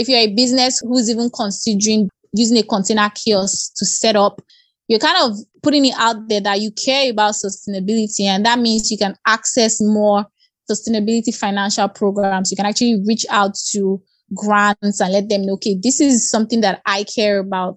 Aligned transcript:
If 0.00 0.08
you're 0.08 0.18
a 0.20 0.34
business 0.34 0.80
who's 0.80 1.10
even 1.10 1.28
considering 1.28 2.08
using 2.32 2.56
a 2.56 2.62
container 2.62 3.10
kiosk 3.14 3.74
to 3.76 3.84
set 3.84 4.16
up, 4.16 4.40
you're 4.88 4.98
kind 4.98 5.30
of 5.30 5.36
putting 5.62 5.84
it 5.84 5.94
out 5.98 6.26
there 6.26 6.40
that 6.40 6.58
you 6.62 6.70
care 6.70 7.10
about 7.10 7.34
sustainability. 7.34 8.22
And 8.22 8.46
that 8.46 8.58
means 8.58 8.90
you 8.90 8.96
can 8.96 9.14
access 9.26 9.78
more 9.78 10.24
sustainability 10.70 11.36
financial 11.36 11.86
programs. 11.90 12.50
You 12.50 12.56
can 12.56 12.64
actually 12.64 13.02
reach 13.06 13.26
out 13.28 13.54
to 13.72 14.02
grants 14.34 15.02
and 15.02 15.12
let 15.12 15.28
them 15.28 15.44
know, 15.44 15.52
okay, 15.54 15.76
this 15.78 16.00
is 16.00 16.30
something 16.30 16.62
that 16.62 16.80
I 16.86 17.04
care 17.04 17.38
about. 17.38 17.76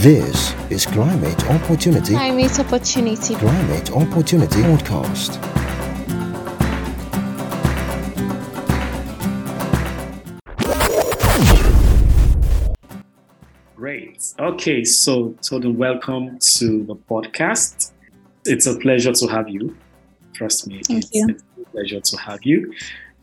This 0.00 0.54
is 0.70 0.86
Climate 0.86 1.42
Opportunity. 1.50 2.14
Climate 2.14 2.58
Opportunity. 2.58 3.34
Climate 3.34 3.90
Opportunity 3.92 4.62
Podcast. 4.62 5.40
Great. 13.76 14.32
Okay, 14.38 14.84
so 14.84 15.30
Todun, 15.42 15.74
welcome 15.74 16.38
to 16.38 16.84
the 16.84 16.94
podcast. 16.94 17.92
It's 18.44 18.66
a 18.66 18.78
pleasure 18.78 19.12
to 19.12 19.26
have 19.26 19.48
you. 19.48 19.76
Trust 20.32 20.66
me, 20.66 20.80
Thank 20.86 21.04
it's, 21.04 21.10
you. 21.12 21.26
it's 21.30 21.42
a 21.60 21.70
pleasure 21.70 22.00
to 22.00 22.16
have 22.18 22.40
you. 22.44 22.72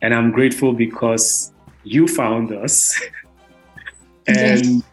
And 0.02 0.14
I'm 0.14 0.32
grateful 0.32 0.74
because 0.74 1.52
you 1.84 2.08
found 2.08 2.52
us. 2.52 3.00
and 4.28 4.66
Yes. 4.66 4.84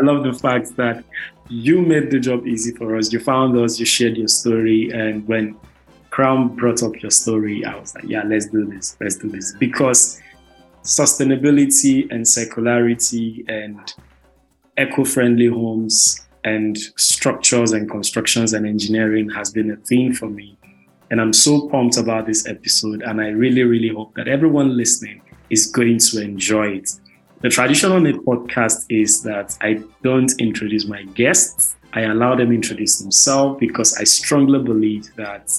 I 0.00 0.04
love 0.04 0.22
the 0.24 0.32
fact 0.32 0.76
that 0.76 1.04
you 1.48 1.82
made 1.82 2.10
the 2.10 2.18
job 2.18 2.46
easy 2.46 2.72
for 2.74 2.96
us. 2.96 3.12
You 3.12 3.20
found 3.20 3.56
us, 3.58 3.78
you 3.78 3.86
shared 3.86 4.16
your 4.16 4.28
story. 4.28 4.90
And 4.90 5.26
when 5.26 5.56
Crown 6.10 6.54
brought 6.56 6.82
up 6.82 7.00
your 7.02 7.10
story, 7.10 7.64
I 7.64 7.78
was 7.78 7.94
like, 7.94 8.04
yeah, 8.04 8.22
let's 8.24 8.46
do 8.46 8.66
this. 8.66 8.96
Let's 9.00 9.16
do 9.16 9.28
this. 9.28 9.54
Because 9.58 10.20
sustainability 10.82 12.10
and 12.10 12.24
circularity 12.24 13.48
and 13.48 13.94
eco-friendly 14.78 15.46
homes 15.46 16.26
and 16.44 16.78
structures 16.96 17.72
and 17.72 17.90
constructions 17.90 18.52
and 18.52 18.66
engineering 18.66 19.28
has 19.30 19.50
been 19.50 19.70
a 19.70 19.76
theme 19.76 20.14
for 20.14 20.28
me. 20.28 20.56
And 21.10 21.20
I'm 21.20 21.32
so 21.32 21.68
pumped 21.68 21.96
about 21.96 22.26
this 22.26 22.46
episode. 22.46 23.02
And 23.02 23.20
I 23.20 23.28
really, 23.28 23.64
really 23.64 23.88
hope 23.88 24.14
that 24.14 24.28
everyone 24.28 24.76
listening 24.76 25.22
is 25.50 25.66
going 25.66 25.98
to 25.98 26.22
enjoy 26.22 26.76
it. 26.76 26.90
The 27.40 27.48
tradition 27.48 27.92
on 27.92 28.04
a 28.04 28.14
podcast 28.14 28.86
is 28.88 29.22
that 29.22 29.56
I 29.60 29.80
don't 30.02 30.32
introduce 30.40 30.86
my 30.86 31.04
guests. 31.04 31.76
I 31.92 32.00
allow 32.00 32.34
them 32.34 32.50
introduce 32.50 32.98
themselves 32.98 33.60
because 33.60 33.96
I 33.96 34.02
strongly 34.02 34.58
believe 34.58 35.14
that 35.14 35.52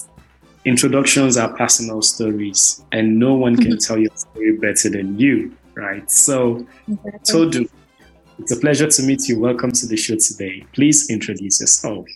introductions 0.66 1.38
are 1.38 1.50
personal 1.56 2.02
stories 2.02 2.84
and 2.92 3.18
no 3.18 3.32
one 3.32 3.56
can 3.56 3.78
tell 3.78 3.96
your 3.96 4.14
story 4.14 4.58
better 4.58 4.90
than 4.90 5.18
you, 5.18 5.56
right? 5.74 6.08
So, 6.10 6.66
Todu, 7.24 7.66
it's 8.38 8.52
a 8.52 8.60
pleasure 8.60 8.86
to 8.86 9.02
meet 9.02 9.26
you. 9.26 9.40
Welcome 9.40 9.72
to 9.72 9.86
the 9.86 9.96
show 9.96 10.16
today. 10.16 10.66
Please 10.74 11.08
introduce 11.08 11.62
yourself. 11.62 12.06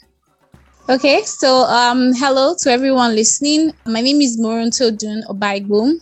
Okay, 0.90 1.22
so 1.22 1.60
um, 1.64 2.12
hello 2.12 2.54
to 2.58 2.70
everyone 2.70 3.14
listening. 3.14 3.72
My 3.86 4.02
name 4.02 4.20
is 4.20 4.38
Morountodun 4.38 5.24
Obaigbo, 5.26 5.98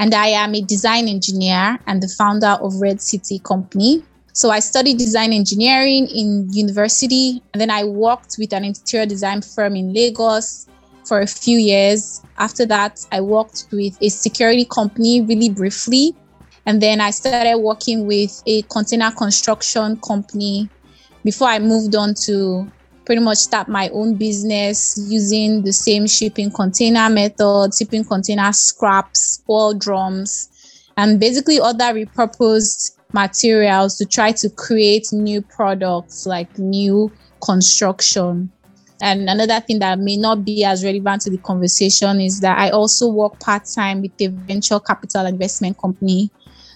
and 0.00 0.14
I 0.14 0.28
am 0.28 0.54
a 0.54 0.62
design 0.62 1.08
engineer 1.08 1.78
and 1.86 2.02
the 2.02 2.08
founder 2.08 2.56
of 2.62 2.80
Redcity 2.80 3.38
Company. 3.40 4.02
So 4.32 4.48
I 4.50 4.60
studied 4.60 4.96
design 4.96 5.34
engineering 5.34 6.06
in 6.06 6.50
university, 6.50 7.42
and 7.52 7.60
then 7.60 7.70
I 7.70 7.84
worked 7.84 8.36
with 8.38 8.54
an 8.54 8.64
interior 8.64 9.04
design 9.04 9.42
firm 9.42 9.76
in 9.76 9.92
Lagos 9.92 10.66
for 11.04 11.20
a 11.20 11.26
few 11.26 11.58
years. 11.58 12.22
After 12.38 12.64
that, 12.66 13.06
I 13.12 13.20
worked 13.20 13.66
with 13.72 13.98
a 14.00 14.08
security 14.08 14.64
company 14.64 15.20
really 15.20 15.50
briefly, 15.50 16.16
and 16.64 16.80
then 16.80 17.02
I 17.02 17.10
started 17.10 17.58
working 17.58 18.06
with 18.06 18.42
a 18.46 18.62
container 18.62 19.10
construction 19.10 19.98
company 19.98 20.70
before 21.24 21.48
I 21.48 21.58
moved 21.58 21.94
on 21.94 22.14
to 22.24 22.66
pretty 23.10 23.20
much 23.20 23.38
start 23.38 23.66
my 23.66 23.88
own 23.88 24.14
business 24.14 24.96
using 25.08 25.64
the 25.64 25.72
same 25.72 26.06
shipping 26.06 26.48
container 26.48 27.10
method, 27.10 27.72
shipping 27.76 28.04
container 28.04 28.52
scraps, 28.52 29.42
oil 29.50 29.74
drums, 29.74 30.84
and 30.96 31.18
basically 31.18 31.58
other 31.58 31.92
repurposed 31.92 32.96
materials 33.12 33.98
to 33.98 34.06
try 34.06 34.30
to 34.30 34.48
create 34.50 35.08
new 35.10 35.42
products 35.42 36.24
like 36.24 36.56
new 36.56 37.10
construction. 37.44 38.48
And 39.02 39.28
another 39.28 39.58
thing 39.58 39.80
that 39.80 39.98
may 39.98 40.16
not 40.16 40.44
be 40.44 40.62
as 40.62 40.84
relevant 40.84 41.22
to 41.22 41.30
the 41.30 41.38
conversation 41.38 42.20
is 42.20 42.38
that 42.42 42.60
I 42.60 42.70
also 42.70 43.08
work 43.08 43.40
part 43.40 43.64
time 43.64 44.02
with 44.02 44.12
a 44.20 44.28
venture 44.28 44.78
capital 44.78 45.26
investment 45.26 45.78
company. 45.78 46.30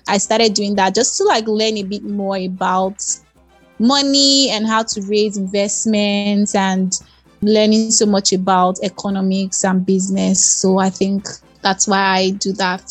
I 0.08 0.18
started 0.18 0.54
doing 0.54 0.74
that 0.74 0.96
just 0.96 1.16
to 1.18 1.24
like 1.26 1.46
learn 1.46 1.76
a 1.76 1.84
bit 1.84 2.02
more 2.02 2.38
about 2.38 3.00
money 3.78 4.50
and 4.50 4.66
how 4.66 4.82
to 4.82 5.02
raise 5.08 5.36
investments 5.36 6.54
and 6.54 6.92
learning 7.42 7.90
so 7.90 8.06
much 8.06 8.32
about 8.32 8.76
economics 8.82 9.64
and 9.64 9.84
business. 9.84 10.44
So 10.44 10.78
I 10.78 10.90
think 10.90 11.26
that's 11.62 11.86
why 11.86 11.98
I 11.98 12.30
do 12.30 12.52
that. 12.54 12.90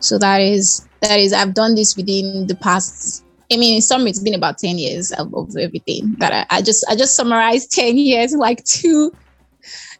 So 0.00 0.18
that 0.18 0.40
is 0.40 0.86
that 1.00 1.18
is 1.18 1.32
I've 1.32 1.54
done 1.54 1.74
this 1.74 1.96
within 1.96 2.46
the 2.46 2.54
past. 2.54 3.24
I 3.52 3.56
mean, 3.56 3.76
in 3.76 3.82
some 3.82 4.06
it's 4.06 4.20
been 4.20 4.34
about 4.34 4.58
ten 4.58 4.78
years 4.78 5.12
of, 5.12 5.34
of 5.34 5.56
everything 5.56 6.14
that 6.18 6.32
I, 6.32 6.58
I 6.58 6.62
just 6.62 6.84
I 6.88 6.96
just 6.96 7.14
summarized 7.16 7.70
ten 7.72 7.96
years 7.98 8.32
like 8.34 8.64
two 8.64 9.14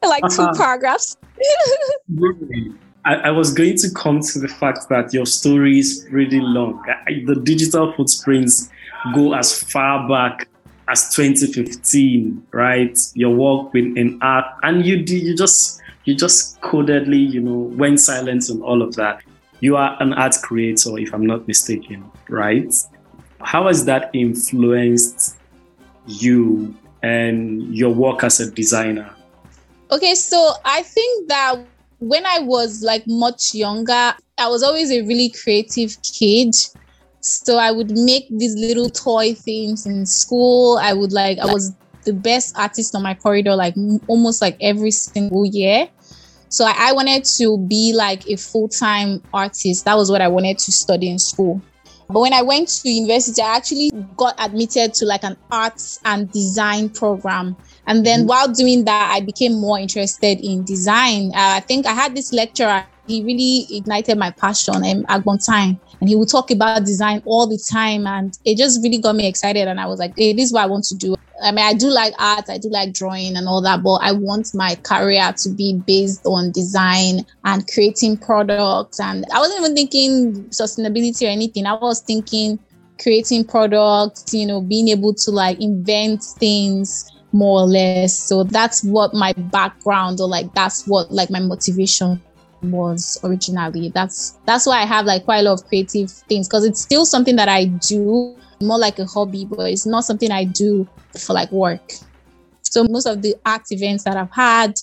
like 0.02 0.24
2 0.28 0.42
Uh-huh. 0.42 0.54
paragraphs. 0.56 1.16
Really? 2.14 2.72
I, 3.04 3.14
I 3.14 3.30
was 3.30 3.52
going 3.52 3.76
to 3.78 3.88
come 3.94 4.20
to 4.20 4.38
the 4.38 4.48
fact 4.48 4.88
that 4.90 5.12
your 5.12 5.26
story 5.26 5.78
is 5.78 6.06
pretty 6.10 6.40
long. 6.40 6.82
I- 6.88 7.22
The 7.26 7.36
digital 7.36 7.92
footprints 7.92 8.68
go 9.14 9.34
as 9.34 9.62
far 9.62 10.08
back 10.08 10.48
as 10.88 11.14
2015, 11.14 12.46
right? 12.52 12.98
Your 13.14 13.34
work 13.34 13.72
with 13.72 13.96
in 13.96 14.18
art, 14.22 14.46
and 14.62 14.84
you 14.84 14.96
you 14.96 15.36
just 15.36 15.80
you 16.04 16.14
just 16.14 16.60
codedly, 16.60 17.30
you 17.30 17.40
know, 17.40 17.58
went 17.76 18.00
silent 18.00 18.48
and 18.48 18.62
all 18.62 18.82
of 18.82 18.94
that. 18.96 19.22
You 19.60 19.76
are 19.76 19.96
an 20.02 20.12
art 20.12 20.36
creator, 20.42 20.98
if 20.98 21.14
I'm 21.14 21.24
not 21.24 21.46
mistaken, 21.46 22.10
right? 22.28 22.72
How 23.40 23.68
has 23.68 23.84
that 23.84 24.10
influenced 24.12 25.36
you 26.06 26.74
and 27.02 27.62
your 27.74 27.90
work 27.90 28.24
as 28.24 28.40
a 28.40 28.50
designer? 28.50 29.14
Okay, 29.90 30.14
so 30.14 30.54
I 30.64 30.82
think 30.82 31.28
that 31.28 31.56
when 32.00 32.26
I 32.26 32.40
was 32.40 32.82
like 32.82 33.04
much 33.06 33.54
younger, 33.54 34.14
I 34.38 34.48
was 34.48 34.62
always 34.62 34.90
a 34.90 35.02
really 35.02 35.30
creative 35.30 35.96
kid. 36.02 36.54
So 37.22 37.56
I 37.56 37.70
would 37.70 37.90
make 37.92 38.24
these 38.30 38.54
little 38.56 38.90
toy 38.90 39.34
things 39.34 39.86
in 39.86 40.04
school. 40.06 40.78
I 40.82 40.92
would 40.92 41.12
like, 41.12 41.38
I 41.38 41.46
was 41.46 41.72
the 42.04 42.12
best 42.12 42.56
artist 42.58 42.94
on 42.96 43.02
my 43.02 43.14
corridor, 43.14 43.54
like 43.54 43.74
almost 44.08 44.42
like 44.42 44.56
every 44.60 44.90
single 44.90 45.46
year. 45.46 45.88
So 46.48 46.66
I, 46.66 46.74
I 46.88 46.92
wanted 46.92 47.24
to 47.38 47.64
be 47.68 47.94
like 47.96 48.26
a 48.26 48.36
full 48.36 48.68
time 48.68 49.22
artist. 49.32 49.84
That 49.84 49.96
was 49.96 50.10
what 50.10 50.20
I 50.20 50.28
wanted 50.28 50.58
to 50.58 50.72
study 50.72 51.10
in 51.10 51.18
school. 51.18 51.62
But 52.08 52.20
when 52.20 52.32
I 52.34 52.42
went 52.42 52.68
to 52.68 52.90
university, 52.90 53.40
I 53.40 53.56
actually 53.56 53.92
got 54.16 54.34
admitted 54.38 54.92
to 54.94 55.06
like 55.06 55.24
an 55.24 55.36
arts 55.50 55.98
and 56.04 56.30
design 56.30 56.90
program. 56.90 57.56
And 57.86 58.04
then 58.04 58.24
Mhm. 58.24 58.26
while 58.26 58.48
doing 58.52 58.84
that, 58.84 59.12
I 59.14 59.20
became 59.20 59.54
more 59.60 59.78
interested 59.78 60.38
in 60.40 60.64
design. 60.64 61.30
Uh, 61.34 61.56
I 61.56 61.60
think 61.60 61.86
I 61.86 61.92
had 61.94 62.14
this 62.14 62.32
lecturer, 62.32 62.84
he 63.06 63.22
really 63.24 63.66
ignited 63.76 64.18
my 64.18 64.30
passion, 64.30 65.04
at 65.08 65.24
one 65.26 65.38
time, 65.38 65.80
And 66.00 66.08
he 66.08 66.16
would 66.16 66.28
talk 66.28 66.50
about 66.50 66.84
design 66.84 67.22
all 67.24 67.46
the 67.46 67.58
time. 67.58 68.06
And 68.06 68.36
it 68.44 68.56
just 68.56 68.82
really 68.82 68.98
got 68.98 69.16
me 69.16 69.26
excited. 69.26 69.68
And 69.68 69.80
I 69.80 69.86
was 69.86 69.98
like, 69.98 70.12
hey, 70.16 70.32
this 70.32 70.46
is 70.46 70.52
what 70.52 70.62
I 70.62 70.66
want 70.66 70.84
to 70.84 70.94
do. 70.94 71.16
I 71.42 71.50
mean, 71.50 71.64
I 71.64 71.74
do 71.74 71.88
like 71.88 72.14
art, 72.20 72.48
I 72.48 72.58
do 72.58 72.68
like 72.70 72.92
drawing 72.92 73.36
and 73.36 73.48
all 73.48 73.60
that, 73.62 73.82
but 73.82 73.96
I 73.96 74.12
want 74.12 74.54
my 74.54 74.76
career 74.76 75.32
to 75.38 75.48
be 75.48 75.74
based 75.86 76.24
on 76.24 76.52
design 76.52 77.26
and 77.44 77.66
creating 77.66 78.18
products. 78.18 79.00
And 79.00 79.24
I 79.34 79.40
wasn't 79.40 79.60
even 79.60 79.74
thinking 79.74 80.44
sustainability 80.50 81.26
or 81.26 81.30
anything. 81.30 81.66
I 81.66 81.74
was 81.74 82.00
thinking 82.00 82.60
creating 83.00 83.44
products, 83.44 84.32
you 84.32 84.46
know, 84.46 84.60
being 84.60 84.88
able 84.88 85.14
to 85.14 85.30
like 85.32 85.60
invent 85.60 86.22
things 86.22 87.10
more 87.32 87.62
or 87.62 87.66
less. 87.66 88.16
So 88.16 88.44
that's 88.44 88.84
what 88.84 89.12
my 89.12 89.32
background 89.32 90.20
or 90.20 90.28
like 90.28 90.54
that's 90.54 90.86
what 90.86 91.10
like 91.10 91.30
my 91.30 91.40
motivation 91.40 92.22
was 92.62 93.18
originally. 93.24 93.90
That's 93.90 94.38
that's 94.46 94.66
why 94.66 94.82
I 94.82 94.86
have 94.86 95.06
like 95.06 95.24
quite 95.24 95.38
a 95.38 95.42
lot 95.42 95.60
of 95.60 95.66
creative 95.66 96.10
things 96.10 96.48
because 96.48 96.64
it's 96.64 96.80
still 96.80 97.04
something 97.04 97.36
that 97.36 97.48
I 97.48 97.66
do 97.66 98.36
more 98.60 98.78
like 98.78 98.98
a 98.98 99.04
hobby, 99.06 99.44
but 99.44 99.70
it's 99.70 99.86
not 99.86 100.04
something 100.04 100.30
I 100.30 100.44
do 100.44 100.86
for 101.18 101.32
like 101.32 101.50
work. 101.50 101.92
So 102.62 102.84
most 102.84 103.06
of 103.06 103.22
the 103.22 103.34
art 103.44 103.62
events 103.70 104.04
that 104.04 104.16
I've 104.16 104.30
had, 104.30 104.74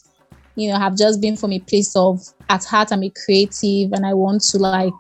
you 0.56 0.70
know, 0.70 0.78
have 0.78 0.96
just 0.98 1.22
been 1.22 1.36
from 1.36 1.54
a 1.54 1.60
place 1.60 1.96
of 1.96 2.22
at 2.50 2.64
heart 2.66 2.92
I'm 2.92 3.04
a 3.04 3.10
creative 3.26 3.94
and 3.94 4.06
I 4.06 4.14
want 4.14 4.42
to 4.44 4.58
like 4.58 4.94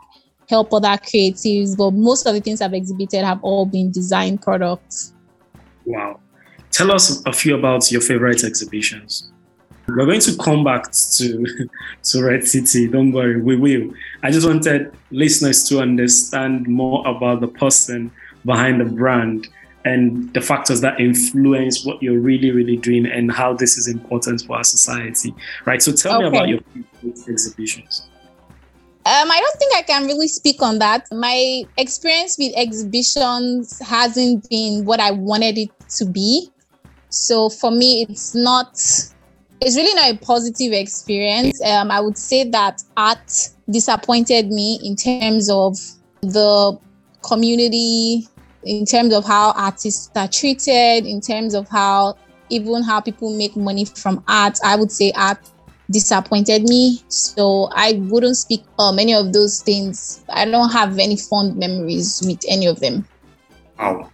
help 0.47 0.73
other 0.73 0.87
creatives. 0.87 1.77
But 1.77 1.91
most 1.91 2.25
of 2.25 2.33
the 2.33 2.41
things 2.41 2.61
I've 2.61 2.73
exhibited 2.73 3.23
have 3.23 3.43
all 3.43 3.65
been 3.65 3.91
design 3.91 4.37
products. 4.37 5.13
Wow. 5.85 6.19
tell 6.71 6.91
us 6.91 7.23
a 7.25 7.33
few 7.33 7.55
about 7.55 7.91
your 7.91 8.01
favorite 8.01 8.43
exhibitions. 8.43 9.31
We're 9.95 10.05
going 10.05 10.21
to 10.21 10.37
come 10.37 10.63
back 10.63 10.91
to, 10.91 11.45
to 12.03 12.23
Redcity. 12.23 12.87
Don't 12.87 13.11
worry, 13.11 13.41
we 13.41 13.55
will. 13.55 13.93
I 14.23 14.31
just 14.31 14.47
wanted 14.47 14.93
listeners 15.11 15.67
to 15.69 15.79
understand 15.79 16.67
more 16.67 17.07
about 17.07 17.41
the 17.41 17.47
person 17.47 18.11
behind 18.45 18.81
the 18.81 18.85
brand 18.85 19.47
and 19.85 20.33
the 20.33 20.41
factors 20.41 20.81
that 20.81 20.99
influence 20.99 21.85
what 21.85 22.01
you're 22.03 22.19
really, 22.19 22.51
really 22.51 22.77
doing 22.77 23.05
and 23.05 23.31
how 23.31 23.53
this 23.53 23.77
is 23.77 23.87
important 23.87 24.41
for 24.41 24.57
our 24.57 24.63
society. 24.63 25.33
Right. 25.65 25.81
So 25.81 25.91
tell 25.91 26.15
okay. 26.15 26.29
me 26.29 26.37
about 26.37 26.49
your 26.49 26.59
exhibitions. 27.27 28.09
Um, 29.05 29.31
I 29.31 29.39
don't 29.39 29.57
think 29.57 29.75
I 29.75 29.81
can 29.81 30.05
really 30.05 30.27
speak 30.27 30.61
on 30.61 30.79
that. 30.79 31.07
My 31.11 31.63
experience 31.77 32.37
with 32.37 32.53
exhibitions 32.55 33.79
hasn't 33.79 34.47
been 34.49 34.85
what 34.85 34.99
I 34.99 35.11
wanted 35.11 35.57
it 35.57 35.71
to 35.97 36.05
be. 36.05 36.51
So 37.07 37.49
for 37.49 37.71
me, 37.71 38.05
it's 38.07 38.35
not, 38.35 38.77
it's 39.61 39.75
really 39.75 39.93
not 39.93 40.11
a 40.11 40.17
positive 40.25 40.73
experience. 40.73 41.61
Um, 41.63 41.91
I 41.91 41.99
would 41.99 42.17
say 42.17 42.43
that 42.49 42.81
art 42.95 43.49
disappointed 43.69 44.47
me 44.47 44.79
in 44.83 44.95
terms 44.95 45.49
of 45.49 45.77
the 46.21 46.77
community, 47.21 48.27
in 48.63 48.85
terms 48.85 49.13
of 49.13 49.25
how 49.25 49.51
artists 49.51 50.09
are 50.15 50.27
treated, 50.27 51.05
in 51.05 51.21
terms 51.21 51.53
of 51.53 51.67
how 51.69 52.17
even 52.49 52.83
how 52.83 52.99
people 52.99 53.35
make 53.37 53.55
money 53.55 53.85
from 53.85 54.23
art. 54.27 54.57
I 54.63 54.75
would 54.75 54.91
say 54.91 55.11
art 55.15 55.39
disappointed 55.91 56.63
me. 56.63 57.01
So 57.07 57.69
I 57.73 57.93
wouldn't 58.09 58.37
speak 58.37 58.63
on 58.77 58.95
many 58.95 59.13
of 59.13 59.33
those 59.33 59.61
things. 59.61 60.23
I 60.29 60.45
don't 60.45 60.71
have 60.71 60.99
any 60.99 61.17
fond 61.17 61.57
memories 61.57 62.21
with 62.25 62.39
any 62.47 62.65
of 62.65 62.79
them. 62.79 63.07
Wow. 63.77 64.11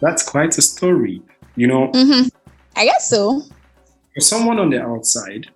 That's 0.00 0.22
quite 0.22 0.56
a 0.56 0.62
story. 0.62 1.22
You 1.56 1.66
know, 1.66 1.88
mm-hmm. 1.88 2.28
I 2.76 2.84
guess 2.86 3.08
so. 3.10 3.42
For 4.14 4.20
someone 4.20 4.58
on 4.58 4.70
the 4.70 4.82
outside, 4.82 5.46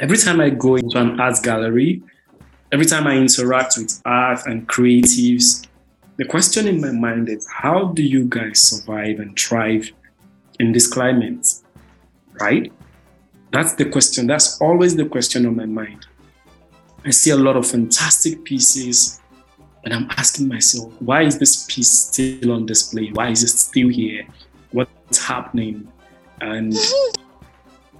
every 0.00 0.16
time 0.16 0.40
I 0.40 0.50
go 0.50 0.74
into 0.74 0.98
an 0.98 1.20
art 1.20 1.36
gallery, 1.44 2.02
every 2.72 2.86
time 2.86 3.06
I 3.06 3.16
interact 3.16 3.78
with 3.78 4.02
art 4.04 4.46
and 4.46 4.68
creatives, 4.68 5.64
the 6.16 6.24
question 6.24 6.66
in 6.66 6.80
my 6.80 6.90
mind 6.90 7.28
is 7.28 7.46
how 7.48 7.92
do 7.92 8.02
you 8.02 8.24
guys 8.24 8.60
survive 8.60 9.20
and 9.20 9.38
thrive 9.38 9.92
in 10.58 10.72
this 10.72 10.88
climate? 10.88 11.46
Right? 12.40 12.72
That's 13.52 13.74
the 13.74 13.84
question. 13.84 14.26
That's 14.26 14.60
always 14.60 14.96
the 14.96 15.06
question 15.06 15.46
on 15.46 15.54
my 15.54 15.66
mind. 15.66 16.06
I 17.04 17.10
see 17.10 17.30
a 17.30 17.36
lot 17.36 17.56
of 17.56 17.64
fantastic 17.64 18.42
pieces, 18.42 19.20
and 19.84 19.94
I'm 19.94 20.10
asking 20.16 20.48
myself, 20.48 20.92
why 21.00 21.22
is 21.22 21.38
this 21.38 21.64
piece 21.66 21.90
still 21.90 22.50
on 22.50 22.66
display? 22.66 23.10
Why 23.12 23.30
is 23.30 23.44
it 23.44 23.50
still 23.50 23.88
here? 23.88 24.26
What's 24.72 25.24
happening? 25.24 25.86
And 26.40 26.74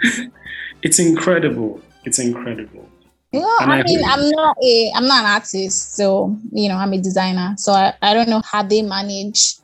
it's 0.83 0.99
incredible. 0.99 1.81
It's 2.05 2.19
incredible. 2.19 2.89
Yeah, 3.33 3.43
I, 3.61 3.81
I 3.81 3.83
mean, 3.83 4.03
I'm 4.05 4.31
not 4.31 4.57
a, 4.63 4.93
I'm 4.95 5.07
not 5.07 5.25
an 5.25 5.31
artist, 5.31 5.97
so 5.97 6.35
you 6.51 6.69
know, 6.69 6.77
I'm 6.77 6.93
a 6.93 6.99
designer. 6.99 7.55
So 7.59 7.73
I, 7.73 7.93
I 8.01 8.15
don't 8.15 8.29
know 8.29 8.41
how 8.45 8.63
they 8.63 8.83
manage. 8.83 9.57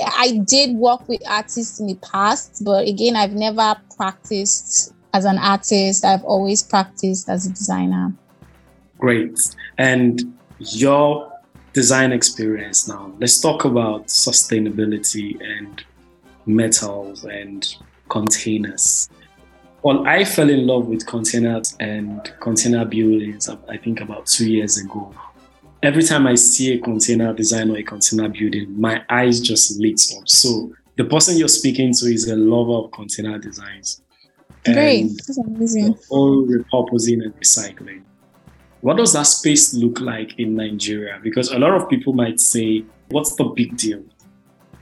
I 0.00 0.42
did 0.48 0.74
work 0.76 1.08
with 1.08 1.22
artists 1.28 1.78
in 1.78 1.86
the 1.86 1.94
past, 1.96 2.64
but 2.64 2.88
again, 2.88 3.16
I've 3.16 3.34
never 3.34 3.76
practiced 3.96 4.92
as 5.14 5.24
an 5.24 5.38
artist. 5.38 6.04
I've 6.04 6.24
always 6.24 6.62
practiced 6.62 7.28
as 7.28 7.46
a 7.46 7.50
designer. 7.50 8.12
Great. 8.98 9.38
And 9.78 10.36
your 10.58 11.30
design 11.72 12.12
experience 12.12 12.88
now. 12.88 13.12
Let's 13.18 13.40
talk 13.40 13.64
about 13.64 14.06
sustainability 14.06 15.40
and 15.40 15.82
metals 16.46 17.24
and 17.24 17.66
containers. 18.08 19.08
Well, 19.82 20.06
I 20.06 20.24
fell 20.24 20.50
in 20.50 20.66
love 20.66 20.88
with 20.88 21.06
containers 21.06 21.74
and 21.80 22.30
container 22.38 22.84
buildings, 22.84 23.48
I 23.48 23.78
think 23.78 24.02
about 24.02 24.26
two 24.26 24.50
years 24.50 24.76
ago. 24.76 25.14
Every 25.82 26.02
time 26.02 26.26
I 26.26 26.34
see 26.34 26.74
a 26.74 26.78
container 26.78 27.32
design 27.32 27.70
or 27.70 27.78
a 27.78 27.82
container 27.82 28.28
building, 28.28 28.78
my 28.78 29.02
eyes 29.08 29.40
just 29.40 29.80
lit 29.80 29.98
up. 30.18 30.28
So 30.28 30.70
the 30.96 31.04
person 31.04 31.38
you're 31.38 31.48
speaking 31.48 31.94
to 31.94 32.06
is 32.12 32.28
a 32.28 32.36
lover 32.36 32.84
of 32.84 32.90
container 32.92 33.38
designs. 33.38 34.02
Great. 34.66 35.12
That's 35.26 35.38
amazing. 35.38 35.98
All 36.10 36.46
repurposing 36.46 37.24
and 37.24 37.34
recycling. 37.40 38.02
What 38.82 38.98
does 38.98 39.14
that 39.14 39.22
space 39.22 39.72
look 39.72 39.98
like 40.00 40.38
in 40.38 40.56
Nigeria? 40.56 41.18
Because 41.22 41.52
a 41.52 41.58
lot 41.58 41.72
of 41.72 41.88
people 41.88 42.12
might 42.12 42.38
say, 42.38 42.84
what's 43.08 43.34
the 43.36 43.44
big 43.44 43.78
deal? 43.78 44.02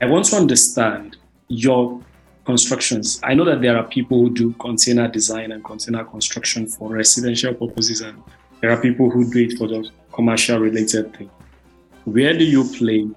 I 0.01 0.07
want 0.07 0.25
to 0.25 0.35
understand 0.35 1.15
your 1.47 2.01
constructions. 2.49 3.19
I 3.23 3.35
know 3.35 3.45
that 3.45 3.61
there 3.61 3.77
are 3.77 3.83
people 3.83 4.17
who 4.21 4.33
do 4.33 4.53
container 4.53 5.07
design 5.07 5.51
and 5.51 5.63
container 5.63 6.03
construction 6.03 6.65
for 6.65 6.89
residential 6.89 7.53
purposes, 7.53 8.01
and 8.01 8.23
there 8.59 8.71
are 8.71 8.81
people 8.81 9.07
who 9.07 9.31
do 9.31 9.39
it 9.45 9.55
for 9.55 9.67
the 9.67 9.87
commercial 10.11 10.57
related 10.57 11.15
thing. 11.15 11.29
Where 12.05 12.35
do 12.35 12.43
you 12.43 12.63
play, 12.79 13.07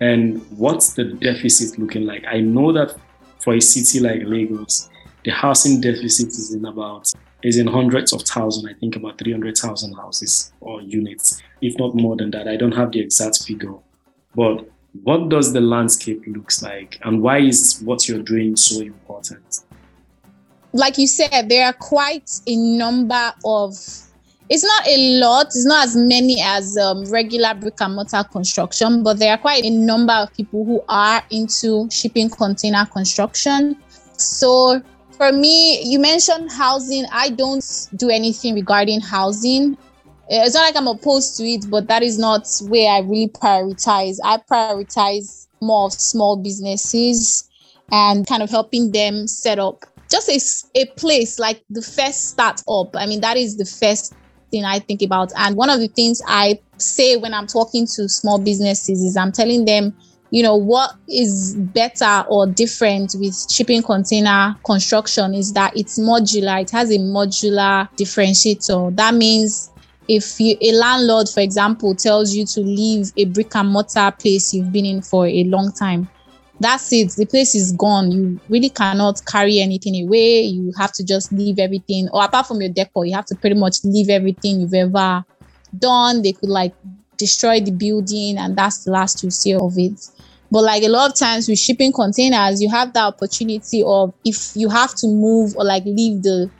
and 0.00 0.44
what's 0.58 0.92
the 0.92 1.04
deficit 1.04 1.78
looking 1.78 2.04
like? 2.04 2.24
I 2.26 2.40
know 2.40 2.72
that 2.72 2.94
for 3.38 3.54
a 3.54 3.60
city 3.60 4.00
like 4.00 4.20
Lagos, 4.24 4.90
the 5.24 5.30
housing 5.30 5.80
deficit 5.80 6.28
is 6.28 6.52
in 6.52 6.66
about 6.66 7.10
is 7.42 7.56
in 7.56 7.66
hundreds 7.66 8.12
of 8.12 8.20
thousands. 8.22 8.66
I 8.66 8.74
think 8.78 8.96
about 8.96 9.18
300,000 9.18 9.94
houses 9.94 10.52
or 10.60 10.82
units, 10.82 11.42
if 11.62 11.78
not 11.78 11.94
more 11.94 12.16
than 12.16 12.30
that. 12.32 12.48
I 12.48 12.56
don't 12.56 12.72
have 12.72 12.92
the 12.92 13.00
exact 13.00 13.44
figure, 13.44 13.76
but 14.34 14.68
what 15.02 15.28
does 15.28 15.52
the 15.52 15.60
landscape 15.60 16.22
looks 16.26 16.62
like, 16.62 16.98
and 17.02 17.20
why 17.20 17.38
is 17.38 17.80
what 17.84 18.08
you're 18.08 18.22
doing 18.22 18.56
so 18.56 18.80
important? 18.80 19.60
Like 20.72 20.98
you 20.98 21.06
said, 21.06 21.48
there 21.48 21.66
are 21.66 21.72
quite 21.72 22.30
a 22.46 22.56
number 22.56 23.32
of. 23.44 23.72
It's 24.50 24.62
not 24.62 24.86
a 24.86 25.20
lot. 25.20 25.46
It's 25.46 25.64
not 25.64 25.86
as 25.86 25.96
many 25.96 26.40
as 26.42 26.76
um, 26.76 27.04
regular 27.06 27.54
brick 27.54 27.80
and 27.80 27.94
mortar 27.94 28.22
construction, 28.24 29.02
but 29.02 29.18
there 29.18 29.32
are 29.32 29.38
quite 29.38 29.64
a 29.64 29.70
number 29.70 30.12
of 30.12 30.32
people 30.34 30.64
who 30.64 30.84
are 30.88 31.22
into 31.30 31.88
shipping 31.90 32.28
container 32.28 32.84
construction. 32.86 33.76
So 34.12 34.82
for 35.16 35.32
me, 35.32 35.82
you 35.84 35.98
mentioned 35.98 36.52
housing. 36.52 37.06
I 37.10 37.30
don't 37.30 37.64
do 37.96 38.10
anything 38.10 38.54
regarding 38.54 39.00
housing. 39.00 39.78
Eh, 40.30 40.42
it's 40.44 40.54
not 40.54 40.62
like 40.62 40.76
I'm 40.76 40.88
opposed 40.88 41.36
to 41.36 41.44
it, 41.44 41.66
but 41.70 41.88
that 41.88 42.02
is 42.02 42.18
not 42.18 42.46
where 42.68 42.90
I 42.90 43.00
really 43.00 43.28
prioritize. 43.28 44.18
I 44.24 44.38
prioritize 44.38 45.48
more 45.60 45.86
of 45.86 45.92
small 45.92 46.36
businesses 46.36 47.48
and 47.90 48.26
kind 48.26 48.42
of 48.42 48.50
helping 48.50 48.92
them 48.92 49.26
set 49.26 49.58
up 49.58 49.84
just 50.10 50.28
a, 50.28 50.80
a 50.80 50.86
place 50.96 51.38
like 51.38 51.62
the 51.70 51.82
first 51.82 52.28
startup. 52.30 52.94
I 52.96 53.06
mean, 53.06 53.20
that 53.20 53.36
is 53.36 53.56
the 53.56 53.64
first 53.64 54.14
thing 54.50 54.64
I 54.64 54.78
think 54.78 55.02
about. 55.02 55.32
And 55.36 55.56
one 55.56 55.70
of 55.70 55.80
the 55.80 55.88
things 55.88 56.22
I 56.26 56.60
say 56.78 57.16
when 57.16 57.34
I'm 57.34 57.46
talking 57.46 57.86
to 57.94 58.08
small 58.08 58.38
businesses 58.38 59.02
is 59.02 59.16
I'm 59.16 59.32
telling 59.32 59.64
them 59.64 59.94
you 60.30 60.42
know 60.42 60.56
what 60.56 60.90
is 61.08 61.54
better 61.54 62.24
or 62.28 62.46
different 62.46 63.14
with 63.20 63.36
shipping 63.52 63.82
container 63.82 64.56
construction 64.64 65.32
is 65.32 65.52
that 65.52 65.76
it's 65.76 65.96
modular 65.96 66.60
it 66.60 66.70
has 66.70 66.90
a 66.90 66.98
modular 66.98 67.88
differentiator 67.96 68.96
that 68.96 69.14
means 69.14 69.70
if 70.08 70.40
you, 70.40 70.56
a 70.60 70.72
landlord 70.72 71.28
for 71.28 71.40
example 71.40 71.94
tells 71.94 72.34
you 72.34 72.44
to 72.46 72.60
leave 72.60 73.12
a 73.16 73.24
brick 73.26 73.54
and 73.56 73.68
mortar 73.68 74.12
place 74.18 74.52
you've 74.52 74.72
been 74.72 74.84
in 74.84 75.02
for 75.02 75.26
a 75.26 75.44
long 75.44 75.72
time 75.72 76.08
that's 76.60 76.92
it. 76.92 77.10
The 77.10 77.26
place 77.26 77.54
is 77.54 77.72
gone. 77.72 78.12
You 78.12 78.40
really 78.48 78.70
cannot 78.70 79.20
carry 79.26 79.58
anything 79.58 80.06
away. 80.06 80.42
You 80.42 80.72
have 80.78 80.92
to 80.92 81.04
just 81.04 81.32
leave 81.32 81.58
everything. 81.58 82.08
Or 82.12 82.24
apart 82.24 82.46
from 82.46 82.60
your 82.60 82.70
decor 82.70 83.04
you 83.04 83.14
have 83.14 83.26
to 83.26 83.34
pretty 83.34 83.56
much 83.56 83.78
leave 83.84 84.08
everything 84.08 84.60
you've 84.60 84.74
ever 84.74 85.24
done. 85.76 86.22
They 86.22 86.32
could 86.32 86.48
like 86.48 86.74
destroy 87.16 87.60
the 87.60 87.72
building 87.72 88.38
and 88.38 88.56
that's 88.56 88.84
the 88.84 88.92
last 88.92 89.22
you 89.22 89.30
see 89.30 89.54
of 89.54 89.74
it. 89.76 90.08
But 90.50 90.62
like 90.62 90.82
a 90.84 90.88
lot 90.88 91.10
of 91.10 91.18
times 91.18 91.48
with 91.48 91.58
shipping 91.58 91.92
containers, 91.92 92.62
you 92.62 92.70
have 92.70 92.92
the 92.92 93.00
opportunity 93.00 93.82
of 93.84 94.14
if 94.24 94.52
you 94.54 94.68
have 94.68 94.94
to 94.96 95.08
move 95.08 95.56
or 95.56 95.64
like 95.64 95.84
leave 95.84 96.22
the 96.22 96.50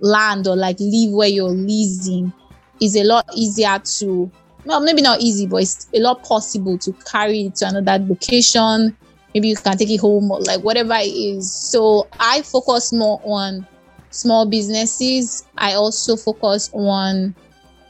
land 0.00 0.48
or 0.48 0.56
like 0.56 0.80
leave 0.80 1.12
where 1.12 1.28
you're 1.28 1.48
leasing, 1.48 2.32
is 2.80 2.96
a 2.96 3.04
lot 3.04 3.24
easier 3.34 3.78
to 3.98 4.30
well, 4.64 4.80
maybe 4.80 5.00
not 5.00 5.20
easy, 5.20 5.46
but 5.46 5.58
it's 5.58 5.88
a 5.94 6.00
lot 6.00 6.24
possible 6.24 6.76
to 6.78 6.92
carry 7.10 7.42
it 7.42 7.54
to 7.56 7.68
another 7.68 8.04
location. 8.04 8.96
Maybe 9.32 9.48
you 9.48 9.56
can 9.56 9.76
take 9.76 9.90
it 9.90 10.00
home 10.00 10.28
or 10.30 10.40
like 10.40 10.62
whatever 10.62 10.94
it 10.94 11.06
is. 11.06 11.52
So 11.52 12.08
I 12.18 12.42
focus 12.42 12.92
more 12.92 13.20
on 13.22 13.64
small 14.10 14.44
businesses. 14.44 15.46
I 15.56 15.74
also 15.74 16.16
focus 16.16 16.68
on 16.72 17.36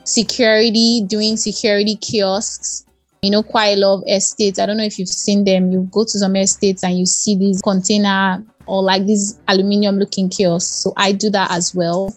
security, 0.05 1.02
doing 1.07 1.38
security 1.38 1.97
kiosks 1.97 2.87
you 3.23 3.33
know, 3.33 3.43
quite 3.43 3.71
a 3.71 3.76
lot 3.76 3.95
of 3.95 4.05
estates. 4.09 4.59
I 4.59 4.66
don't 4.66 4.76
know 4.76 4.85
if 4.85 5.00
you've 5.00 5.09
seen 5.09 5.45
them. 5.45 5.73
You 5.73 5.88
go 5.90 6.05
to 6.05 6.11
some 6.11 6.37
estates 6.37 6.85
and 6.85 6.97
you 6.97 7.07
see 7.07 7.37
these 7.37 7.61
container 7.61 8.45
or 8.66 8.83
like 8.83 9.05
these 9.05 9.40
aluminium 9.49 9.99
looking 9.99 10.28
kiosks. 10.28 10.71
So 10.71 10.93
I 10.97 11.11
do 11.11 11.31
that 11.31 11.50
as 11.50 11.75
well. 11.75 12.14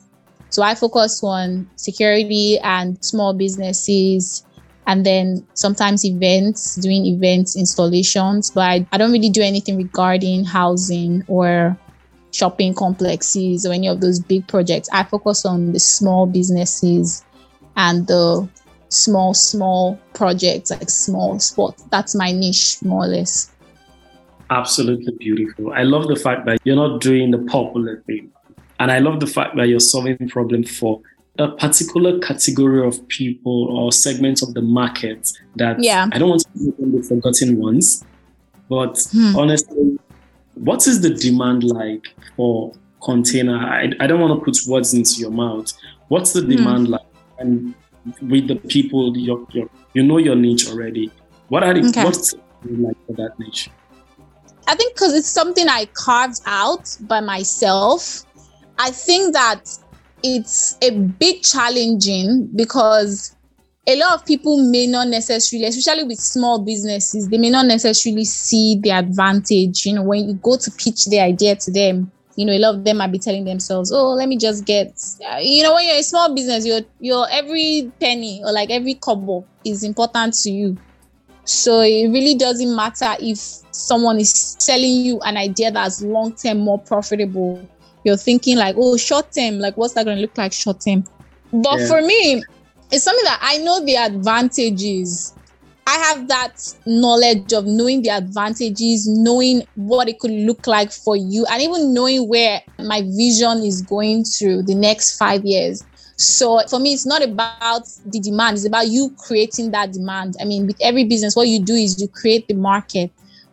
So 0.50 0.64
I 0.64 0.76
focus 0.76 1.24
on 1.24 1.70
security 1.76 2.58
and 2.60 3.04
small 3.04 3.34
businesses 3.34 4.46
and 4.88 5.06
then 5.06 5.46
sometimes 5.54 6.04
events, 6.04 6.76
doing 6.76 7.06
events 7.06 7.56
installations. 7.56 8.50
But 8.50 8.62
I, 8.62 8.88
I 8.92 8.98
don't 8.98 9.12
really 9.12 9.30
do 9.30 9.42
anything 9.42 9.78
regarding 9.78 10.46
housing 10.46 11.24
or 11.28 11.78
shopping 12.32 12.74
complexes 12.74 13.66
or 13.66 13.74
any 13.74 13.88
of 13.88 14.02
those 14.02 14.20
big 14.20 14.48
projects. 14.48 14.90
I 14.92 15.04
focus 15.04 15.46
on 15.46 15.74
the 15.74 15.80
small 15.80 16.26
businesses 16.26 17.24
and 17.76 18.08
the 18.08 18.50
small, 18.90 19.36
small 19.36 20.00
projects, 20.14 20.72
like 20.72 20.90
small 20.90 21.40
sports. 21.40 21.84
That's 21.92 22.16
my 22.16 22.32
niche, 22.32 22.82
more 22.84 23.04
or 23.04 23.08
less. 23.08 23.52
Absolutely 24.50 25.14
beautiful. 25.20 25.72
I 25.72 25.84
love 25.84 26.08
the 26.08 26.16
fact 26.16 26.46
that 26.48 26.60
you're 26.64 26.76
not 26.76 27.02
doing 27.02 27.30
the 27.30 27.38
popular 27.38 28.02
thing. 28.08 28.32
And 28.80 28.92
I 28.92 29.00
love 29.00 29.20
the 29.20 29.28
fact 29.28 29.56
that 29.58 29.68
you're 29.68 29.80
solving 29.80 30.18
problems 30.30 30.78
for 30.78 31.02
a 31.38 31.50
particular 31.50 32.20
category 32.20 32.86
of 32.86 33.06
people 33.08 33.68
or 33.78 33.92
segments 33.92 34.42
of 34.42 34.54
the 34.54 34.62
market 34.62 35.32
that 35.56 35.82
yeah. 35.82 36.08
I 36.12 36.18
don't 36.18 36.30
want 36.30 36.44
to 36.44 36.72
be 36.72 36.98
the 36.98 37.04
forgotten 37.04 37.58
ones. 37.58 38.04
But 38.70 39.02
hmm. 39.12 39.36
honestly, 39.36 40.00
what 40.56 40.86
is 40.88 41.02
the 41.02 41.10
demand 41.10 41.64
like 41.64 42.08
for 42.36 42.74
container? 43.02 43.58
I, 43.58 43.92
I 44.00 44.08
don't 44.08 44.20
want 44.20 44.40
to 44.40 44.46
put 44.46 44.58
words 44.68 44.94
into 44.94 45.14
your 45.20 45.32
mouth. 45.32 45.72
What's 46.10 46.34
the 46.34 46.42
hmm. 46.42 46.50
demand 46.50 46.88
like? 46.90 47.02
And 47.40 47.74
with 48.22 48.48
the 48.48 48.56
people, 48.56 49.16
you 49.18 49.48
you 49.94 50.04
know 50.04 50.18
your 50.18 50.36
niche 50.36 50.70
already. 50.70 51.12
What 51.48 51.64
are 51.64 51.74
the, 51.74 51.88
okay. 51.88 52.04
what's 52.04 52.34
like 52.66 52.98
for 53.08 53.14
that 53.14 53.40
niche? 53.40 53.70
I 54.68 54.76
think 54.76 54.94
because 54.94 55.14
it's 55.14 55.30
something 55.30 55.68
I 55.68 55.86
carved 55.94 56.42
out 56.46 56.96
by 57.02 57.22
myself. 57.22 58.24
I 58.80 58.92
think 58.92 59.34
that 59.34 59.66
it's 60.24 60.78
a 60.82 60.92
bit 60.92 61.44
challenging 61.44 62.50
because 62.56 63.36
a 63.86 63.98
lot 63.98 64.14
of 64.14 64.26
people 64.26 64.70
may 64.72 64.88
not 64.88 65.08
necessarily, 65.10 65.68
especially 65.68 66.04
with 66.04 66.20
small 66.20 66.64
businesses, 66.64 67.28
they 67.28 67.38
may 67.38 67.50
not 67.50 67.66
necessarily 67.66 68.24
see 68.24 68.80
the 68.82 68.92
advantage. 68.92 69.86
You 69.86 69.96
know, 69.96 70.04
when 70.04 70.30
you 70.30 70.34
go 70.36 70.58
to 70.58 70.72
pitch 70.72 71.06
the 71.06 71.20
idea 71.20 71.56
to 71.58 71.72
them, 71.72 72.12
you 72.36 72.46
know, 72.46 72.54
a 72.54 72.60
lot 72.60 72.76
of 72.76 72.86
them 72.86 72.98
might 72.98 73.12
be 73.12 73.20
telling 73.20 73.44
themselves, 73.44 73.92
"Oh, 73.92 74.14
let 74.14 74.30
me 74.30 74.38
just 74.38 74.64
get." 74.64 74.94
You 75.42 75.64
know, 75.64 75.74
when 75.74 75.86
you're 75.86 75.98
a 75.98 76.04
small 76.04 76.34
business, 76.34 76.66
your 76.66 76.82
your 77.02 77.28
every 77.30 77.92
penny 78.00 78.42
or 78.46 78.54
like 78.54 78.70
every 78.70 78.94
kobo 78.94 79.46
is 79.66 79.84
important 79.84 80.36
to 80.44 80.52
you. 80.52 80.78
So 81.44 81.82
it 81.82 82.08
really 82.08 82.36
doesn't 82.36 82.74
matter 82.74 83.16
if 83.20 83.40
someone 83.72 84.20
is 84.20 84.56
selling 84.60 85.02
you 85.02 85.20
an 85.22 85.36
idea 85.36 85.72
that's 85.72 86.02
long 86.02 86.34
term 86.34 86.60
more 86.60 86.80
profitable. 86.80 87.60
You're 88.10 88.18
thinking 88.18 88.58
like, 88.58 88.76
"Oh, 88.78 88.98
short 88.98 89.32
term, 89.38 89.60
like 89.60 89.78
what's 89.78 89.94
that 89.94 90.06
going 90.06 90.18
to 90.18 90.22
look 90.22 90.38
like 90.38 90.54
short 90.54 90.82
term?" 90.86 91.04
But 91.52 91.80
yeah. 91.80 91.88
for 91.88 92.02
me, 92.02 92.44
it's 92.92 93.04
something 93.04 93.24
that 93.26 93.40
I 93.42 93.58
know 93.58 93.86
the 93.86 93.96
advantages 93.96 95.34
I 95.90 95.98
have 95.98 96.28
that 96.28 96.56
knowledge 96.86 97.52
of 97.52 97.66
knowing 97.66 98.04
the 98.04 98.10
advantages, 98.10 99.08
knowing 99.08 99.64
what 99.74 100.08
it 100.08 100.20
could 100.20 100.30
look 100.30 100.68
like 100.68 100.92
for 100.92 101.16
you, 101.16 101.48
and 101.50 101.64
even 101.64 101.96
knowing 101.96 102.30
where 102.30 102.62
my 102.78 103.02
vision 103.02 103.64
is 103.64 103.82
going 103.82 104.24
through 104.24 104.64
the 104.64 104.76
next 104.76 105.18
five 105.18 105.44
years. 105.44 105.84
So 106.16 106.62
for 106.70 106.78
me, 106.78 106.94
it's 106.94 107.08
not 107.08 107.24
about 107.24 107.88
the 108.06 108.20
demand, 108.20 108.58
it's 108.58 108.68
about 108.68 108.90
you 108.90 109.16
creating 109.18 109.72
that 109.72 109.92
demand. 109.92 110.36
I 110.40 110.46
mean, 110.46 110.68
with 110.68 110.78
every 110.80 111.06
business, 111.06 111.36
what 111.36 111.48
you 111.48 111.60
do 111.60 111.74
is 111.74 112.00
you 112.00 112.08
create 112.08 112.48
the 112.48 112.54
market. 112.54 113.10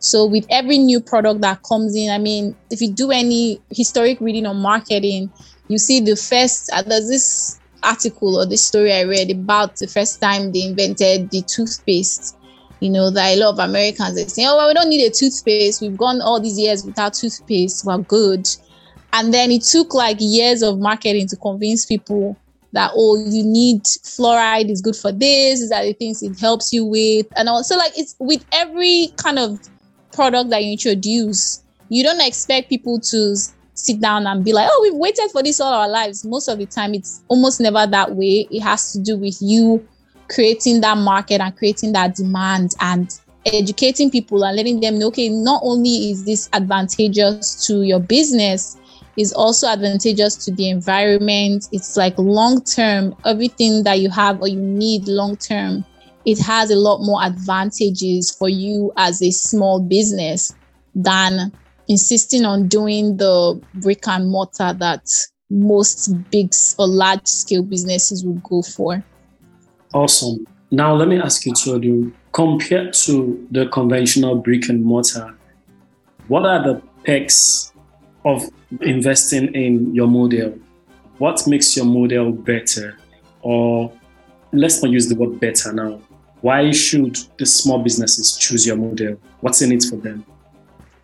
So 0.06 0.24
with 0.24 0.46
every 0.50 0.78
new 0.78 1.00
product 1.00 1.40
that 1.40 1.62
comes 1.64 1.96
in, 1.96 2.10
I 2.10 2.18
mean, 2.18 2.56
if 2.70 2.80
you 2.80 2.92
do 2.92 3.10
any 3.10 3.60
historic 3.70 4.20
reading 4.20 4.46
on 4.46 4.56
marketing, 4.56 5.30
you 5.68 5.78
see 5.78 6.00
the 6.00 6.14
first, 6.14 6.70
uh, 6.72 6.82
there's 6.82 7.08
this 7.08 7.60
article 7.82 8.36
or 8.36 8.46
the 8.46 8.56
story 8.56 8.92
I 8.92 9.02
read 9.02 9.30
about 9.32 9.76
the 9.76 9.88
first 9.88 10.20
time 10.20 10.52
they 10.52 10.62
invented 10.62 11.30
the 11.30 11.42
toothpaste. 11.42 12.36
You 12.80 12.90
know, 12.90 13.10
that 13.10 13.34
a 13.34 13.36
lot 13.36 13.54
of 13.54 13.58
Americans 13.58 14.14
they 14.14 14.26
say, 14.26 14.44
Oh, 14.46 14.56
well, 14.56 14.68
we 14.68 14.74
don't 14.74 14.90
need 14.90 15.04
a 15.04 15.10
toothpaste. 15.10 15.80
We've 15.80 15.96
gone 15.96 16.20
all 16.20 16.40
these 16.40 16.58
years 16.58 16.84
without 16.84 17.14
toothpaste. 17.14 17.84
We're 17.84 17.98
good. 17.98 18.46
And 19.12 19.32
then 19.32 19.50
it 19.50 19.62
took 19.64 19.94
like 19.94 20.18
years 20.20 20.62
of 20.62 20.78
marketing 20.78 21.26
to 21.28 21.36
convince 21.36 21.86
people 21.86 22.38
that 22.72 22.90
oh, 22.94 23.16
you 23.16 23.42
need 23.42 23.82
fluoride 23.84 24.70
is 24.70 24.82
good 24.82 24.94
for 24.94 25.10
this, 25.10 25.60
is 25.60 25.70
that 25.70 25.82
the 25.82 25.94
things 25.94 26.22
it 26.22 26.38
helps 26.38 26.72
you 26.72 26.84
with. 26.84 27.26
And 27.36 27.48
also 27.48 27.76
like 27.76 27.92
it's 27.96 28.14
with 28.20 28.44
every 28.52 29.08
kind 29.16 29.38
of 29.38 29.58
product 30.16 30.50
that 30.50 30.64
you 30.64 30.72
introduce, 30.72 31.62
you 31.88 32.02
don't 32.02 32.26
expect 32.26 32.68
people 32.68 32.98
to 32.98 33.36
sit 33.74 34.00
down 34.00 34.26
and 34.26 34.44
be 34.44 34.52
like, 34.52 34.68
oh, 34.70 34.80
we've 34.82 34.98
waited 34.98 35.30
for 35.30 35.42
this 35.42 35.60
all 35.60 35.72
our 35.72 35.88
lives. 35.88 36.24
Most 36.24 36.48
of 36.48 36.58
the 36.58 36.66
time, 36.66 36.94
it's 36.94 37.22
almost 37.28 37.60
never 37.60 37.86
that 37.86 38.16
way. 38.16 38.48
It 38.50 38.62
has 38.62 38.92
to 38.92 39.00
do 39.00 39.16
with 39.16 39.36
you 39.40 39.86
creating 40.28 40.80
that 40.80 40.96
market 40.96 41.40
and 41.40 41.56
creating 41.56 41.92
that 41.92 42.16
demand 42.16 42.72
and 42.80 43.08
educating 43.44 44.10
people 44.10 44.44
and 44.44 44.56
letting 44.56 44.80
them 44.80 44.98
know, 44.98 45.08
okay, 45.08 45.28
not 45.28 45.60
only 45.62 46.10
is 46.10 46.24
this 46.24 46.48
advantageous 46.52 47.66
to 47.66 47.82
your 47.82 48.00
business, 48.00 48.76
is 49.16 49.32
also 49.32 49.68
advantageous 49.68 50.36
to 50.44 50.52
the 50.52 50.68
environment. 50.68 51.68
It's 51.72 51.96
like 51.96 52.18
long 52.18 52.62
term, 52.62 53.14
everything 53.24 53.84
that 53.84 54.00
you 54.00 54.10
have 54.10 54.40
or 54.40 54.48
you 54.48 54.60
need 54.60 55.08
long 55.08 55.36
term, 55.36 55.84
it 56.26 56.40
has 56.40 56.70
a 56.70 56.76
lot 56.76 56.98
more 57.02 57.22
advantages 57.22 58.34
for 58.36 58.48
you 58.48 58.92
as 58.96 59.22
a 59.22 59.30
small 59.30 59.80
business 59.80 60.52
than 60.94 61.52
insisting 61.88 62.44
on 62.44 62.66
doing 62.66 63.16
the 63.16 63.60
brick 63.74 64.06
and 64.08 64.28
mortar 64.28 64.74
that 64.74 65.08
most 65.48 66.08
big 66.30 66.52
or 66.78 66.88
large 66.88 67.26
scale 67.26 67.62
businesses 67.62 68.24
would 68.24 68.42
go 68.42 68.60
for. 68.60 69.04
Awesome. 69.94 70.44
Now, 70.72 70.94
let 70.94 71.06
me 71.06 71.20
ask 71.20 71.46
you, 71.46 71.54
Tolu, 71.54 72.12
compared 72.32 72.92
to 72.94 73.46
the 73.52 73.66
conventional 73.68 74.34
brick 74.34 74.68
and 74.68 74.82
mortar, 74.84 75.32
what 76.26 76.44
are 76.44 76.60
the 76.60 76.82
perks 77.04 77.72
of 78.24 78.42
investing 78.80 79.54
in 79.54 79.94
your 79.94 80.08
model? 80.08 80.58
What 81.18 81.46
makes 81.46 81.76
your 81.76 81.86
model 81.86 82.32
better? 82.32 82.98
Or 83.42 83.92
let's 84.52 84.82
not 84.82 84.90
use 84.90 85.08
the 85.08 85.14
word 85.14 85.38
better 85.38 85.72
now. 85.72 86.00
Why 86.46 86.70
should 86.70 87.18
the 87.38 87.44
small 87.44 87.82
businesses 87.82 88.36
choose 88.38 88.64
your 88.64 88.76
model? 88.76 89.16
What's 89.40 89.62
in 89.62 89.72
it 89.72 89.82
for 89.82 89.96
them? 89.96 90.24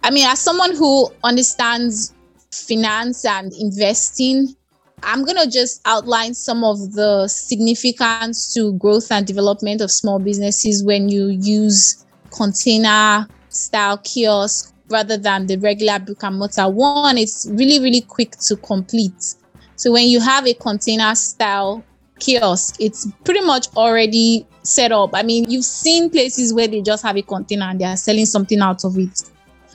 I 0.05 0.13
mean, 0.13 0.25
as 0.25 0.39
someone 0.39 0.77
who 0.77 1.11
understands 1.25 2.15
finance 2.53 3.25
and 3.25 3.53
investing, 3.59 4.55
I'm 5.03 5.25
going 5.25 5.39
to 5.39 5.51
just 5.51 5.81
outline 5.85 6.35
some 6.35 6.63
of 6.63 6.93
the 6.93 7.27
significance 7.27 8.55
to 8.55 8.75
growth 8.75 9.11
and 9.11 9.27
development 9.27 9.81
of 9.81 9.91
small 9.91 10.21
businesses 10.21 10.85
when 10.85 11.09
you 11.09 11.31
use 11.31 12.07
container 12.31 13.27
style 13.49 13.99
kiosk 13.99 14.73
rather 14.91 15.17
than 15.17 15.49
the 15.49 15.57
regular 15.57 15.99
brick 15.99 16.23
and 16.23 16.39
mortar. 16.39 16.69
One, 16.69 17.19
it's 17.19 17.49
really, 17.51 17.81
really 17.81 18.03
quick 18.03 18.37
to 18.43 18.55
complete. 18.55 19.35
So 19.75 19.91
when 19.91 20.07
you 20.07 20.21
have 20.21 20.47
a 20.47 20.55
container 20.55 21.17
style 21.17 21.83
kiosk, 22.23 22.77
it's 22.79 23.09
pretty 23.25 23.41
much 23.41 23.67
already 23.77 24.47
set 24.63 24.93
up. 24.93 25.11
I 25.13 25.23
mean, 25.23 25.51
you've 25.51 25.65
seen 25.65 26.09
places 26.09 26.55
where 26.55 26.69
they 26.69 26.81
just 26.81 27.03
have 27.03 27.17
a 27.17 27.23
container 27.23 27.67
and 27.67 27.81
they 27.81 27.85
are 27.85 27.97
selling 27.97 28.27
something 28.27 28.61
out 28.61 28.85
of 28.85 28.97
it. 28.97 29.23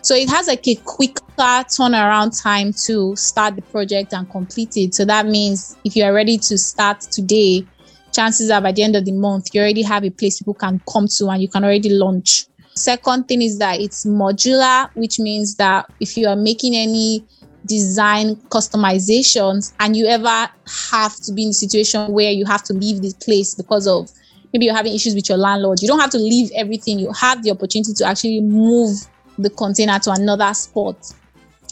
So 0.02 0.16
it 0.16 0.30
has 0.30 0.48
like 0.48 0.66
a 0.68 0.76
quicker 0.76 1.24
turnaround 1.36 2.42
time 2.42 2.72
to 2.86 3.16
start 3.18 3.56
the 3.56 3.62
project 3.62 4.14
and 4.14 4.30
complete 4.30 4.78
it. 4.78 4.96
So 4.96 5.04
that 5.06 5.26
means 5.26 5.76
if 5.84 5.96
you 5.96 6.06
are 6.06 6.14
ready 6.14 6.38
to 6.38 6.58
start 6.58 7.02
today, 7.02 7.68
chances 8.14 8.50
are 8.50 8.62
by 8.62 8.72
the 8.72 8.84
end 8.84 8.96
of 8.96 9.04
the 9.04 9.12
month, 9.12 9.54
you 9.54 9.60
already 9.60 9.82
have 9.82 10.06
a 10.06 10.10
place 10.10 10.40
people 10.40 10.54
can 10.54 10.82
come 10.92 11.08
to 11.18 11.28
and 11.28 11.42
you 11.42 11.50
can 11.50 11.66
already 11.66 11.90
launch. 11.90 12.46
Second 12.76 13.28
thing 13.28 13.42
is 13.42 13.58
that 13.58 13.82
it's 13.82 14.06
modular, 14.06 14.90
which 14.94 15.20
means 15.20 15.56
that 15.56 15.92
if 16.00 16.16
you 16.16 16.28
are 16.28 16.36
making 16.36 16.76
any 16.76 17.26
design 17.68 18.36
customizations 18.50 19.74
and 19.80 19.96
you 19.96 20.08
ever 20.08 20.50
have 20.92 21.16
to 21.18 21.34
be 21.34 21.44
in 21.44 21.50
a 21.50 21.54
situation 21.54 22.12
where 22.12 22.32
you 22.32 22.46
have 22.46 22.64
to 22.64 22.74
leave 22.74 23.02
the 23.02 23.14
place 23.24 23.56
because 23.56 23.88
of 23.88 24.10
maybe 24.54 24.66
you're 24.66 24.76
having 24.76 24.96
issues 24.96 25.16
with 25.16 25.30
your 25.30 25.38
landlord, 25.38 25.82
you 25.82 25.88
don't 25.88 26.00
have 26.00 26.10
to 26.12 26.18
leave 26.18 26.50
everything. 26.56 27.00
You 27.00 27.12
have 27.14 27.44
the 27.44 27.52
opportunity 27.52 27.94
to 27.94 28.06
actually 28.06 28.42
move 28.42 28.98
the 29.38 29.50
container 29.50 30.00
to 30.00 30.12
another 30.12 30.54
spot. 30.54 31.14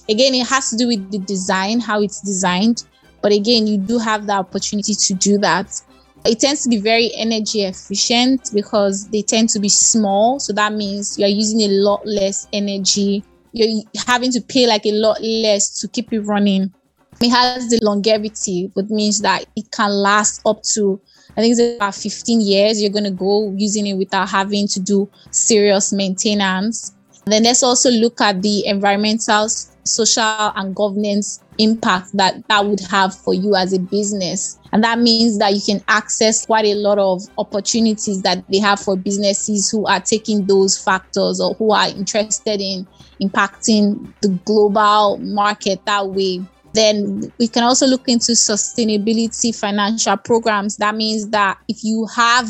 Again, 0.07 0.35
it 0.35 0.47
has 0.47 0.69
to 0.69 0.77
do 0.77 0.87
with 0.87 1.11
the 1.11 1.19
design, 1.19 1.79
how 1.79 2.01
it's 2.01 2.21
designed. 2.21 2.83
But 3.21 3.31
again, 3.31 3.65
you 3.65 3.77
do 3.77 3.97
have 3.97 4.27
the 4.27 4.33
opportunity 4.33 4.93
to 4.93 5.13
do 5.15 5.37
that. 5.39 5.81
It 6.25 6.39
tends 6.39 6.63
to 6.63 6.69
be 6.69 6.77
very 6.77 7.11
energy 7.15 7.61
efficient 7.61 8.51
because 8.53 9.07
they 9.09 9.21
tend 9.21 9.49
to 9.49 9.59
be 9.59 9.69
small. 9.69 10.39
So 10.39 10.53
that 10.53 10.73
means 10.73 11.17
you're 11.17 11.27
using 11.29 11.61
a 11.61 11.69
lot 11.69 12.05
less 12.05 12.47
energy. 12.53 13.23
You're 13.55 13.83
having 14.05 14.31
to 14.33 14.41
pay 14.41 14.67
like 14.67 14.85
a 14.85 14.91
lot 14.91 15.21
less 15.21 15.79
to 15.79 15.87
keep 15.87 16.11
it 16.11 16.21
running. 16.21 16.73
It 17.21 17.29
has 17.29 17.69
the 17.69 17.79
longevity, 17.81 18.69
which 18.73 18.89
means 18.89 19.21
that 19.21 19.45
it 19.55 19.71
can 19.71 19.91
last 19.91 20.41
up 20.45 20.61
to 20.73 20.99
I 21.37 21.41
think 21.41 21.57
it's 21.57 21.75
about 21.77 21.95
15 21.95 22.41
years. 22.41 22.81
You're 22.81 22.91
going 22.91 23.05
to 23.05 23.11
go 23.11 23.53
using 23.55 23.87
it 23.87 23.95
without 23.95 24.29
having 24.29 24.67
to 24.69 24.79
do 24.79 25.09
serious 25.31 25.91
maintenance. 25.91 26.93
Then 27.25 27.43
let's 27.43 27.63
also 27.63 27.89
look 27.89 28.21
at 28.21 28.41
the 28.41 28.65
environmental, 28.67 29.49
social, 29.49 30.23
and 30.55 30.75
governance 30.75 31.43
impact 31.57 32.15
that 32.15 32.47
that 32.47 32.65
would 32.65 32.79
have 32.81 33.15
for 33.15 33.33
you 33.33 33.55
as 33.55 33.73
a 33.73 33.79
business. 33.79 34.59
And 34.71 34.83
that 34.83 34.99
means 34.99 35.39
that 35.39 35.53
you 35.53 35.61
can 35.65 35.83
access 35.87 36.45
quite 36.45 36.65
a 36.65 36.75
lot 36.75 36.99
of 36.99 37.23
opportunities 37.37 38.21
that 38.21 38.45
they 38.49 38.59
have 38.59 38.79
for 38.79 38.95
businesses 38.95 39.69
who 39.69 39.85
are 39.87 39.99
taking 39.99 40.45
those 40.45 40.77
factors 40.77 41.41
or 41.41 41.55
who 41.55 41.71
are 41.71 41.87
interested 41.87 42.61
in 42.61 42.87
impacting 43.21 44.13
the 44.21 44.29
global 44.45 45.17
market 45.17 45.85
that 45.85 46.07
way. 46.07 46.41
Then 46.73 47.31
we 47.39 47.47
can 47.47 47.63
also 47.63 47.87
look 47.87 48.07
into 48.07 48.33
sustainability 48.33 49.57
financial 49.57 50.17
programs. 50.17 50.77
That 50.77 50.95
means 50.95 51.29
that 51.29 51.57
if 51.69 51.83
you 51.83 52.05
have, 52.15 52.49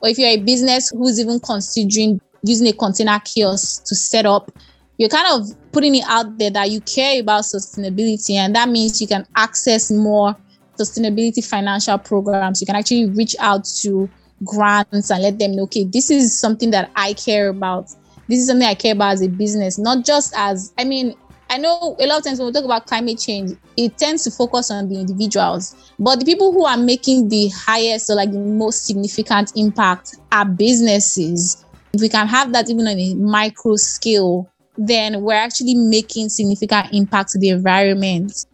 or 0.00 0.08
if 0.08 0.18
you're 0.18 0.28
a 0.28 0.38
business 0.38 0.90
who's 0.90 1.20
even 1.20 1.38
considering 1.40 2.20
using 2.42 2.66
a 2.66 2.72
container 2.72 3.20
kiosk 3.24 3.84
to 3.84 3.94
set 3.94 4.26
up, 4.26 4.50
you're 4.98 5.08
kind 5.08 5.26
of 5.30 5.48
putting 5.72 5.94
it 5.94 6.04
out 6.08 6.36
there 6.38 6.50
that 6.50 6.70
you 6.70 6.80
care 6.80 7.20
about 7.20 7.44
sustainability. 7.44 8.34
And 8.34 8.54
that 8.56 8.68
means 8.68 9.00
you 9.00 9.06
can 9.06 9.26
access 9.36 9.90
more 9.90 10.36
sustainability 10.78 11.44
financial 11.46 11.96
programs. 11.98 12.60
You 12.60 12.66
can 12.66 12.76
actually 12.76 13.06
reach 13.06 13.36
out 13.38 13.64
to 13.82 14.10
grants 14.44 15.10
and 15.10 15.22
let 15.22 15.38
them 15.38 15.54
know, 15.56 15.62
okay, 15.64 15.84
this 15.84 16.10
is 16.10 16.38
something 16.38 16.70
that 16.70 16.90
I 16.96 17.12
care 17.12 17.48
about. 17.48 17.90
This 18.30 18.38
is 18.38 18.46
something 18.46 18.68
I 18.68 18.74
care 18.74 18.92
about 18.92 19.14
as 19.14 19.22
a 19.22 19.28
business, 19.28 19.76
not 19.76 20.04
just 20.04 20.32
as, 20.36 20.72
I 20.78 20.84
mean, 20.84 21.16
I 21.50 21.58
know 21.58 21.96
a 21.98 22.06
lot 22.06 22.18
of 22.18 22.24
times 22.24 22.38
when 22.38 22.46
we 22.46 22.52
talk 22.52 22.64
about 22.64 22.86
climate 22.86 23.18
change, 23.18 23.58
it 23.76 23.98
tends 23.98 24.22
to 24.22 24.30
focus 24.30 24.70
on 24.70 24.88
the 24.88 25.00
individuals, 25.00 25.74
but 25.98 26.20
the 26.20 26.24
people 26.24 26.52
who 26.52 26.64
are 26.64 26.76
making 26.76 27.28
the 27.28 27.48
highest 27.48 28.08
or 28.08 28.14
like 28.14 28.30
the 28.30 28.38
most 28.38 28.86
significant 28.86 29.50
impact 29.56 30.14
are 30.30 30.44
businesses. 30.44 31.64
If 31.92 32.02
we 32.02 32.08
can 32.08 32.28
have 32.28 32.52
that 32.52 32.70
even 32.70 32.86
on 32.86 32.96
a 32.96 33.14
micro 33.14 33.74
scale, 33.74 34.48
then 34.78 35.22
we're 35.22 35.34
actually 35.34 35.74
making 35.74 36.28
significant 36.28 36.94
impact 36.94 37.30
to 37.30 37.40
the 37.40 37.48
environment. 37.48 38.46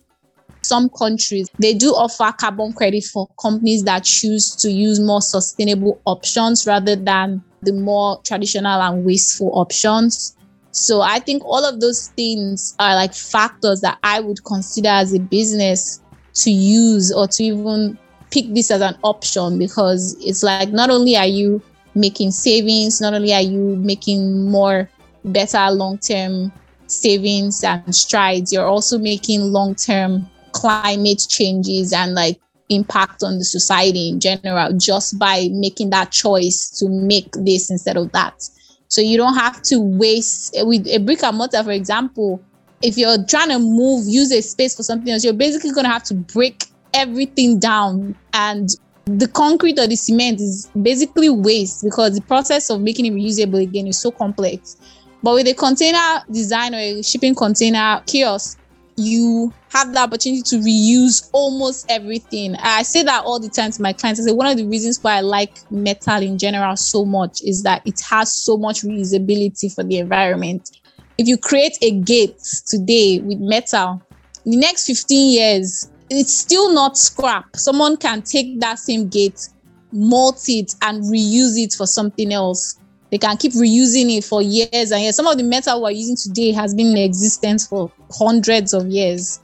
Some 0.67 0.89
countries 0.89 1.49
they 1.59 1.75
do 1.75 1.91
offer 1.91 2.33
carbon 2.39 2.73
credit 2.73 3.05
for 3.05 3.29
companies 3.41 3.85
that 3.85 4.05
choose 4.05 4.55
to 4.57 4.71
use 4.71 4.99
more 5.01 5.23
sustainable 5.23 6.01
options 6.05 6.67
rather 6.67 6.97
than 6.97 7.43
the 7.63 7.73
more 7.73 8.21
traditional 8.23 8.81
and 8.81 9.05
wasteful 9.05 9.51
options. 9.59 10.37
So 10.71 11.01
I 11.01 11.21
think 11.21 11.45
all 11.45 11.65
of 11.65 11.81
those 11.81 12.09
things 12.09 12.75
are 12.79 12.95
like 12.95 13.15
factors 13.15 13.81
that 13.81 13.99
I 14.03 14.21
would 14.21 14.45
consider 14.45 14.89
as 14.89 15.15
a 15.15 15.19
business 15.19 16.01
to 16.35 16.51
use 16.51 17.13
or 17.13 17.27
to 17.29 17.45
even 17.45 17.99
pick 18.31 18.53
this 18.53 18.71
as 18.71 18.83
an 18.83 18.97
option 19.03 19.59
because 19.59 20.17
it's 20.21 20.43
like 20.43 20.71
not 20.71 20.91
only 20.91 21.17
are 21.17 21.27
you 21.27 21.63
making 21.95 22.31
savings, 22.31 23.01
not 23.01 23.15
only 23.15 23.33
are 23.33 23.41
you 23.41 23.77
making 23.77 24.51
more 24.51 24.89
better 25.25 25.71
long-term 25.71 26.53
savings 26.87 27.65
and 27.65 27.95
strides, 27.95 28.53
you're 28.53 28.67
also 28.67 28.99
making 28.99 29.41
long-term 29.53 30.29
climate 30.57 31.27
changes 31.29 31.93
and 31.93 32.15
like 32.15 32.41
impact 32.69 33.23
on 33.23 33.39
the 33.39 33.45
society 33.45 34.09
in 34.09 34.21
general 34.21 34.73
just 34.73 35.19
by 35.19 35.49
making 35.53 35.91
that 35.91 36.11
choice 36.11 36.71
to 36.79 36.89
make 36.89 37.31
this 37.33 37.71
instead 37.71 37.97
of 37.97 38.11
that. 38.13 38.43
So 38.89 39.01
you 39.01 39.17
don't 39.17 39.35
have 39.35 39.63
to 39.63 39.81
waste 39.81 40.55
with 40.59 40.87
a 40.89 40.99
brick 40.99 41.23
and 41.23 41.37
mortar, 41.37 41.63
for 41.63 41.73
example. 41.73 42.43
If 42.83 42.97
you're 42.97 43.25
trying 43.25 43.51
to 43.51 43.59
move, 43.59 44.07
use 44.07 44.33
a 44.33 44.41
space 44.41 44.77
for 44.77 44.83
something 44.83 45.13
else, 45.13 45.25
you're 45.25 45.33
basically 45.33 45.73
going 45.73 45.85
to 45.85 45.91
have 45.91 46.05
to 46.05 46.15
break 46.15 46.67
everything 46.95 47.59
down. 47.59 48.17
And 48.33 48.69
the 49.07 49.29
concrete 49.29 49.79
or 49.79 49.87
the 49.87 49.97
cement 49.97 50.41
is 50.41 50.71
basically 50.81 51.31
waste 51.31 51.85
because 51.85 52.15
the 52.15 52.23
process 52.23 52.71
of 52.71 52.81
making 52.81 53.07
it 53.07 53.13
reusable 53.13 53.63
again 53.63 53.87
is 53.87 53.99
so 53.99 54.11
complex. 54.11 54.77
But 55.23 55.35
with 55.35 55.49
a 55.49 55.55
container 55.55 56.23
design 56.31 56.75
or 56.75 56.79
a 56.79 57.03
shipping 57.03 57.35
container 57.35 58.03
kiosk, 58.07 58.59
you 58.97 59.53
have 59.71 59.93
the 59.93 59.99
opportunity 59.99 60.43
to 60.43 60.57
reuse 60.57 61.29
almost 61.33 61.87
everything. 61.91 62.57
I 62.57 62.83
say 62.83 63.03
that 63.03 63.25
all 63.25 63.39
the 63.39 63.49
time 63.49 63.71
to 63.71 63.83
my 63.83 63.93
clients. 63.93 64.21
I 64.21 64.25
say 64.25 64.33
one 64.33 64.47
of 64.47 64.57
the 64.57 64.67
reasons 64.67 65.03
why 65.03 65.17
I 65.17 65.21
like 65.21 65.59
metal 65.71 66.23
in 66.23 66.39
general 66.39 66.77
so 66.77 67.05
much 67.05 67.43
is 67.43 67.63
that 67.65 67.83
it 67.87 68.01
has 68.09 68.35
so 68.35 68.57
much 68.57 68.83
reusability 68.83 69.75
for 69.75 69.85
the 69.85 69.99
environment. 69.99 70.81
If 71.19 71.29
you 71.29 71.37
create 71.37 71.77
a 71.83 71.93
gate 71.93 72.41
today 72.67 73.21
with 73.21 73.39
metal, 73.39 74.03
the 74.45 74.57
next 74.57 74.87
15 74.87 75.33
years, 75.33 75.91
it's 76.09 76.33
still 76.33 76.73
not 76.73 76.97
scrap. 76.97 77.57
Someone 77.57 77.97
can 77.97 78.23
take 78.23 78.61
that 78.61 78.79
same 78.79 79.09
gate, 79.09 79.49
mold 79.93 80.39
it, 80.47 80.75
and 80.83 81.03
reuse 81.05 81.59
it 81.59 81.75
for 81.75 81.87
something 81.87 82.33
else. 82.33 82.79
They 83.11 83.19
can 83.19 83.37
keep 83.37 83.53
reusing 83.53 84.17
it 84.17 84.25
for 84.25 84.43
years 84.43 84.91
and 84.91 85.03
years. 85.03 85.17
Some 85.17 85.27
of 85.27 85.37
the 85.37 85.45
metal 85.45 85.83
we're 85.83 85.93
using 85.93 86.17
today 86.17 86.53
has 86.53 86.75
been 86.75 86.89
in 86.89 86.99
existence 86.99 87.67
for 87.67 87.91
hundreds 88.11 88.75
of 88.75 88.89
years. 88.89 89.41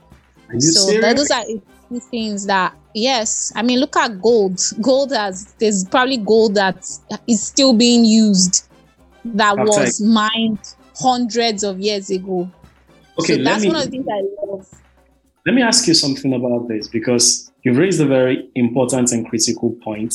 so 0.58 1.00
that, 1.00 1.16
those 1.16 1.30
are 1.30 1.44
two 1.88 2.00
things 2.00 2.46
that 2.46 2.74
yes. 2.94 3.52
I 3.54 3.62
mean, 3.62 3.78
look 3.78 3.96
at 3.96 4.20
gold. 4.20 4.60
Gold 4.80 5.12
has 5.12 5.54
there's 5.58 5.84
probably 5.84 6.16
gold 6.16 6.54
that 6.56 6.84
is 7.26 7.42
still 7.42 7.72
being 7.72 8.04
used 8.04 8.68
that 9.24 9.56
was 9.56 10.00
mined 10.00 10.58
hundreds 11.00 11.62
of 11.62 11.80
years 11.80 12.10
ago. 12.10 12.50
Okay, 13.20 13.36
so 13.36 13.42
that's 13.44 13.62
me, 13.62 13.68
one 13.68 13.76
of 13.76 13.84
the 13.84 13.90
things 13.90 14.06
I 14.10 14.46
love. 14.46 14.68
Let 15.46 15.54
me 15.54 15.62
ask 15.62 15.86
you 15.86 15.94
something 15.94 16.32
about 16.32 16.68
this 16.68 16.88
because 16.88 17.52
you've 17.62 17.76
raised 17.76 18.00
a 18.00 18.06
very 18.06 18.48
important 18.54 19.12
and 19.12 19.28
critical 19.28 19.70
point 19.82 20.14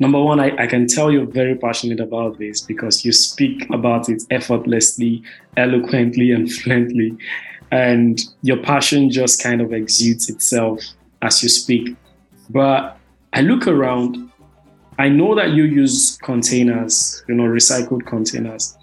Number 0.00 0.18
one, 0.18 0.40
I, 0.40 0.56
I 0.56 0.66
can 0.66 0.86
tell 0.86 1.12
you're 1.12 1.26
very 1.26 1.54
passionate 1.54 2.00
about 2.00 2.38
this 2.38 2.62
because 2.62 3.04
you 3.04 3.12
speak 3.12 3.68
about 3.70 4.08
it 4.08 4.22
effortlessly, 4.30 5.22
eloquently, 5.58 6.32
and 6.32 6.50
fluently. 6.60 7.16
And 7.70 8.18
your 8.42 8.56
passion 8.56 9.10
just 9.10 9.42
kind 9.42 9.60
of 9.60 9.74
exudes 9.74 10.30
itself 10.30 10.80
as 11.20 11.42
you 11.42 11.50
speak. 11.50 11.94
But 12.48 12.96
I 13.34 13.42
look 13.42 13.68
around, 13.68 14.32
I 14.98 15.10
know 15.10 15.34
that 15.34 15.50
you 15.50 15.64
use 15.64 16.18
containers, 16.22 17.22
you 17.28 17.34
know, 17.34 17.44
recycled 17.44 18.06
containers, 18.06 18.78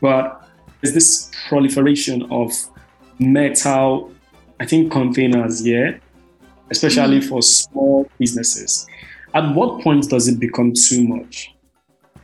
but 0.00 0.48
there's 0.80 0.94
this 0.94 1.32
proliferation 1.48 2.30
of 2.30 2.52
metal, 3.18 4.12
I 4.60 4.66
think, 4.66 4.92
containers, 4.92 5.66
yeah, 5.66 5.98
especially 6.70 7.18
mm-hmm. 7.18 7.28
for 7.28 7.42
small 7.42 8.08
businesses 8.18 8.86
at 9.34 9.54
what 9.54 9.82
point 9.82 10.08
does 10.08 10.28
it 10.28 10.38
become 10.38 10.72
too 10.72 11.06
much? 11.06 11.54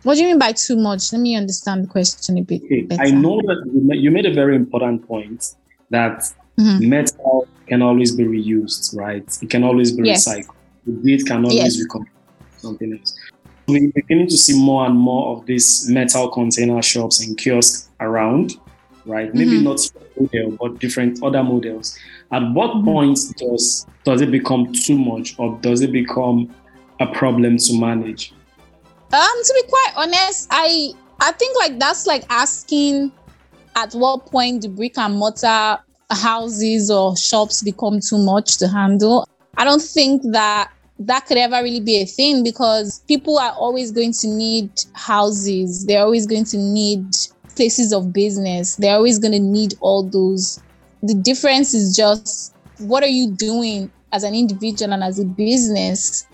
What 0.03 0.15
do 0.15 0.23
you 0.23 0.29
mean 0.29 0.39
by 0.39 0.53
too 0.53 0.77
much? 0.77 1.13
Let 1.13 1.21
me 1.21 1.37
understand 1.37 1.85
the 1.85 1.89
question 1.89 2.39
a 2.39 2.43
bit 2.43 2.63
okay. 2.65 2.83
better. 2.83 3.03
I 3.03 3.11
know 3.11 3.41
that 3.43 3.99
you 3.99 4.11
made 4.11 4.25
a 4.25 4.33
very 4.33 4.57
important 4.57 5.07
point 5.07 5.55
that 5.91 6.33
mm-hmm. 6.59 6.89
metal 6.89 7.47
can 7.67 7.83
always 7.83 8.13
be 8.13 8.25
reused, 8.25 8.97
right? 8.97 9.27
It 9.43 9.51
can 9.51 9.63
always 9.63 9.93
be 9.93 10.05
yes. 10.05 10.27
recycled. 10.27 10.55
The 10.87 10.93
gate 10.93 11.27
can 11.27 11.45
always 11.45 11.77
yes. 11.77 11.77
become 11.77 12.07
something 12.57 12.99
else. 12.99 13.15
We're 13.69 13.93
beginning 13.95 14.29
to 14.29 14.39
see 14.39 14.59
more 14.59 14.87
and 14.87 14.97
more 14.97 15.37
of 15.37 15.47
these 15.47 15.89
metal 15.89 16.29
container 16.31 16.81
shops 16.81 17.25
and 17.25 17.37
kiosks 17.37 17.91
around, 18.01 18.55
right? 19.05 19.33
Maybe 19.35 19.59
mm-hmm. 19.59 19.65
not 19.65 19.81
model, 20.19 20.57
but 20.61 20.79
different 20.81 21.23
other 21.23 21.43
models. 21.43 21.99
At 22.33 22.43
what 22.53 22.71
mm-hmm. 22.71 22.85
point 22.85 23.19
does 23.37 23.87
does 24.05 24.23
it 24.23 24.31
become 24.31 24.73
too 24.73 24.99
much, 24.99 25.39
or 25.39 25.59
does 25.61 25.83
it 25.83 25.93
become 25.93 26.55
a 27.01 27.07
problem 27.07 27.57
to 27.57 27.81
manage? 27.81 28.33
Um, 29.13 29.43
to 29.45 29.55
be 29.55 29.69
quite 29.69 29.93
honest, 29.97 30.49
I 30.51 30.93
I 31.21 31.33
think 31.33 31.57
like 31.59 31.79
that's 31.79 32.07
like 32.07 32.25
asking 32.31 33.13
at 33.77 33.93
what 33.93 34.27
point 34.27 34.63
the 34.63 34.69
brick 34.69 34.97
and 34.99 35.15
mortar 35.15 35.79
houses 36.11 36.91
or 36.91 37.17
shops 37.17 37.63
become 37.63 38.01
too 38.01 38.19
much 38.19 38.59
to 38.59 38.69
handle. 38.69 39.27
I 39.57 39.65
don't 39.65 39.83
think 39.83 40.23
that 40.33 40.71
that 41.01 41.27
could 41.27 41.39
ever 41.39 41.63
really 41.63 41.81
be 41.81 41.97
a 42.03 42.05
thing 42.05 42.45
because 42.45 43.01
people 43.09 43.39
are 43.39 43.53
always 43.53 43.91
going 43.91 44.13
to 44.13 44.29
need 44.29 44.71
houses. 44.93 45.87
They're 45.87 46.03
always 46.03 46.27
going 46.27 46.45
to 46.45 46.59
need 46.59 47.07
places 47.57 47.93
of 47.93 48.13
business. 48.13 48.77
They're 48.77 48.95
always 48.95 49.19
going 49.19 49.33
to 49.33 49.41
need 49.41 49.75
all 49.81 50.03
those. 50.03 50.63
The 51.03 51.15
difference 51.15 51.75
is 51.75 51.97
just 51.97 52.55
what 52.79 53.03
are 53.03 53.09
you 53.09 53.31
doing 53.33 53.91
as 54.13 54.25
an 54.25 54.35
individual 54.35 54.93
and 54.93 55.03
as 55.03 55.19
a 55.19 55.25
business 55.25 56.27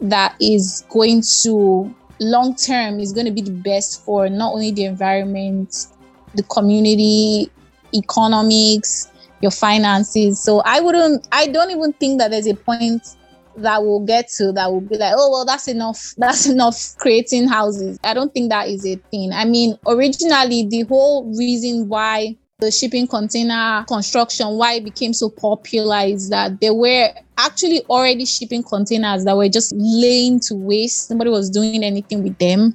that 0.00 0.34
is 0.40 0.84
going 0.90 1.22
to 1.42 1.94
long 2.20 2.54
term 2.54 2.98
is 2.98 3.12
going 3.12 3.26
to 3.26 3.32
be 3.32 3.42
the 3.42 3.52
best 3.52 4.04
for 4.04 4.28
not 4.28 4.52
only 4.52 4.70
the 4.70 4.84
environment, 4.84 5.86
the 6.34 6.42
community, 6.44 7.50
economics, 7.94 9.10
your 9.40 9.50
finances. 9.50 10.40
So 10.40 10.60
I 10.64 10.80
wouldn't, 10.80 11.28
I 11.32 11.46
don't 11.48 11.70
even 11.70 11.92
think 11.94 12.18
that 12.18 12.30
there's 12.30 12.46
a 12.46 12.54
point 12.54 13.16
that 13.56 13.82
we'll 13.82 14.04
get 14.04 14.28
to 14.28 14.52
that 14.52 14.70
will 14.70 14.80
be 14.80 14.96
like, 14.96 15.14
oh, 15.16 15.30
well, 15.30 15.44
that's 15.44 15.68
enough. 15.68 16.14
That's 16.18 16.46
enough 16.46 16.96
creating 16.98 17.48
houses. 17.48 17.98
I 18.04 18.14
don't 18.14 18.32
think 18.32 18.50
that 18.50 18.68
is 18.68 18.86
a 18.86 18.96
thing. 19.10 19.32
I 19.32 19.44
mean, 19.44 19.76
originally, 19.86 20.66
the 20.68 20.82
whole 20.82 21.24
reason 21.36 21.88
why 21.88 22.36
the 22.60 22.70
shipping 22.70 23.06
container 23.06 23.84
construction, 23.86 24.48
why 24.50 24.74
it 24.74 24.84
became 24.84 25.12
so 25.12 25.28
popular 25.28 26.00
is 26.00 26.28
that 26.28 26.60
there 26.60 26.74
were 26.74 27.10
actually 27.38 27.82
already 27.88 28.26
shipping 28.26 28.62
containers 28.62 29.24
that 29.24 29.36
were 29.36 29.48
just 29.48 29.72
laying 29.76 30.40
to 30.40 30.54
waste. 30.54 31.10
Nobody 31.10 31.30
was 31.30 31.48
doing 31.48 31.82
anything 31.84 32.22
with 32.22 32.36
them. 32.38 32.74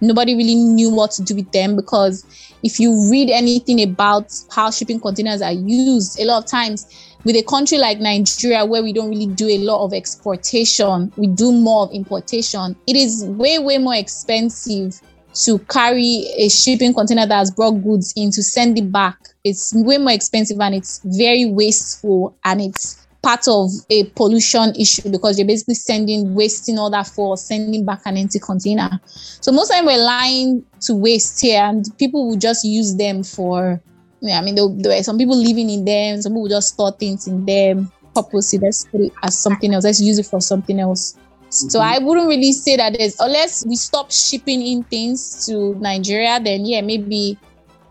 nobody 0.00 0.34
really 0.36 0.54
knew 0.54 0.90
what 0.90 1.10
to 1.12 1.22
do 1.22 1.34
with 1.34 1.50
them 1.52 1.76
because 1.76 2.24
if 2.62 2.78
you 2.80 3.10
read 3.10 3.30
anything 3.30 3.82
about 3.82 4.32
how 4.50 4.70
shipping 4.70 5.00
containers 5.00 5.42
are 5.42 5.52
used, 5.52 6.20
a 6.20 6.24
lot 6.24 6.42
of 6.42 6.48
times 6.48 6.86
with 7.24 7.36
a 7.36 7.42
country 7.42 7.78
like 7.78 7.98
Nigeria, 7.98 8.64
where 8.64 8.82
we 8.82 8.92
don't 8.92 9.10
really 9.10 9.26
do 9.26 9.48
a 9.48 9.58
lot 9.58 9.84
of 9.84 9.92
exportation, 9.92 11.12
we 11.16 11.26
do 11.26 11.52
more 11.52 11.84
of 11.84 11.92
importation, 11.92 12.76
it 12.86 12.96
is 12.96 13.24
way, 13.24 13.58
way 13.58 13.78
more 13.78 13.94
expensive 13.96 15.00
to 15.34 15.58
carry 15.70 16.26
a 16.36 16.48
shipping 16.48 16.94
container 16.94 17.26
that 17.26 17.36
has 17.36 17.50
brought 17.50 17.72
goods 17.72 18.12
in 18.16 18.30
to 18.30 18.42
send 18.42 18.78
it 18.78 18.90
back. 18.90 19.18
It's 19.44 19.72
way 19.74 19.98
more 19.98 20.12
expensive 20.12 20.60
and 20.60 20.74
it's 20.74 21.00
very 21.04 21.44
wasteful 21.46 22.36
and 22.44 22.60
it's 22.60 23.06
part 23.22 23.48
of 23.48 23.70
a 23.90 24.04
pollution 24.10 24.74
issue 24.76 25.10
because 25.10 25.38
you're 25.38 25.46
basically 25.46 25.74
sending 25.74 26.34
wasting 26.34 26.78
all 26.78 26.90
that 26.90 27.06
for 27.06 27.36
sending 27.36 27.84
back 27.84 28.00
an 28.06 28.16
empty 28.16 28.38
container. 28.38 29.00
So 29.40 29.52
most 29.52 29.70
of 29.70 29.76
them 29.76 29.86
we're 29.86 30.02
lying 30.02 30.64
to 30.82 30.94
waste 30.94 31.40
here 31.40 31.62
and 31.62 31.84
people 31.98 32.28
will 32.28 32.36
just 32.36 32.64
use 32.64 32.96
them 32.96 33.22
for 33.22 33.80
yeah, 34.20 34.38
I 34.38 34.42
mean 34.42 34.54
there, 34.54 34.66
there 34.68 34.96
were 34.96 35.02
some 35.02 35.18
people 35.18 35.36
living 35.36 35.70
in 35.70 35.84
them, 35.84 36.20
some 36.22 36.32
people 36.32 36.48
just 36.48 36.74
store 36.74 36.92
things 36.92 37.26
in 37.26 37.44
them 37.44 37.90
purposely. 38.14 38.58
Let's 38.58 38.84
put 38.84 39.00
it 39.00 39.12
as 39.22 39.38
something 39.38 39.72
else. 39.74 39.84
Let's 39.84 40.00
use 40.00 40.18
it 40.18 40.26
for 40.26 40.40
something 40.40 40.78
else. 40.80 41.14
Mm-hmm. 41.14 41.68
So 41.68 41.80
I 41.80 41.98
wouldn't 41.98 42.28
really 42.28 42.52
say 42.52 42.76
that 42.76 42.96
there's 42.98 43.18
unless 43.20 43.64
we 43.66 43.76
stop 43.76 44.10
shipping 44.10 44.62
in 44.62 44.82
things 44.84 45.46
to 45.46 45.74
Nigeria, 45.76 46.40
then 46.42 46.66
yeah, 46.66 46.80
maybe 46.80 47.38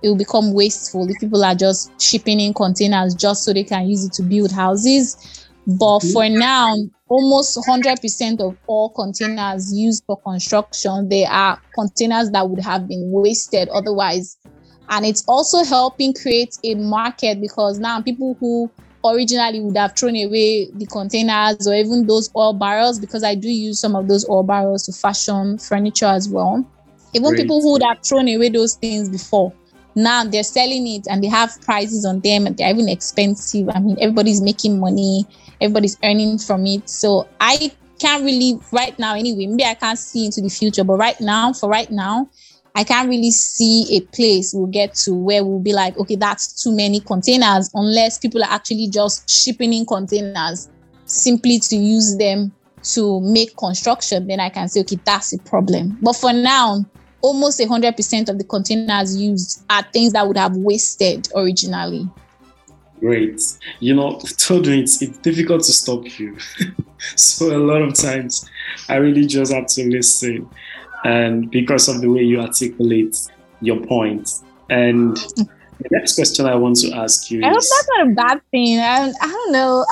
it 0.04 0.10
will 0.10 0.18
become 0.18 0.54
wasteful 0.54 1.10
if 1.10 1.20
people 1.20 1.44
are 1.44 1.56
just 1.56 2.00
shipping 2.02 2.40
in 2.40 2.54
containers 2.54 3.16
just 3.16 3.44
so 3.44 3.54
they 3.54 3.64
can 3.64 3.88
use 3.88 4.06
it 4.06 4.14
to 4.14 4.24
build 4.24 4.52
houses. 4.52 5.16
But 5.66 6.00
for 6.00 6.30
now, 6.30 6.76
almost 7.10 7.58
100% 7.58 8.40
of 8.40 8.58
all 8.68 8.90
containers 8.90 9.74
used 9.76 10.04
for 10.06 10.20
construction, 10.22 11.10
they 11.10 11.26
are 11.26 11.60
containers 11.76 12.32
that 12.32 12.50
would 12.50 12.64
have 12.64 12.88
been 12.88 13.12
wasted 13.12 13.68
otherwise. 13.70 14.38
And 14.90 15.06
it's 15.06 15.24
also 15.28 15.64
helping 15.64 16.14
create 16.14 16.56
a 16.64 16.76
market 16.76 17.42
because 17.42 17.80
now 17.80 18.02
people 18.02 18.38
who 18.40 18.72
originally 19.06 19.60
would 19.60 19.78
have 19.78 19.96
thrown 19.98 20.16
away 20.16 20.70
the 20.76 20.88
containers 20.92 21.68
or 21.68 21.74
even 21.74 22.08
those 22.08 22.30
oil 22.36 22.54
barrels 22.54 23.00
because 23.00 23.24
I 23.24 23.36
do 23.36 23.50
use 23.50 23.80
some 23.80 23.96
of 23.96 24.08
those 24.08 24.28
oil 24.30 24.44
barrels 24.44 24.84
to 24.84 24.94
fashion 24.94 25.58
furniture 25.58 26.06
as 26.06 26.30
well. 26.30 26.66
Even 27.14 27.30
Great. 27.30 27.44
people 27.44 27.62
who 27.62 27.74
would 27.74 27.84
have 27.84 27.98
thrown 28.06 28.28
away 28.28 28.50
those 28.50 28.76
things 28.76 29.10
before, 29.10 29.54
now 29.98 30.24
they're 30.24 30.44
selling 30.44 30.88
it 30.88 31.08
and 31.10 31.24
they 31.24 31.28
have 31.28 31.60
prices 31.62 32.06
on 32.06 32.20
them 32.20 32.46
and 32.46 32.56
they're 32.56 32.70
even 32.70 32.88
expensive. 32.88 33.68
I 33.70 33.80
mean, 33.80 33.98
everybody's 34.00 34.42
making 34.42 34.80
money, 34.80 35.26
everybody's 35.60 35.98
earning 36.04 36.38
from 36.38 36.66
it. 36.68 36.88
So 36.88 37.28
I 37.42 37.72
can't 38.00 38.24
really 38.24 38.60
right 38.72 38.98
now 39.00 39.16
anyway. 39.16 39.48
Maybe 39.48 39.66
I 39.66 39.74
can't 39.74 39.98
see 39.98 40.26
into 40.26 40.42
the 40.42 40.50
future, 40.50 40.84
but 40.84 40.98
right 40.98 41.20
now, 41.20 41.52
for 41.52 41.68
right 41.68 41.90
now, 41.90 42.30
I 42.76 42.84
can't 42.84 43.10
really 43.10 43.32
see 43.32 43.98
a 43.98 44.02
place 44.16 44.54
we'll 44.54 44.68
get 44.68 44.94
to 45.06 45.16
where 45.16 45.44
we'll 45.44 45.60
be 45.60 45.74
like, 45.74 45.98
okay, 45.98 46.16
that's 46.16 46.62
too 46.62 46.76
many 46.76 47.00
containers, 47.00 47.72
unless 47.74 48.20
people 48.20 48.44
are 48.44 48.52
actually 48.52 48.90
just 48.90 49.28
shipping 49.28 49.74
in 49.74 49.84
containers 49.84 50.70
simply 51.06 51.58
to 51.58 51.76
use 51.76 52.18
them 52.18 52.52
to 52.84 53.20
make 53.22 53.58
construction. 53.58 54.28
Then 54.28 54.40
I 54.40 54.50
can 54.50 54.70
say, 54.70 54.82
okay, 54.82 55.00
that's 55.04 55.34
a 55.34 55.40
problem. 55.40 55.98
But 56.04 56.18
for 56.18 56.34
now, 56.34 56.86
almost 57.22 57.60
100% 57.60 58.30
of 58.30 58.38
the 58.38 58.44
containers 58.44 59.20
used 59.20 59.64
are 59.70 59.84
things 59.92 60.14
that 60.14 60.28
would 60.28 60.38
have 60.38 60.56
wasted 60.56 61.28
originally. 61.36 62.08
Great. 63.00 63.40
You 63.80 63.96
know, 63.96 64.16
Todun, 64.18 64.80
it's, 64.80 65.02
it's 65.02 65.18
difficult 65.20 65.64
to 65.64 65.74
stop 65.74 66.20
you. 66.20 66.38
so 67.16 67.56
a 67.56 67.60
lot 67.60 67.82
of 67.82 67.94
times 67.94 68.50
I 68.90 68.96
really 68.96 69.26
just 69.26 69.54
have 69.54 69.68
to 69.68 69.88
listen 69.88 70.50
and 71.04 71.50
because 71.52 71.88
of 71.88 72.02
the 72.02 72.08
way 72.08 72.22
you 72.22 72.40
articulate 72.42 73.16
your 73.62 73.80
point. 73.86 74.30
And 74.70 75.16
the 75.16 75.88
next 75.92 76.16
question 76.16 76.46
I 76.46 76.56
want 76.56 76.78
to 76.78 76.92
ask 76.94 77.30
you 77.32 77.44
I 77.44 77.52
is, 77.52 77.70
that's 77.70 77.90
not 77.98 78.08
a 78.08 78.12
bad 78.12 78.42
thing. 78.52 78.80
I, 78.80 79.12
I 79.22 79.28
don't 79.28 79.52
know. 79.52 79.86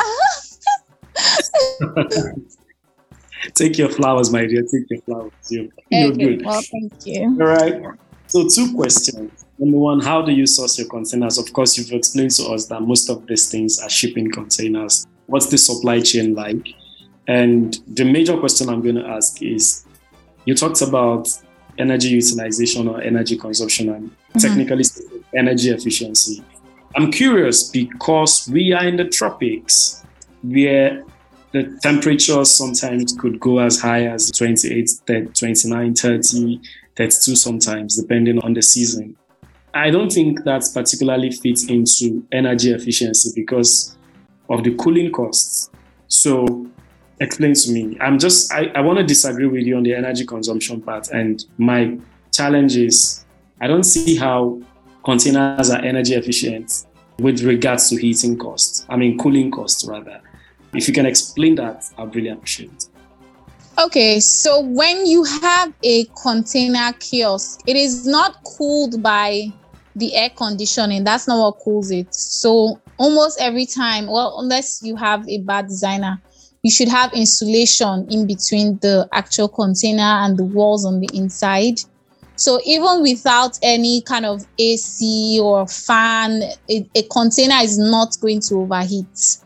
Take 3.53 3.77
your 3.77 3.89
flowers, 3.89 4.31
my 4.31 4.45
dear. 4.45 4.63
Take 4.63 4.89
your 4.89 5.01
flowers. 5.01 5.31
You're, 5.49 5.67
you're 5.89 6.11
good. 6.11 6.45
Well, 6.45 6.61
thank 6.61 7.05
you. 7.05 7.23
All 7.23 7.47
right. 7.47 7.83
So, 8.27 8.47
two 8.47 8.73
questions. 8.73 9.45
Number 9.57 9.77
one, 9.77 10.01
how 10.01 10.21
do 10.21 10.31
you 10.31 10.45
source 10.45 10.77
your 10.77 10.87
containers? 10.87 11.37
Of 11.37 11.53
course, 11.53 11.77
you've 11.77 11.91
explained 11.91 12.31
to 12.31 12.47
us 12.47 12.65
that 12.67 12.81
most 12.81 13.09
of 13.09 13.25
these 13.27 13.49
things 13.49 13.79
are 13.79 13.89
shipping 13.89 14.31
containers. 14.31 15.07
What's 15.27 15.47
the 15.47 15.57
supply 15.57 16.01
chain 16.01 16.35
like? 16.35 16.67
And 17.27 17.77
the 17.87 18.03
major 18.03 18.37
question 18.37 18.69
I'm 18.69 18.81
going 18.81 18.95
to 18.95 19.07
ask 19.07 19.41
is 19.41 19.85
you 20.45 20.55
talked 20.55 20.81
about 20.81 21.29
energy 21.77 22.09
utilization 22.09 22.87
or 22.87 23.01
energy 23.01 23.37
consumption 23.37 23.89
and 23.89 24.09
mm-hmm. 24.09 24.39
technically 24.39 24.83
energy 25.33 25.69
efficiency. 25.69 26.43
I'm 26.95 27.11
curious 27.11 27.69
because 27.69 28.47
we 28.47 28.73
are 28.73 28.85
in 28.85 28.97
the 28.97 29.05
tropics 29.05 30.03
where 30.43 31.03
the 31.51 31.77
temperatures 31.81 32.49
sometimes 32.53 33.15
could 33.17 33.39
go 33.39 33.59
as 33.59 33.79
high 33.79 34.05
as 34.05 34.31
28, 34.31 34.89
29, 35.33 35.93
30, 35.93 36.61
32 36.95 37.35
sometimes, 37.35 37.95
depending 37.95 38.39
on 38.39 38.53
the 38.53 38.61
season. 38.61 39.15
I 39.73 39.91
don't 39.91 40.11
think 40.11 40.43
that 40.45 40.63
particularly 40.73 41.31
fits 41.31 41.65
into 41.69 42.25
energy 42.31 42.71
efficiency 42.71 43.31
because 43.35 43.97
of 44.49 44.63
the 44.63 44.73
cooling 44.75 45.11
costs. 45.11 45.69
So 46.07 46.67
explain 47.19 47.53
to 47.53 47.71
me. 47.71 47.97
I'm 47.99 48.17
just 48.17 48.51
I, 48.53 48.67
I 48.75 48.81
want 48.81 48.99
to 48.99 49.03
disagree 49.03 49.47
with 49.47 49.63
you 49.63 49.75
on 49.75 49.83
the 49.83 49.93
energy 49.93 50.25
consumption 50.25 50.81
part. 50.81 51.09
And 51.09 51.43
my 51.57 51.97
challenge 52.31 52.77
is 52.77 53.25
I 53.59 53.67
don't 53.67 53.83
see 53.83 54.15
how 54.15 54.61
containers 55.03 55.69
are 55.69 55.81
energy 55.81 56.13
efficient 56.13 56.85
with 57.19 57.43
regards 57.43 57.89
to 57.89 57.97
heating 57.97 58.37
costs. 58.37 58.85
I 58.89 58.95
mean 58.95 59.17
cooling 59.17 59.51
costs 59.51 59.85
rather. 59.85 60.21
If 60.75 60.87
you 60.87 60.93
can 60.93 61.05
explain 61.05 61.55
that, 61.55 61.83
I'd 61.97 62.13
really 62.13 62.29
appreciate 62.29 62.71
it. 62.71 62.87
Okay, 63.77 64.19
so 64.19 64.61
when 64.61 65.05
you 65.05 65.23
have 65.23 65.73
a 65.83 66.05
container 66.21 66.93
kiosk, 66.99 67.61
it 67.67 67.75
is 67.75 68.07
not 68.07 68.37
cooled 68.43 69.03
by 69.03 69.47
the 69.95 70.15
air 70.15 70.29
conditioning. 70.29 71.03
That's 71.03 71.27
not 71.27 71.39
what 71.39 71.59
cools 71.59 71.91
it. 71.91 72.13
So 72.13 72.79
almost 72.97 73.39
every 73.41 73.65
time, 73.65 74.07
well, 74.07 74.39
unless 74.39 74.81
you 74.81 74.95
have 74.95 75.27
a 75.27 75.39
bad 75.39 75.67
designer, 75.67 76.21
you 76.63 76.71
should 76.71 76.87
have 76.87 77.13
insulation 77.13 78.07
in 78.09 78.25
between 78.25 78.79
the 78.79 79.07
actual 79.13 79.47
container 79.49 80.01
and 80.01 80.37
the 80.37 80.45
walls 80.45 80.85
on 80.85 80.99
the 80.99 81.09
inside. 81.13 81.75
So 82.37 82.59
even 82.65 83.01
without 83.01 83.57
any 83.61 84.01
kind 84.01 84.25
of 84.25 84.45
AC 84.57 85.39
or 85.41 85.67
fan, 85.67 86.41
a, 86.69 86.89
a 86.95 87.03
container 87.03 87.57
is 87.61 87.77
not 87.77 88.17
going 88.19 88.41
to 88.41 88.55
overheat. 88.55 89.37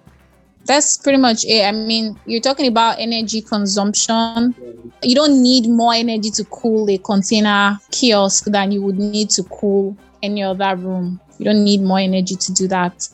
That's 0.70 1.00
pretty 1.00 1.18
much 1.18 1.46
it. 1.46 1.66
I 1.66 1.72
mean, 1.72 2.20
you're 2.28 2.42
talking 2.42 2.68
about 2.68 3.00
energy 3.00 3.42
consumption. 3.42 4.54
You 5.02 5.16
don't 5.16 5.42
need 5.42 5.68
more 5.68 5.96
energy 5.96 6.30
to 6.30 6.44
cool 6.44 6.88
a 6.92 7.00
container 7.00 7.80
kiosk 7.90 8.46
than 8.46 8.72
you 8.72 8.84
would 8.84 9.00
need 9.00 9.32
to 9.32 9.44
cool 9.46 9.98
any 10.22 10.44
other 10.44 10.76
room. 10.76 11.20
You 11.40 11.46
don't 11.46 11.64
need 11.64 11.82
more 11.82 11.98
energy 11.98 12.36
to 12.36 12.54
do 12.54 12.68
that. 12.68 13.10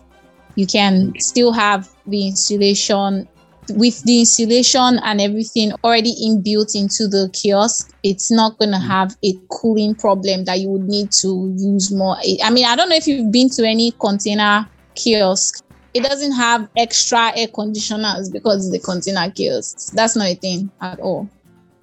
You 0.56 0.68
can 0.68 1.14
still 1.18 1.54
have 1.54 1.90
the 2.06 2.28
insulation 2.28 3.26
with 3.70 4.04
the 4.04 4.20
insulation 4.20 5.00
and 5.04 5.22
everything 5.22 5.72
already 5.82 6.14
inbuilt 6.28 6.76
into 6.76 7.08
the 7.08 7.30
kiosk, 7.34 7.96
it's 8.04 8.30
not 8.30 8.58
going 8.60 8.72
to 8.72 8.78
mm. 8.78 8.88
have 8.88 9.16
a 9.24 9.34
cooling 9.50 9.96
problem 9.96 10.44
that 10.44 10.60
you 10.60 10.70
would 10.70 10.84
need 10.84 11.12
to 11.14 11.56
use 11.58 11.92
more. 11.92 12.18
I 12.44 12.52
mean, 12.52 12.66
I 12.66 12.76
don't 12.76 12.90
know 12.90 12.96
if 12.96 13.08
you've 13.08 13.32
been 13.32 13.50
to 13.52 13.66
any 13.66 13.92
container 13.92 14.70
kiosk. 14.94 15.65
It 15.96 16.04
doesn't 16.04 16.34
have 16.34 16.68
extra 16.76 17.32
air 17.38 17.48
conditioners 17.48 18.30
because 18.30 18.70
the 18.70 18.80
container 18.80 19.32
kills. 19.32 19.94
That's 19.96 20.18
not 20.18 20.28
a 20.28 20.36
thing 20.36 20.70
at 20.82 21.00
all. 21.00 21.30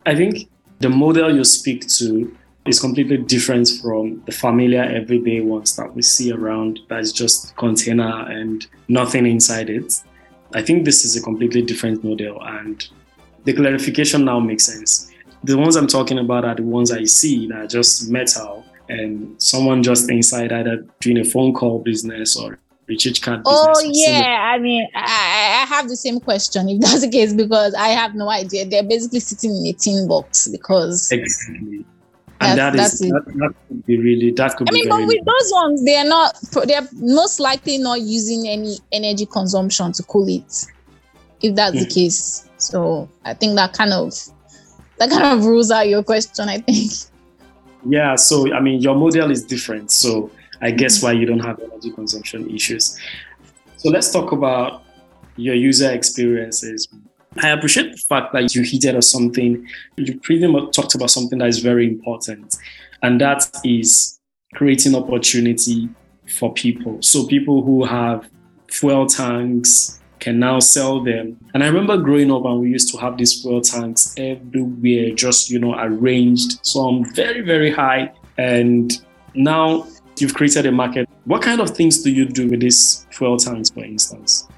I 0.04 0.14
think 0.14 0.50
the 0.80 0.90
model 0.90 1.34
you 1.34 1.44
speak 1.44 1.88
to 1.96 2.36
is 2.66 2.78
completely 2.78 3.16
different 3.16 3.70
from 3.80 4.22
the 4.26 4.32
familiar 4.32 4.82
everyday 4.82 5.40
ones 5.40 5.76
that 5.76 5.94
we 5.94 6.02
see 6.02 6.30
around 6.30 6.80
that's 6.90 7.10
just 7.10 7.56
container 7.56 8.28
and 8.30 8.66
nothing 8.88 9.24
inside 9.24 9.70
it. 9.70 9.94
I 10.54 10.60
think 10.60 10.84
this 10.84 11.06
is 11.06 11.16
a 11.16 11.22
completely 11.22 11.62
different 11.62 12.04
model, 12.04 12.38
and 12.42 12.86
the 13.44 13.54
clarification 13.54 14.26
now 14.26 14.40
makes 14.40 14.64
sense. 14.64 15.10
The 15.42 15.56
ones 15.56 15.74
I'm 15.74 15.86
talking 15.86 16.18
about 16.18 16.44
are 16.44 16.54
the 16.54 16.64
ones 16.64 16.92
I 16.92 17.04
see 17.04 17.48
that 17.48 17.56
are 17.56 17.66
just 17.66 18.10
metal 18.10 18.62
and 18.90 19.40
someone 19.40 19.82
just 19.82 20.10
inside 20.10 20.52
either 20.52 20.84
doing 21.00 21.16
a 21.16 21.24
phone 21.24 21.54
call 21.54 21.78
business 21.78 22.36
or 22.36 22.58
recharge 22.92 23.20
card 23.20 23.44
business. 23.44 23.66
Oh 23.68 23.90
yeah, 23.92 24.52
I 24.54 24.58
mean, 24.58 24.86
I, 24.94 25.62
I 25.62 25.66
have 25.74 25.88
the 25.88 25.96
same 25.96 26.20
question 26.20 26.68
if 26.68 26.80
that's 26.80 27.00
the 27.00 27.10
case 27.10 27.32
because 27.32 27.74
I 27.74 27.88
have 27.88 28.14
no 28.14 28.28
idea. 28.28 28.66
They're 28.66 28.82
basically 28.82 29.20
sitting 29.20 29.56
in 29.56 29.66
a 29.66 29.72
tin 29.72 30.08
box 30.08 30.48
because 30.48 31.10
exactly 31.10 31.84
and 32.42 32.58
that's, 32.58 32.76
that 32.76 33.06
is 33.06 33.12
that, 33.12 33.24
that, 33.26 33.54
could 33.68 33.86
be 33.86 33.98
really 33.98 34.30
that 34.32 34.56
could 34.56 34.68
I 34.68 34.72
mean, 34.72 34.88
but 34.88 35.06
with 35.06 35.24
those 35.24 35.52
ones, 35.52 35.84
they 35.84 35.96
are 35.96 36.04
not 36.04 36.36
they're 36.66 36.88
most 36.94 37.40
likely 37.40 37.78
not 37.78 38.00
using 38.00 38.48
any 38.48 38.78
energy 38.90 39.26
consumption 39.26 39.92
to 39.92 40.02
cool 40.04 40.28
it, 40.28 40.66
if 41.40 41.54
that's 41.54 41.76
mm. 41.76 41.80
the 41.80 41.84
hmm. 41.84 41.90
case. 41.90 42.48
So 42.58 43.08
I 43.24 43.34
think 43.34 43.56
that 43.56 43.72
kind 43.72 43.92
of 43.92 44.14
that 44.98 45.10
kind 45.10 45.38
of 45.38 45.44
rules 45.44 45.70
out 45.70 45.88
your 45.88 46.02
question. 46.02 46.48
I 46.48 46.58
think. 46.58 46.92
Yeah, 47.84 48.14
so 48.14 48.52
I 48.52 48.60
mean, 48.60 48.80
your 48.80 48.94
model 48.94 49.30
is 49.30 49.44
different. 49.44 49.90
So 49.90 50.30
I 50.62 50.70
guess 50.70 50.98
mm. 50.98 51.04
why 51.04 51.12
you 51.12 51.26
don't 51.26 51.40
have 51.40 51.60
energy 51.60 51.90
consumption 51.90 52.48
issues. 52.54 52.98
So 53.76 53.90
let's 53.90 54.10
talk 54.10 54.32
about 54.32 54.84
your 55.36 55.54
user 55.54 55.90
experiences. 55.90 56.88
I 57.42 57.48
appreciate 57.48 57.92
the 57.92 57.98
fact 57.98 58.32
that 58.34 58.54
you 58.54 58.62
hinted 58.62 58.94
at 58.94 59.04
something, 59.04 59.66
you 59.96 60.20
pretty 60.20 60.46
much 60.46 60.74
talked 60.74 60.94
about 60.94 61.10
something 61.10 61.38
that 61.38 61.48
is 61.48 61.60
very 61.60 61.86
important, 61.88 62.56
and 63.02 63.20
that 63.20 63.50
is 63.64 64.20
creating 64.54 64.94
opportunity 64.94 65.88
for 66.38 66.52
people. 66.52 67.00
So 67.00 67.26
people 67.26 67.62
who 67.62 67.84
have 67.84 68.28
fuel 68.70 69.06
tanks 69.06 70.00
can 70.20 70.38
now 70.38 70.60
sell 70.60 71.02
them. 71.02 71.36
And 71.52 71.64
I 71.64 71.66
remember 71.66 71.96
growing 71.96 72.30
up 72.30 72.44
and 72.44 72.60
we 72.60 72.70
used 72.70 72.92
to 72.92 72.98
have 72.98 73.16
these 73.16 73.42
fuel 73.42 73.60
tanks 73.60 74.14
everywhere, 74.16 75.10
just 75.14 75.50
you 75.50 75.58
know, 75.58 75.74
arranged, 75.74 76.64
some 76.64 77.04
very, 77.12 77.40
very 77.40 77.72
high. 77.72 78.12
And 78.38 78.92
now 79.34 79.86
you've 80.18 80.34
created 80.34 80.66
a 80.66 80.72
market. 80.72 81.08
What 81.24 81.42
kind 81.42 81.60
of 81.60 81.70
things 81.70 82.02
do 82.02 82.10
you 82.10 82.24
do 82.24 82.48
with 82.48 82.60
these 82.60 83.06
fuel 83.10 83.36
tanks, 83.36 83.70
for 83.70 83.84
instance? 83.84 84.48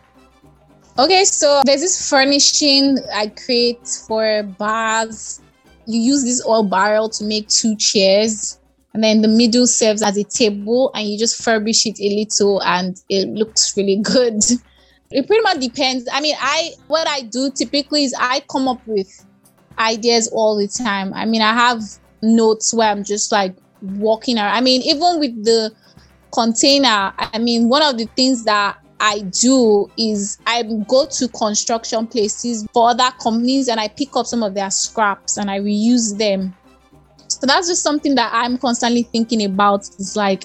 Okay, 0.98 1.24
so 1.24 1.62
there's 1.64 1.80
this 1.80 2.08
furnishing 2.08 2.98
I 3.12 3.28
create 3.28 3.86
for 4.06 4.44
bars. 4.58 5.40
You 5.86 6.00
use 6.00 6.22
this 6.22 6.44
oil 6.46 6.62
barrel 6.62 7.08
to 7.10 7.24
make 7.24 7.48
two 7.48 7.76
chairs, 7.76 8.60
and 8.94 9.02
then 9.02 9.22
the 9.22 9.28
middle 9.28 9.66
serves 9.66 10.02
as 10.02 10.16
a 10.16 10.24
table, 10.24 10.92
and 10.94 11.08
you 11.08 11.18
just 11.18 11.42
furbish 11.42 11.84
it 11.84 11.98
a 12.00 12.14
little, 12.14 12.62
and 12.62 13.02
it 13.08 13.28
looks 13.28 13.76
really 13.76 14.00
good. 14.02 14.40
It 15.10 15.28
pretty 15.28 15.42
much 15.42 15.60
depends. 15.60 16.08
I 16.12 16.20
mean, 16.20 16.34
I 16.40 16.72
what 16.88 17.06
I 17.06 17.20
do 17.20 17.48
typically 17.48 18.02
is 18.02 18.12
I 18.18 18.40
come 18.50 18.66
up 18.66 18.84
with 18.84 19.24
ideas 19.78 20.28
all 20.32 20.56
the 20.56 20.66
time. 20.66 21.12
I 21.14 21.24
mean, 21.24 21.40
I 21.40 21.52
have 21.52 21.82
notes 22.20 22.74
where 22.74 22.90
I'm 22.90 23.04
just 23.04 23.30
like 23.30 23.54
walking 23.84 24.38
around. 24.38 24.54
I 24.54 24.60
mean, 24.60 24.82
even 24.82 25.20
with 25.20 25.44
the 25.44 25.72
container, 26.32 27.12
I 27.16 27.38
mean, 27.38 27.68
one 27.68 27.82
of 27.82 27.98
the 27.98 28.06
things 28.16 28.44
that 28.44 28.78
I 29.00 29.20
do 29.20 29.90
is 29.98 30.38
I 30.46 30.62
go 30.88 31.06
to 31.06 31.28
construction 31.28 32.06
places 32.06 32.66
for 32.72 32.90
other 32.90 33.10
companies 33.22 33.68
and 33.68 33.78
I 33.78 33.88
pick 33.88 34.16
up 34.16 34.26
some 34.26 34.42
of 34.42 34.54
their 34.54 34.70
scraps 34.70 35.36
and 35.36 35.50
I 35.50 35.60
reuse 35.60 36.16
them. 36.16 36.54
So 37.28 37.46
that's 37.46 37.68
just 37.68 37.82
something 37.82 38.14
that 38.14 38.30
I'm 38.32 38.56
constantly 38.58 39.02
thinking 39.02 39.44
about. 39.44 39.80
It's 39.98 40.16
like, 40.16 40.44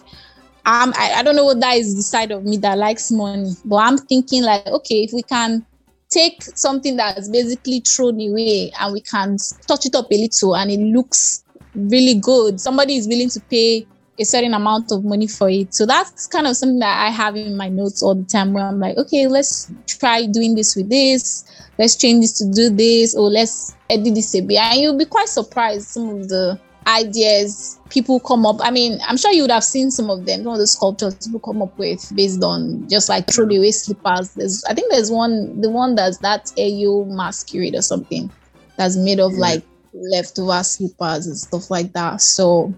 um, 0.65 0.93
I, 0.97 1.13
I 1.17 1.23
don't 1.23 1.35
know 1.35 1.45
what 1.45 1.59
that 1.61 1.77
is 1.77 1.95
the 1.95 2.01
side 2.01 2.31
of 2.31 2.43
me 2.43 2.57
that 2.57 2.77
likes 2.77 3.11
money, 3.11 3.53
but 3.65 3.77
I'm 3.77 3.97
thinking 3.97 4.43
like, 4.43 4.67
okay, 4.67 5.03
if 5.03 5.11
we 5.13 5.21
can 5.21 5.65
take 6.09 6.41
something 6.43 6.97
that's 6.97 7.29
basically 7.29 7.81
thrown 7.81 8.19
away 8.19 8.71
and 8.79 8.93
we 8.93 9.01
can 9.01 9.37
touch 9.67 9.85
it 9.85 9.95
up 9.95 10.11
a 10.11 10.15
little 10.15 10.55
and 10.55 10.71
it 10.71 10.79
looks 10.79 11.43
really 11.75 12.19
good, 12.19 12.59
somebody 12.59 12.97
is 12.97 13.07
willing 13.07 13.29
to 13.29 13.39
pay 13.41 13.85
a 14.19 14.25
certain 14.25 14.53
amount 14.53 14.91
of 14.91 15.05
money 15.05 15.27
for 15.27 15.49
it. 15.49 15.73
So 15.73 15.85
that's 15.85 16.27
kind 16.27 16.45
of 16.45 16.57
something 16.57 16.79
that 16.79 17.07
I 17.07 17.09
have 17.09 17.35
in 17.35 17.55
my 17.55 17.69
notes 17.69 18.03
all 18.03 18.15
the 18.15 18.25
time 18.25 18.53
where 18.53 18.65
I'm 18.65 18.79
like, 18.79 18.97
okay, 18.97 19.27
let's 19.27 19.71
try 19.87 20.25
doing 20.25 20.55
this 20.55 20.75
with 20.75 20.89
this. 20.89 21.45
Let's 21.77 21.95
change 21.95 22.23
this 22.23 22.37
to 22.39 22.51
do 22.51 22.69
this, 22.69 23.15
or 23.15 23.29
let's 23.29 23.75
edit 23.89 24.15
this 24.15 24.35
a 24.35 24.41
bit. 24.41 24.57
And 24.57 24.81
you'll 24.81 24.97
be 24.97 25.05
quite 25.05 25.29
surprised 25.29 25.87
some 25.87 26.09
of 26.09 26.27
the 26.27 26.59
ideas 26.87 27.79
people 27.89 28.19
come 28.19 28.45
up. 28.45 28.57
I 28.61 28.71
mean, 28.71 28.99
I'm 29.07 29.17
sure 29.17 29.31
you 29.31 29.43
would 29.43 29.51
have 29.51 29.63
seen 29.63 29.91
some 29.91 30.09
of 30.09 30.25
them, 30.25 30.43
some 30.43 30.53
of 30.53 30.59
the 30.59 30.67
sculptures 30.67 31.15
people 31.15 31.39
come 31.39 31.61
up 31.61 31.77
with 31.77 32.11
based 32.15 32.43
on 32.43 32.87
just 32.89 33.09
like 33.09 33.27
throwaway 33.27 33.71
slippers. 33.71 34.33
There's 34.33 34.63
I 34.65 34.73
think 34.73 34.91
there's 34.91 35.11
one 35.11 35.61
the 35.61 35.69
one 35.69 35.95
that's 35.95 36.17
that 36.19 36.51
AU 36.57 37.05
masquerade 37.05 37.75
or 37.75 37.81
something 37.81 38.29
that's 38.75 38.97
made 38.97 39.19
of 39.19 39.33
like 39.33 39.63
leftover 39.93 40.63
slippers 40.63 41.27
and 41.27 41.37
stuff 41.37 41.69
like 41.71 41.93
that. 41.93 42.21
So 42.21 42.73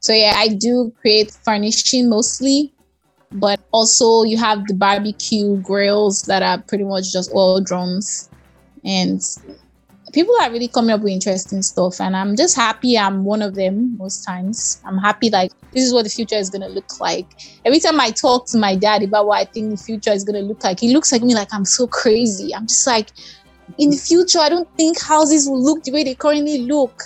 so 0.00 0.12
yeah, 0.12 0.34
I 0.36 0.48
do 0.48 0.92
create 1.00 1.36
furnishing 1.44 2.08
mostly, 2.08 2.72
but 3.32 3.60
also 3.72 4.22
you 4.22 4.36
have 4.38 4.64
the 4.66 4.74
barbecue 4.74 5.56
grills 5.62 6.22
that 6.22 6.42
are 6.42 6.62
pretty 6.62 6.84
much 6.84 7.12
just 7.12 7.32
oil 7.34 7.60
drums. 7.60 8.30
And 8.84 9.20
people 10.12 10.34
are 10.40 10.50
really 10.50 10.68
coming 10.68 10.92
up 10.92 11.00
with 11.00 11.12
interesting 11.12 11.60
stuff. 11.60 12.00
And 12.00 12.16
I'm 12.16 12.36
just 12.36 12.54
happy 12.54 12.96
I'm 12.96 13.24
one 13.24 13.42
of 13.42 13.56
them 13.56 13.96
most 13.98 14.24
times. 14.24 14.80
I'm 14.84 14.98
happy 14.98 15.28
like 15.28 15.50
this 15.72 15.84
is 15.84 15.92
what 15.92 16.04
the 16.04 16.10
future 16.10 16.36
is 16.36 16.50
gonna 16.50 16.68
look 16.68 17.00
like. 17.00 17.26
Every 17.64 17.80
time 17.80 18.00
I 18.00 18.10
talk 18.10 18.46
to 18.50 18.58
my 18.58 18.76
dad 18.76 19.02
about 19.02 19.26
what 19.26 19.38
I 19.38 19.44
think 19.44 19.70
the 19.70 19.76
future 19.76 20.12
is 20.12 20.22
gonna 20.22 20.40
look 20.40 20.62
like, 20.62 20.78
he 20.78 20.92
looks 20.92 21.12
at 21.12 21.22
me 21.22 21.34
like 21.34 21.52
I'm 21.52 21.64
so 21.64 21.86
crazy. 21.86 22.54
I'm 22.54 22.66
just 22.68 22.86
like, 22.86 23.10
in 23.78 23.90
the 23.90 23.96
future, 23.96 24.38
I 24.38 24.48
don't 24.48 24.68
think 24.76 25.00
houses 25.00 25.48
will 25.48 25.62
look 25.62 25.84
the 25.84 25.92
way 25.92 26.04
they 26.04 26.14
currently 26.14 26.58
look. 26.58 27.02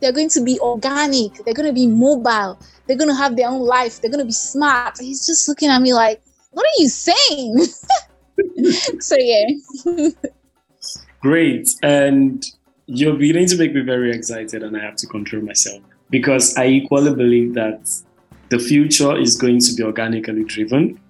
They're 0.00 0.12
going 0.12 0.28
to 0.30 0.42
be 0.42 0.58
organic. 0.60 1.34
They're 1.44 1.54
going 1.54 1.68
to 1.68 1.72
be 1.72 1.86
mobile. 1.86 2.58
They're 2.86 2.96
going 2.96 3.08
to 3.08 3.14
have 3.14 3.36
their 3.36 3.48
own 3.48 3.62
life. 3.62 4.00
They're 4.00 4.10
going 4.10 4.20
to 4.20 4.26
be 4.26 4.32
smart. 4.32 4.98
He's 5.00 5.26
just 5.26 5.48
looking 5.48 5.70
at 5.70 5.80
me 5.80 5.94
like, 5.94 6.22
what 6.50 6.64
are 6.64 6.78
you 6.78 6.88
saying? 6.88 7.58
so, 9.00 9.16
yeah. 9.18 9.46
Great. 11.20 11.70
And 11.82 12.44
you're 12.86 13.14
beginning 13.14 13.48
to 13.48 13.56
make 13.56 13.74
me 13.74 13.80
very 13.80 14.14
excited, 14.14 14.62
and 14.62 14.76
I 14.76 14.80
have 14.80 14.96
to 14.96 15.06
control 15.06 15.42
myself 15.42 15.82
because 16.10 16.56
I 16.56 16.66
equally 16.66 17.14
believe 17.14 17.54
that 17.54 17.88
the 18.50 18.58
future 18.58 19.16
is 19.16 19.36
going 19.36 19.58
to 19.60 19.74
be 19.74 19.82
organically 19.82 20.44
driven. 20.44 21.00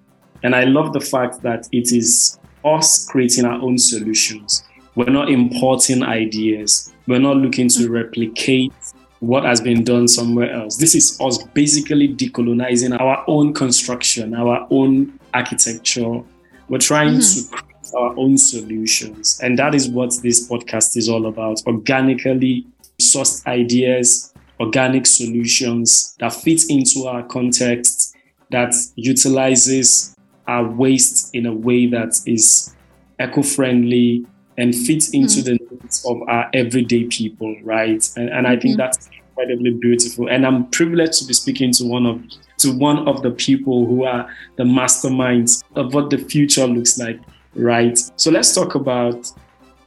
And 0.43 0.55
I 0.55 0.63
love 0.63 0.93
the 0.93 1.01
fact 1.01 1.41
that 1.41 1.67
it 1.71 1.91
is 1.91 2.39
us 2.63 3.05
creating 3.07 3.45
our 3.45 3.61
own 3.61 3.77
solutions. 3.77 4.63
We're 4.95 5.09
not 5.09 5.29
importing 5.29 6.03
ideas. 6.03 6.93
We're 7.07 7.19
not 7.19 7.37
looking 7.37 7.69
to 7.69 7.89
replicate 7.89 8.73
what 9.19 9.43
has 9.43 9.61
been 9.61 9.83
done 9.83 10.07
somewhere 10.07 10.51
else. 10.51 10.77
This 10.77 10.95
is 10.95 11.19
us 11.19 11.41
basically 11.53 12.09
decolonizing 12.09 12.99
our 12.99 13.23
own 13.27 13.53
construction, 13.53 14.33
our 14.33 14.67
own 14.69 15.19
architecture. 15.33 16.21
We're 16.69 16.79
trying 16.79 17.15
mm-hmm. 17.15 17.55
to 17.55 17.63
create 17.63 17.93
our 17.95 18.17
own 18.17 18.37
solutions. 18.37 19.39
And 19.43 19.59
that 19.59 19.75
is 19.75 19.89
what 19.89 20.13
this 20.21 20.49
podcast 20.49 20.97
is 20.97 21.09
all 21.09 21.27
about 21.27 21.61
organically 21.67 22.65
sourced 22.99 23.45
ideas, 23.45 24.33
organic 24.59 25.05
solutions 25.05 26.15
that 26.19 26.33
fit 26.33 26.61
into 26.69 27.07
our 27.07 27.23
context, 27.23 28.15
that 28.51 28.73
utilizes 28.95 30.15
our 30.47 30.67
waste 30.67 31.33
in 31.33 31.45
a 31.45 31.53
way 31.53 31.87
that 31.87 32.19
is 32.25 32.75
eco 33.19 33.41
friendly, 33.41 34.25
and 34.57 34.73
fits 34.73 35.09
into 35.09 35.41
mm. 35.41 35.45
the 35.45 35.59
needs 35.71 36.05
of 36.05 36.21
our 36.27 36.49
everyday 36.53 37.05
people, 37.05 37.55
right? 37.63 38.07
And, 38.15 38.29
and 38.29 38.47
I 38.47 38.51
think 38.51 38.73
mm-hmm. 38.73 38.77
that's 38.77 39.09
incredibly 39.37 39.71
beautiful. 39.71 40.29
And 40.29 40.45
I'm 40.45 40.69
privileged 40.69 41.19
to 41.19 41.25
be 41.25 41.33
speaking 41.33 41.71
to 41.73 41.85
one 41.85 42.05
of 42.05 42.23
to 42.57 42.71
one 42.71 43.07
of 43.07 43.21
the 43.21 43.31
people 43.31 43.85
who 43.85 44.05
are 44.05 44.29
the 44.55 44.63
masterminds 44.63 45.61
of 45.75 45.93
what 45.93 46.09
the 46.09 46.17
future 46.17 46.65
looks 46.65 46.97
like, 46.97 47.19
right? 47.53 47.99
So 48.15 48.31
let's 48.31 48.55
talk 48.55 48.75
about 48.75 49.29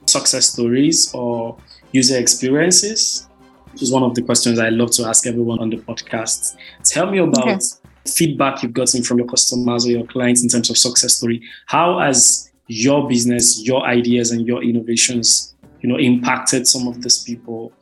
success 0.06 0.52
stories 0.52 1.12
or 1.14 1.56
user 1.92 2.18
experiences, 2.18 3.26
which 3.72 3.82
is 3.82 3.90
one 3.92 4.02
of 4.02 4.14
the 4.14 4.22
questions 4.22 4.58
I 4.58 4.68
love 4.68 4.90
to 4.92 5.06
ask 5.06 5.26
everyone 5.26 5.60
on 5.60 5.70
the 5.70 5.78
podcast. 5.78 6.56
Tell 6.84 7.10
me 7.10 7.18
about 7.18 7.48
okay. 7.48 7.58
feedback 8.06 8.62
you've 8.62 8.74
gotten 8.74 9.02
from 9.02 9.18
your 9.18 9.26
customers 9.26 9.86
or 9.86 9.90
your 9.90 10.06
clients 10.06 10.42
in 10.42 10.48
terms 10.50 10.68
of 10.68 10.76
success 10.76 11.14
story. 11.16 11.42
How 11.66 12.00
has 12.00 12.47
your 12.68 13.08
business, 13.08 13.66
your 13.66 13.84
ideas, 13.84 14.30
and 14.30 14.46
your 14.46 14.62
innovations, 14.62 15.54
you 15.80 15.88
know, 15.88 15.98
impacted 15.98 16.66
some 16.66 16.86
of 16.86 17.02
these 17.02 17.24
people. 17.24 17.72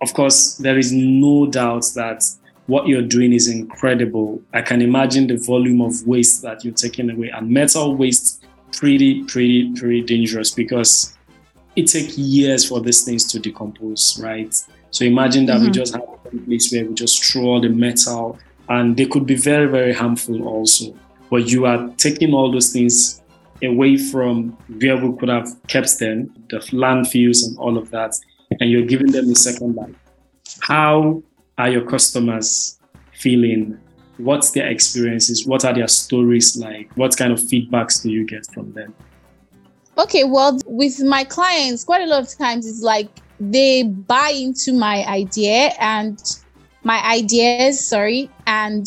Of 0.00 0.14
course, 0.14 0.56
there 0.56 0.78
is 0.78 0.92
no 0.92 1.46
doubt 1.46 1.84
that 1.94 2.24
what 2.66 2.88
you're 2.88 3.02
doing 3.02 3.32
is 3.32 3.48
incredible. 3.48 4.42
I 4.54 4.62
can 4.62 4.80
imagine 4.80 5.26
the 5.26 5.36
volume 5.36 5.82
of 5.82 6.06
waste 6.06 6.42
that 6.42 6.64
you're 6.64 6.74
taking 6.74 7.10
away, 7.10 7.28
and 7.28 7.50
metal 7.50 7.94
waste, 7.96 8.44
pretty, 8.72 9.24
pretty, 9.24 9.72
pretty 9.74 10.02
dangerous 10.02 10.50
because 10.52 11.16
it 11.76 11.86
takes 11.86 12.16
years 12.16 12.66
for 12.66 12.80
these 12.80 13.02
things 13.04 13.24
to 13.32 13.38
decompose, 13.38 14.18
right? 14.22 14.54
So 14.90 15.04
imagine 15.04 15.46
that 15.46 15.56
mm-hmm. 15.56 15.66
we 15.66 15.70
just 15.70 15.94
have 15.94 16.02
a 16.02 16.36
place 16.38 16.72
where 16.72 16.84
we 16.84 16.94
just 16.94 17.22
throw 17.22 17.42
all 17.42 17.60
the 17.60 17.68
metal, 17.68 18.38
and 18.68 18.96
they 18.96 19.06
could 19.06 19.26
be 19.26 19.36
very, 19.36 19.66
very 19.66 19.92
harmful 19.92 20.48
also. 20.48 20.94
But 21.28 21.48
you 21.48 21.66
are 21.66 21.88
taking 21.96 22.32
all 22.32 22.50
those 22.50 22.72
things 22.72 23.19
away 23.62 23.96
from 23.96 24.50
where 24.80 24.96
we 24.96 25.16
could 25.18 25.28
have 25.28 25.48
kept 25.66 25.98
them, 25.98 26.32
the 26.50 26.58
landfills 26.58 27.44
and 27.44 27.58
all 27.58 27.76
of 27.76 27.90
that, 27.90 28.14
and 28.60 28.70
you're 28.70 28.86
giving 28.86 29.12
them 29.12 29.30
a 29.30 29.34
second 29.34 29.76
life. 29.76 29.94
How 30.60 31.22
are 31.58 31.70
your 31.70 31.84
customers 31.88 32.78
feeling? 33.12 33.78
What's 34.18 34.50
their 34.50 34.68
experiences? 34.68 35.46
What 35.46 35.64
are 35.64 35.72
their 35.72 35.88
stories 35.88 36.56
like? 36.56 36.90
What 36.96 37.16
kind 37.16 37.32
of 37.32 37.40
feedbacks 37.40 38.02
do 38.02 38.10
you 38.10 38.26
get 38.26 38.46
from 38.52 38.72
them? 38.72 38.94
Okay, 39.98 40.24
well, 40.24 40.58
with 40.66 41.02
my 41.02 41.24
clients, 41.24 41.84
quite 41.84 42.02
a 42.02 42.06
lot 42.06 42.22
of 42.22 42.38
times 42.38 42.66
it's 42.66 42.82
like 42.82 43.08
they 43.38 43.82
buy 43.82 44.32
into 44.34 44.72
my 44.72 45.04
idea 45.06 45.72
and 45.78 46.18
my 46.84 47.02
ideas, 47.04 47.86
sorry, 47.86 48.30
and 48.46 48.86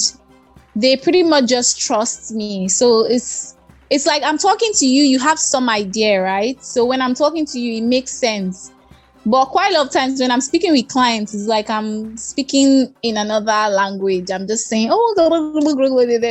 they 0.76 0.98
pretty 0.98 1.24
much 1.24 1.46
just 1.46 1.80
trust 1.80 2.32
me. 2.32 2.68
So 2.68 3.06
it's 3.06 3.53
it's 3.94 4.08
like 4.08 4.24
I'm 4.24 4.40
talking 4.40 4.72
to 4.74 4.88
you, 4.88 5.04
you 5.04 5.20
have 5.20 5.38
some 5.38 5.70
idea, 5.70 6.20
right? 6.20 6.62
So 6.64 6.84
when 6.84 7.00
I'm 7.00 7.14
talking 7.14 7.46
to 7.46 7.60
you, 7.60 7.78
it 7.78 7.86
makes 7.86 8.12
sense. 8.12 8.72
But 9.24 9.46
quite 9.46 9.72
a 9.72 9.78
lot 9.78 9.86
of 9.86 9.94
times 9.94 10.20
when 10.20 10.32
I'm 10.32 10.42
speaking 10.42 10.72
with 10.72 10.88
clients, 10.88 11.36
it's 11.36 11.46
like 11.46 11.70
I'm 11.70 12.18
speaking 12.18 12.92
in 13.04 13.18
another 13.18 13.72
language. 13.72 14.32
I'm 14.32 14.48
just 14.48 14.66
saying, 14.66 14.90
oh, 14.92 15.14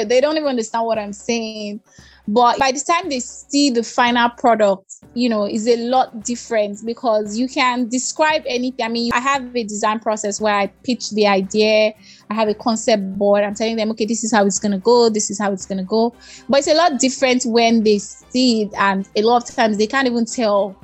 they 0.08 0.20
don't 0.20 0.36
even 0.36 0.48
understand 0.48 0.86
what 0.86 0.98
I'm 0.98 1.12
saying. 1.12 1.78
But 2.26 2.58
by 2.58 2.72
the 2.72 2.80
time 2.80 3.08
they 3.08 3.20
see 3.20 3.70
the 3.70 3.84
final 3.84 4.28
product, 4.30 4.96
you 5.14 5.28
know, 5.28 5.46
is 5.46 5.68
a 5.68 5.76
lot 5.76 6.24
different 6.24 6.84
because 6.84 7.38
you 7.38 7.48
can 7.48 7.88
describe 7.88 8.42
anything. 8.46 8.84
I 8.84 8.88
mean, 8.88 9.12
I 9.12 9.20
have 9.20 9.54
a 9.54 9.62
design 9.62 10.00
process 10.00 10.40
where 10.40 10.54
I 10.54 10.66
pitch 10.84 11.10
the 11.10 11.26
idea, 11.26 11.92
I 12.30 12.34
have 12.34 12.48
a 12.48 12.54
concept 12.54 13.18
board, 13.18 13.44
I'm 13.44 13.54
telling 13.54 13.76
them, 13.76 13.90
okay, 13.90 14.06
this 14.06 14.24
is 14.24 14.32
how 14.32 14.46
it's 14.46 14.58
gonna 14.58 14.78
go, 14.78 15.10
this 15.10 15.30
is 15.30 15.38
how 15.38 15.52
it's 15.52 15.66
gonna 15.66 15.84
go. 15.84 16.14
But 16.48 16.60
it's 16.60 16.68
a 16.68 16.74
lot 16.74 16.98
different 16.98 17.44
when 17.44 17.82
they 17.82 17.98
see 17.98 18.62
it, 18.62 18.74
and 18.78 19.08
a 19.16 19.22
lot 19.22 19.48
of 19.48 19.54
times 19.54 19.76
they 19.76 19.86
can't 19.86 20.06
even 20.06 20.24
tell 20.24 20.76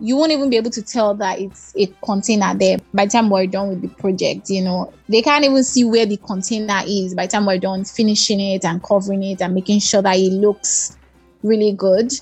you 0.00 0.16
won't 0.16 0.32
even 0.32 0.50
be 0.50 0.56
able 0.56 0.70
to 0.70 0.82
tell 0.82 1.14
that 1.14 1.38
it's 1.38 1.72
a 1.76 1.86
container 2.04 2.52
there 2.58 2.78
by 2.92 3.04
the 3.04 3.10
time 3.12 3.30
we're 3.30 3.46
done 3.46 3.68
with 3.68 3.82
the 3.82 3.88
project. 3.88 4.50
You 4.50 4.62
know, 4.62 4.92
they 5.08 5.22
can't 5.22 5.44
even 5.44 5.62
see 5.62 5.84
where 5.84 6.06
the 6.06 6.16
container 6.16 6.80
is 6.84 7.14
by 7.14 7.26
the 7.26 7.32
time 7.32 7.46
we're 7.46 7.58
done 7.58 7.84
finishing 7.84 8.40
it 8.40 8.64
and 8.64 8.82
covering 8.82 9.22
it 9.22 9.40
and 9.40 9.54
making 9.54 9.78
sure 9.78 10.02
that 10.02 10.16
it 10.16 10.32
looks 10.32 10.98
really 11.44 11.72
good. 11.72 12.12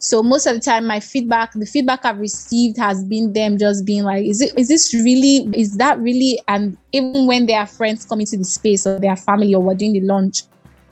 So 0.00 0.22
most 0.22 0.46
of 0.46 0.54
the 0.54 0.60
time, 0.60 0.86
my 0.86 1.00
feedback, 1.00 1.52
the 1.54 1.66
feedback 1.66 2.04
I've 2.04 2.18
received 2.18 2.78
has 2.78 3.02
been 3.04 3.32
them 3.32 3.58
just 3.58 3.84
being 3.84 4.04
like, 4.04 4.24
"Is 4.24 4.40
it? 4.40 4.56
Is 4.56 4.68
this 4.68 4.94
really? 4.94 5.48
Is 5.52 5.76
that 5.78 5.98
really?" 5.98 6.40
And 6.46 6.76
even 6.92 7.26
when 7.26 7.46
their 7.46 7.66
friends 7.66 8.04
come 8.04 8.20
into 8.20 8.36
the 8.36 8.44
space 8.44 8.86
or 8.86 9.00
their 9.00 9.16
family 9.16 9.54
or 9.54 9.60
we're 9.60 9.74
doing 9.74 9.94
the 9.94 10.02
launch, 10.02 10.44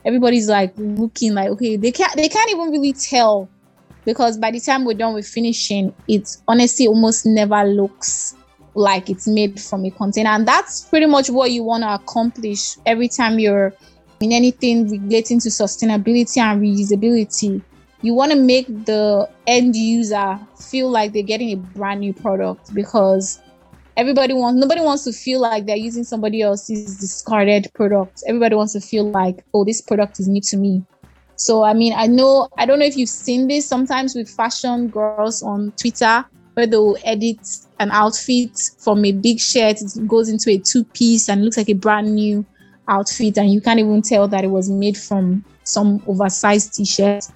everybody's 0.04 0.48
like 0.48 0.72
looking 0.76 1.34
like, 1.34 1.50
okay, 1.50 1.76
they 1.76 1.92
can't. 1.92 2.14
They 2.16 2.28
can't 2.28 2.50
even 2.50 2.70
really 2.70 2.92
tell 2.92 3.48
because 4.04 4.38
by 4.38 4.50
the 4.50 4.60
time 4.60 4.84
we're 4.84 4.94
done 4.94 5.14
with 5.14 5.26
finishing, 5.26 5.94
it 6.08 6.36
honestly 6.48 6.88
almost 6.88 7.26
never 7.26 7.62
looks 7.62 8.34
like 8.74 9.08
it's 9.08 9.28
made 9.28 9.60
from 9.60 9.84
a 9.84 9.90
container. 9.90 10.30
And 10.30 10.46
that's 10.46 10.82
pretty 10.82 11.06
much 11.06 11.30
what 11.30 11.52
you 11.52 11.62
want 11.62 11.84
to 11.84 11.94
accomplish 11.94 12.76
every 12.86 13.08
time 13.08 13.38
you're 13.38 13.72
in 14.20 14.32
anything 14.32 14.88
relating 14.88 15.40
to 15.40 15.48
sustainability 15.48 16.38
and 16.38 16.60
reusability. 16.60 17.62
You 18.02 18.14
want 18.14 18.32
to 18.32 18.38
make 18.38 18.66
the 18.84 19.28
end 19.46 19.74
user 19.74 20.38
feel 20.58 20.90
like 20.90 21.12
they're 21.12 21.22
getting 21.22 21.52
a 21.52 21.56
brand 21.56 22.00
new 22.00 22.12
product 22.12 22.74
because 22.74 23.40
everybody 23.96 24.34
wants 24.34 24.60
nobody 24.60 24.80
wants 24.82 25.04
to 25.04 25.12
feel 25.12 25.40
like 25.40 25.66
they're 25.66 25.76
using 25.76 26.04
somebody 26.04 26.42
else's 26.42 26.98
discarded 26.98 27.68
product. 27.74 28.22
Everybody 28.26 28.54
wants 28.54 28.74
to 28.74 28.80
feel 28.80 29.10
like, 29.10 29.44
oh, 29.54 29.64
this 29.64 29.80
product 29.80 30.20
is 30.20 30.28
new 30.28 30.42
to 30.42 30.56
me. 30.56 30.84
So, 31.36 31.64
I 31.64 31.74
mean, 31.74 31.92
I 31.94 32.06
know, 32.06 32.48
I 32.56 32.64
don't 32.64 32.78
know 32.78 32.86
if 32.86 32.96
you've 32.96 33.10
seen 33.10 33.46
this 33.48 33.66
sometimes 33.66 34.14
with 34.14 34.28
fashion 34.28 34.88
girls 34.88 35.42
on 35.42 35.72
Twitter 35.72 36.24
where 36.54 36.66
they'll 36.66 36.96
edit 37.04 37.38
an 37.78 37.90
outfit 37.90 38.58
from 38.78 39.04
a 39.04 39.12
big 39.12 39.38
shirt, 39.38 39.82
it 39.82 40.08
goes 40.08 40.30
into 40.30 40.50
a 40.50 40.56
two 40.56 40.84
piece 40.84 41.28
and 41.28 41.44
looks 41.44 41.58
like 41.58 41.68
a 41.68 41.74
brand 41.74 42.14
new 42.14 42.44
outfit, 42.88 43.36
and 43.36 43.52
you 43.52 43.60
can't 43.60 43.78
even 43.78 44.00
tell 44.00 44.26
that 44.28 44.44
it 44.44 44.50
was 44.50 44.70
made 44.70 44.96
from 44.96 45.44
some 45.64 46.02
oversized 46.06 46.72
t 46.74 46.86
shirt. 46.86 47.26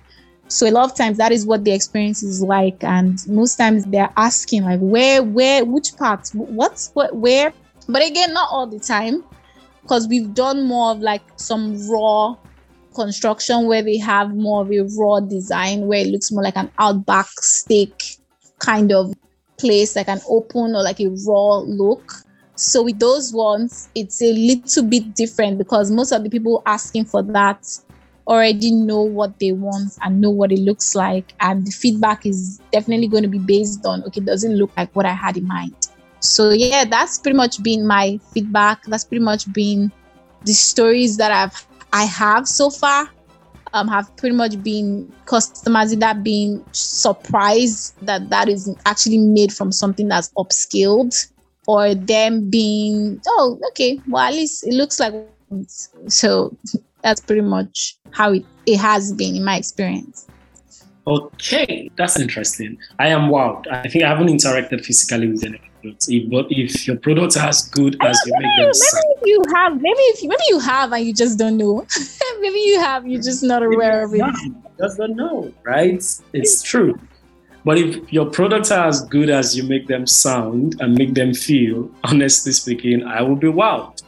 So 0.51 0.69
a 0.69 0.73
lot 0.73 0.91
of 0.91 0.97
times 0.97 1.17
that 1.19 1.31
is 1.31 1.47
what 1.47 1.63
the 1.63 1.71
experience 1.71 2.25
is 2.25 2.43
like, 2.43 2.83
and 2.83 3.25
most 3.29 3.55
times 3.55 3.85
they're 3.85 4.13
asking 4.17 4.65
like, 4.65 4.81
where, 4.81 5.23
where, 5.23 5.65
which 5.65 5.97
part, 5.97 6.29
what's 6.33 6.91
what, 6.95 7.15
where? 7.15 7.53
But 7.89 8.05
again, 8.05 8.35
not 8.35 8.49
all 8.51 8.67
the 8.67 8.81
time, 8.81 9.23
because 9.83 10.09
we've 10.09 10.35
done 10.35 10.67
more 10.67 10.91
of 10.91 10.99
like 10.99 11.23
some 11.37 11.89
raw 11.89 12.35
construction 12.97 13.69
where 13.69 13.83
they 13.83 13.97
have 13.99 14.35
more 14.35 14.63
of 14.63 14.73
a 14.73 14.81
raw 14.99 15.21
design 15.21 15.87
where 15.87 16.01
it 16.01 16.09
looks 16.09 16.33
more 16.33 16.43
like 16.43 16.57
an 16.57 16.69
outback 16.81 17.29
steak 17.39 18.19
kind 18.59 18.91
of 18.91 19.15
place, 19.57 19.95
like 19.95 20.09
an 20.09 20.21
open 20.29 20.75
or 20.75 20.83
like 20.83 20.99
a 20.99 21.09
raw 21.29 21.59
look. 21.59 22.13
So 22.57 22.83
with 22.83 22.99
those 22.99 23.33
ones, 23.33 23.89
it's 23.95 24.21
a 24.21 24.33
little 24.33 24.83
bit 24.83 25.15
different 25.15 25.59
because 25.59 25.93
most 25.93 26.11
of 26.11 26.25
the 26.25 26.29
people 26.29 26.61
asking 26.67 27.05
for 27.05 27.23
that 27.23 27.65
already 28.27 28.71
know 28.71 29.03
what 29.03 29.39
they 29.39 29.53
want 29.53 29.93
and 30.03 30.21
know 30.21 30.31
what 30.31 30.53
it 30.53 30.61
looks 30.61 30.95
like. 30.95 31.33
And 31.41 31.67
the 31.67 31.71
feedback 31.71 32.27
is 32.27 32.61
definitely 32.73 33.09
going 33.09 33.23
to 33.23 33.29
be 33.29 33.39
based 33.39 33.85
on, 33.87 34.03
okay, 34.05 34.21
doesn't 34.21 34.57
look 34.57 34.71
like 34.77 34.95
what 34.95 35.07
I 35.07 35.13
had 35.13 35.37
in 35.37 35.47
mind? 35.47 35.75
So 36.21 36.51
yeah, 36.51 36.85
that's 36.85 37.19
pretty 37.19 37.37
much 37.37 37.63
been 37.63 37.87
my 37.87 38.19
feedback. 38.33 38.85
That's 38.85 39.05
pretty 39.05 39.25
much 39.25 39.51
been 39.53 39.91
the 40.45 40.53
stories 40.53 41.17
that 41.17 41.33
I've 41.33 41.67
I 41.93 42.05
have 42.05 42.47
so 42.47 42.71
far 42.71 43.11
um, 43.73 43.89
have 43.89 44.15
pretty 44.17 44.35
much 44.35 44.63
been 44.63 45.13
customers 45.27 45.95
that 45.97 46.23
being 46.23 46.65
surprised 46.73 47.95
that 48.03 48.31
that 48.31 48.49
is 48.49 48.75
actually 48.87 49.19
made 49.19 49.53
from 49.53 49.73
something 49.73 50.09
that's 50.09 50.33
upscaled 50.35 51.15
or 51.67 51.95
them 51.95 52.49
being 52.51 53.21
oh 53.27 53.61
okay 53.69 54.01
well 54.09 54.23
at 54.23 54.35
least 54.35 54.67
it 54.67 54.75
looks 54.75 54.99
like 54.99 55.15
so 56.09 56.57
that's 57.03 57.21
pretty 57.21 57.43
much 57.43 57.97
how 58.13 58.33
it, 58.33 58.45
it 58.67 58.79
has 58.79 59.13
been 59.13 59.37
in 59.37 59.45
my 59.45 59.57
experience 59.57 60.27
okay 61.07 61.91
that's 61.97 62.19
interesting 62.19 62.77
i 62.99 63.09
am 63.09 63.31
wowed 63.31 63.67
i 63.71 63.89
think 63.89 64.05
i 64.05 64.09
haven't 64.09 64.29
interacted 64.29 64.85
physically 64.85 65.29
with 65.29 65.45
any 65.45 65.61
products. 65.81 66.09
If, 66.09 66.31
but 66.31 66.47
if 66.51 66.87
your 66.87 66.97
products 66.97 67.37
are 67.37 67.49
as 67.49 67.69
good 67.69 67.97
as 68.03 68.19
you 68.27 68.33
make 68.39 68.65
them, 68.65 68.75
sound. 68.75 69.05
maybe 69.17 69.31
you 69.31 69.43
have, 69.55 69.81
maybe 69.81 70.01
if 70.01 70.23
maybe 70.23 70.43
you 70.49 70.59
have 70.59 70.93
and 70.93 71.05
you 71.05 71.15
just 71.15 71.39
don't 71.39 71.57
know. 71.57 71.87
maybe 72.41 72.59
you 72.59 72.81
have, 72.81 73.07
you're 73.07 73.23
just 73.23 73.43
not 73.43 73.63
aware 73.63 74.05
of 74.05 74.15
it. 74.15 74.23
Just 74.79 74.99
don't 74.99 75.17
know, 75.17 75.53
right? 75.63 76.03
It's 76.33 76.63
true. 76.63 76.99
But 77.65 77.77
if 77.77 78.11
your 78.11 78.27
products 78.27 78.71
are 78.71 78.89
as 78.89 79.05
good 79.07 79.29
as 79.29 79.55
you 79.55 79.65
make 79.65 79.87
them 79.87 80.07
sound 80.07 80.81
and 80.81 80.97
make 80.97 81.15
them 81.15 81.35
feel, 81.35 81.91
honestly 82.05 82.53
speaking, 82.53 83.05
I 83.05 83.21
will 83.23 83.37
be 83.37 83.49
wowed. 83.49 84.03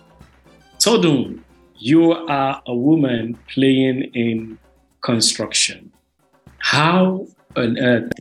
Todun, 0.79 1.41
you 1.83 2.13
are 2.13 2.63
a 2.67 2.75
woman 2.75 3.37
playing 3.53 4.05
in 4.15 4.57
construction. 5.01 5.91
How 6.59 7.27
on 7.57 7.77
earth 7.77 8.13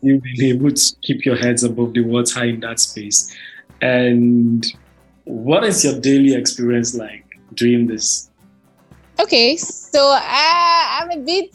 you 0.00 0.20
been 0.20 0.44
able 0.46 0.72
to 0.72 0.96
keep 1.00 1.24
your 1.24 1.36
heads 1.36 1.62
above 1.62 1.94
the 1.94 2.00
water 2.00 2.42
in 2.42 2.58
that 2.60 2.80
space? 2.80 3.32
And 3.80 4.66
what 5.24 5.62
is 5.62 5.84
your 5.84 6.00
daily 6.00 6.34
experience 6.34 6.92
like 6.96 7.24
doing 7.54 7.86
this? 7.86 8.30
Okay, 9.20 9.56
so 9.56 10.00
I, 10.18 11.02
I'm 11.02 11.20
a 11.20 11.24
bit. 11.24 11.54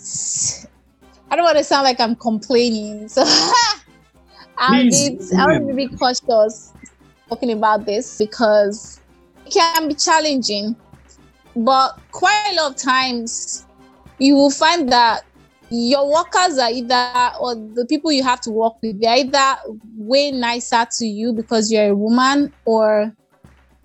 I 1.29 1.35
don't 1.35 1.43
want 1.43 1.57
to 1.57 1.63
sound 1.65 1.83
like 1.83 1.99
I'm 1.99 2.15
complaining, 2.15 3.09
so 3.09 3.25
I'm 4.57 4.87
Please, 4.87 5.33
a 5.33 5.35
bit. 5.35 5.39
I'm 5.39 5.69
a 5.69 5.73
bit 5.73 5.99
cautious 5.99 6.71
talking 7.27 7.51
about 7.51 7.85
this 7.85 8.17
because 8.17 9.01
it 9.45 9.51
can 9.51 9.89
be 9.89 9.93
challenging, 9.93 10.73
but 11.65 11.99
quite 12.11 12.49
a 12.51 12.55
lot 12.55 12.71
of 12.71 12.77
times 12.77 13.65
you 14.19 14.35
will 14.35 14.51
find 14.51 14.91
that 14.91 15.23
your 15.69 16.09
workers 16.11 16.57
are 16.57 16.71
either 16.71 17.31
or 17.41 17.55
the 17.55 17.85
people 17.89 18.11
you 18.11 18.23
have 18.23 18.39
to 18.39 18.51
work 18.51 18.73
with 18.81 19.01
they're 19.01 19.17
either 19.17 19.55
way 19.97 20.31
nicer 20.31 20.85
to 20.97 21.05
you 21.05 21.33
because 21.33 21.71
you're 21.71 21.89
a 21.89 21.95
woman 21.95 22.53
or 22.65 23.13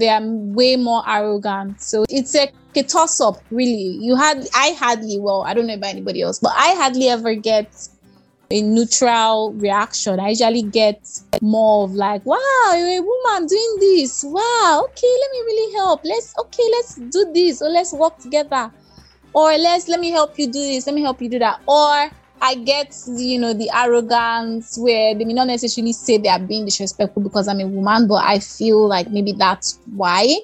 they 0.03 0.09
are 0.09 0.21
way 0.23 0.75
more 0.75 1.09
arrogant. 1.09 1.81
So 1.81 2.05
it's 2.09 2.35
a, 2.35 2.51
a 2.75 2.83
toss 2.83 3.21
up 3.21 3.37
really. 3.51 3.99
You 4.01 4.17
had 4.17 4.49
i 4.55 4.73
hardly 4.73 5.19
well 5.21 5.45
i 5.47 5.55
don't 5.55 5.69
know 5.69 5.75
about 5.75 5.91
anybody 5.91 6.23
else 6.23 6.41
but 6.41 6.53
i 6.57 6.75
hardly 6.75 7.09
ever 7.09 7.35
get 7.35 7.73
a 8.53 8.63
neutral 8.63 9.53
reaction. 9.55 10.21
I 10.21 10.31
usually 10.31 10.63
get 10.63 11.09
more 11.41 11.85
of 11.85 11.93
like 11.93 12.25
wow 12.27 12.75
you're 12.77 12.89
a 12.89 13.01
woman 13.01 13.47
doing 13.47 13.77
this. 13.81 14.25
Wow 14.27 14.85
okay 14.89 15.15
let 15.21 15.31
me 15.33 15.39
really 15.47 15.75
help. 15.75 16.05
Let's 16.05 16.35
okay 16.39 16.63
let's 16.73 16.97
do 16.97 17.33
this 17.33 17.63
or 17.63 17.71
let's 17.71 17.93
work 17.93 18.19
together. 18.19 18.71
Or 19.35 19.57
let's 19.57 19.89
let 19.89 19.99
me 20.01 20.11
help 20.11 20.39
you 20.39 20.47
do 20.47 20.61
this 20.61 20.87
let 20.87 20.95
me 20.95 21.03
help 21.03 21.23
you 21.23 21.29
do 21.29 21.39
that. 21.39 21.61
Or 21.67 22.11
i 22.45 22.57
get 22.57 22.93
you 23.07 23.39
know 23.39 23.55
the 23.55 23.71
arrogance 23.73 24.77
where 24.77 25.15
they 25.15 25.25
may 25.25 25.33
not 25.33 25.47
necessarily 25.47 25.93
say 25.93 26.19
they 26.19 26.29
are 26.29 26.41
being 26.41 26.65
disrespectful 26.65 27.23
because 27.23 27.47
i'm 27.47 27.61
a 27.61 27.67
woman 27.67 28.09
but 28.09 28.25
i 28.25 28.41
feel 28.41 28.89
like 28.89 29.09
maybe 29.11 29.33
that's 29.33 29.79
why. 29.95 30.39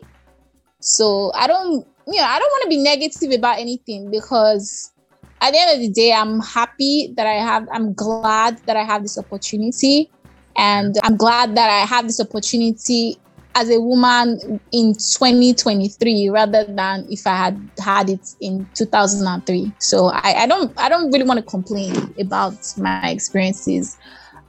So 0.80 1.32
i 1.34 1.46
don't 1.46 1.86
you 2.06 2.16
know 2.20 2.26
i 2.26 2.38
don't 2.38 2.50
want 2.50 2.62
to 2.62 2.68
be 2.68 2.82
negative 2.82 3.32
about 3.32 3.58
anything 3.58 4.10
because 4.10 4.92
at 5.40 5.52
the 5.52 5.58
end 5.58 5.74
of 5.74 5.80
the 5.80 5.90
day 5.90 6.12
i'm 6.12 6.40
happy 6.40 7.12
that 7.16 7.26
i 7.26 7.34
have 7.34 7.68
i'm 7.72 7.92
glad 7.94 8.58
that 8.66 8.76
i 8.76 8.82
have 8.82 9.02
this 9.02 9.18
opportunity 9.18 10.10
and 10.56 10.96
i'm 11.04 11.16
glad 11.16 11.56
that 11.56 11.70
i 11.70 11.84
have 11.84 12.06
this 12.06 12.20
opportunity 12.20 13.18
as 13.58 13.70
a 13.70 13.80
woman 13.80 14.60
in 14.70 14.94
2023 14.94 16.28
rather 16.28 16.64
than 16.64 17.04
if 17.10 17.26
I 17.26 17.34
had 17.34 17.70
had 17.78 18.08
it 18.08 18.36
in 18.40 18.68
2003. 18.74 19.72
So 19.78 20.06
I, 20.06 20.42
I 20.42 20.46
don't 20.46 20.72
I 20.78 20.88
don't 20.88 21.10
really 21.10 21.24
want 21.24 21.38
to 21.38 21.46
complain 21.46 22.14
about 22.20 22.56
my 22.76 23.10
experiences. 23.10 23.98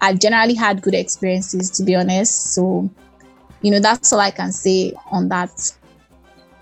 I 0.01 0.13
generally 0.13 0.53
had 0.53 0.83
good 0.83 0.93
experiences 0.93 1.71
to 1.71 1.83
be 1.83 1.95
honest. 1.95 2.53
So 2.53 2.87
you 3.61 3.71
know 3.71 3.79
that's 3.79 4.13
all 4.13 4.19
I 4.19 4.29
can 4.29 4.51
say 4.51 4.93
on 5.11 5.29
that. 5.29 5.49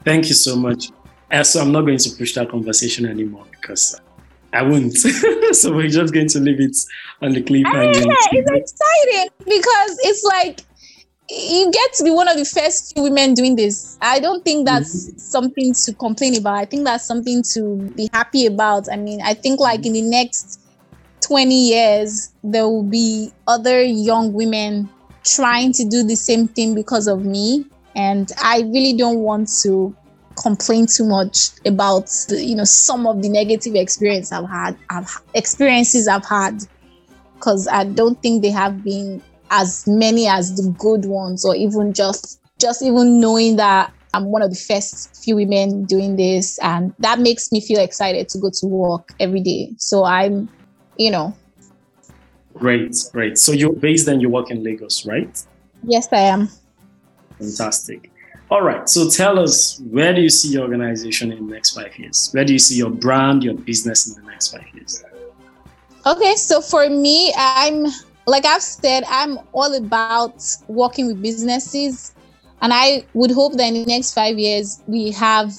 Thank 0.05 0.29
you 0.29 0.35
so 0.35 0.55
much. 0.55 0.91
So 1.43 1.59
I'm 1.59 1.73
not 1.73 1.81
going 1.81 1.97
to 1.97 2.09
push 2.11 2.33
that 2.35 2.49
conversation 2.49 3.05
anymore 3.05 3.45
because 3.51 3.99
I 4.57 4.63
won't. 4.63 4.93
so 5.53 5.71
we're 5.71 5.87
just 5.87 6.13
going 6.13 6.27
to 6.29 6.39
leave 6.39 6.59
it 6.59 6.75
on 7.21 7.33
the 7.33 7.43
cliffhanger. 7.43 8.05
Yeah, 8.05 8.15
it's 8.31 8.51
exciting 8.51 9.29
because 9.45 9.99
it's 10.03 10.23
like 10.23 10.61
you 11.29 11.71
get 11.71 11.93
to 11.93 12.03
be 12.03 12.09
one 12.09 12.27
of 12.27 12.37
the 12.37 12.45
first 12.45 12.93
few 12.93 13.03
women 13.03 13.35
doing 13.35 13.55
this. 13.55 13.97
I 14.01 14.19
don't 14.19 14.43
think 14.43 14.65
that's 14.65 15.09
mm-hmm. 15.09 15.17
something 15.19 15.73
to 15.73 15.93
complain 15.93 16.37
about. 16.37 16.55
I 16.55 16.65
think 16.65 16.85
that's 16.85 17.05
something 17.05 17.43
to 17.53 17.75
be 17.95 18.09
happy 18.13 18.47
about. 18.47 18.91
I 18.91 18.95
mean, 18.95 19.21
I 19.21 19.35
think 19.35 19.59
like 19.59 19.85
in 19.85 19.93
the 19.93 20.01
next 20.01 20.59
20 21.21 21.53
years, 21.53 22.33
there 22.43 22.67
will 22.67 22.83
be 22.83 23.31
other 23.47 23.83
young 23.83 24.33
women 24.33 24.89
trying 25.23 25.73
to 25.73 25.85
do 25.85 26.03
the 26.03 26.15
same 26.15 26.47
thing 26.47 26.73
because 26.73 27.07
of 27.07 27.25
me. 27.25 27.65
And 27.95 28.31
I 28.41 28.61
really 28.61 28.93
don't 28.93 29.19
want 29.19 29.49
to 29.63 29.95
complain 30.41 30.85
too 30.85 31.05
much 31.05 31.49
about 31.65 32.07
the, 32.29 32.43
you 32.43 32.55
know 32.55 32.63
some 32.63 33.07
of 33.07 33.21
the 33.21 33.29
negative 33.29 33.75
experience 33.75 34.31
I've 34.31 34.49
had, 34.49 34.77
I've 34.89 35.09
experiences 35.33 36.07
I've 36.07 36.25
had, 36.25 36.63
because 37.35 37.67
I 37.67 37.85
don't 37.85 38.21
think 38.21 38.41
they 38.41 38.51
have 38.51 38.83
been 38.83 39.21
as 39.49 39.85
many 39.87 40.27
as 40.27 40.55
the 40.55 40.73
good 40.77 41.05
ones, 41.05 41.45
or 41.45 41.55
even 41.55 41.93
just 41.93 42.39
just 42.59 42.81
even 42.81 43.19
knowing 43.19 43.55
that 43.57 43.91
I'm 44.13 44.25
one 44.25 44.41
of 44.41 44.49
the 44.49 44.57
first 44.57 45.23
few 45.23 45.35
women 45.35 45.85
doing 45.85 46.15
this, 46.15 46.57
and 46.59 46.93
that 46.99 47.19
makes 47.19 47.51
me 47.51 47.61
feel 47.61 47.79
excited 47.79 48.29
to 48.29 48.39
go 48.39 48.49
to 48.51 48.65
work 48.65 49.13
every 49.19 49.41
day. 49.41 49.73
So 49.77 50.05
I'm, 50.05 50.49
you 50.97 51.11
know. 51.11 51.35
Great, 52.55 52.95
great. 53.11 53.37
So 53.37 53.51
you're 53.51 53.73
based 53.73 54.07
and 54.07 54.21
you 54.21 54.29
work 54.29 54.49
in 54.49 54.63
Lagos, 54.63 55.05
right? 55.05 55.29
Yes, 55.83 56.07
I 56.11 56.21
am. 56.21 56.49
Fantastic. 57.37 58.09
All 58.49 58.61
right. 58.61 58.87
So 58.87 59.09
tell 59.09 59.39
us, 59.39 59.79
where 59.89 60.13
do 60.13 60.21
you 60.21 60.29
see 60.29 60.49
your 60.49 60.63
organization 60.63 61.33
in 61.33 61.47
the 61.47 61.53
next 61.53 61.71
five 61.71 61.97
years? 61.97 62.29
Where 62.31 62.45
do 62.45 62.53
you 62.53 62.59
see 62.59 62.77
your 62.77 62.89
brand, 62.89 63.43
your 63.43 63.55
business 63.55 64.07
in 64.07 64.23
the 64.23 64.29
next 64.29 64.53
five 64.53 64.65
years? 64.73 65.03
Okay. 66.05 66.35
So 66.35 66.61
for 66.61 66.89
me, 66.89 67.33
I'm, 67.35 67.87
like 68.25 68.45
I've 68.45 68.61
said, 68.61 69.03
I'm 69.09 69.37
all 69.51 69.75
about 69.75 70.41
working 70.69 71.07
with 71.07 71.21
businesses. 71.21 72.13
And 72.61 72.71
I 72.73 73.05
would 73.13 73.31
hope 73.31 73.53
that 73.57 73.67
in 73.67 73.73
the 73.73 73.85
next 73.85 74.13
five 74.13 74.39
years, 74.39 74.81
we 74.87 75.11
have, 75.11 75.53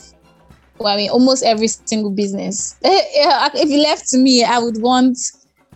well, 0.78 0.94
I 0.94 0.96
mean, 0.96 1.10
almost 1.10 1.44
every 1.44 1.68
single 1.68 2.10
business. 2.10 2.74
if 2.82 3.68
you 3.68 3.82
left 3.82 4.08
to 4.08 4.18
me, 4.18 4.44
I 4.44 4.58
would 4.58 4.80
want 4.80 5.18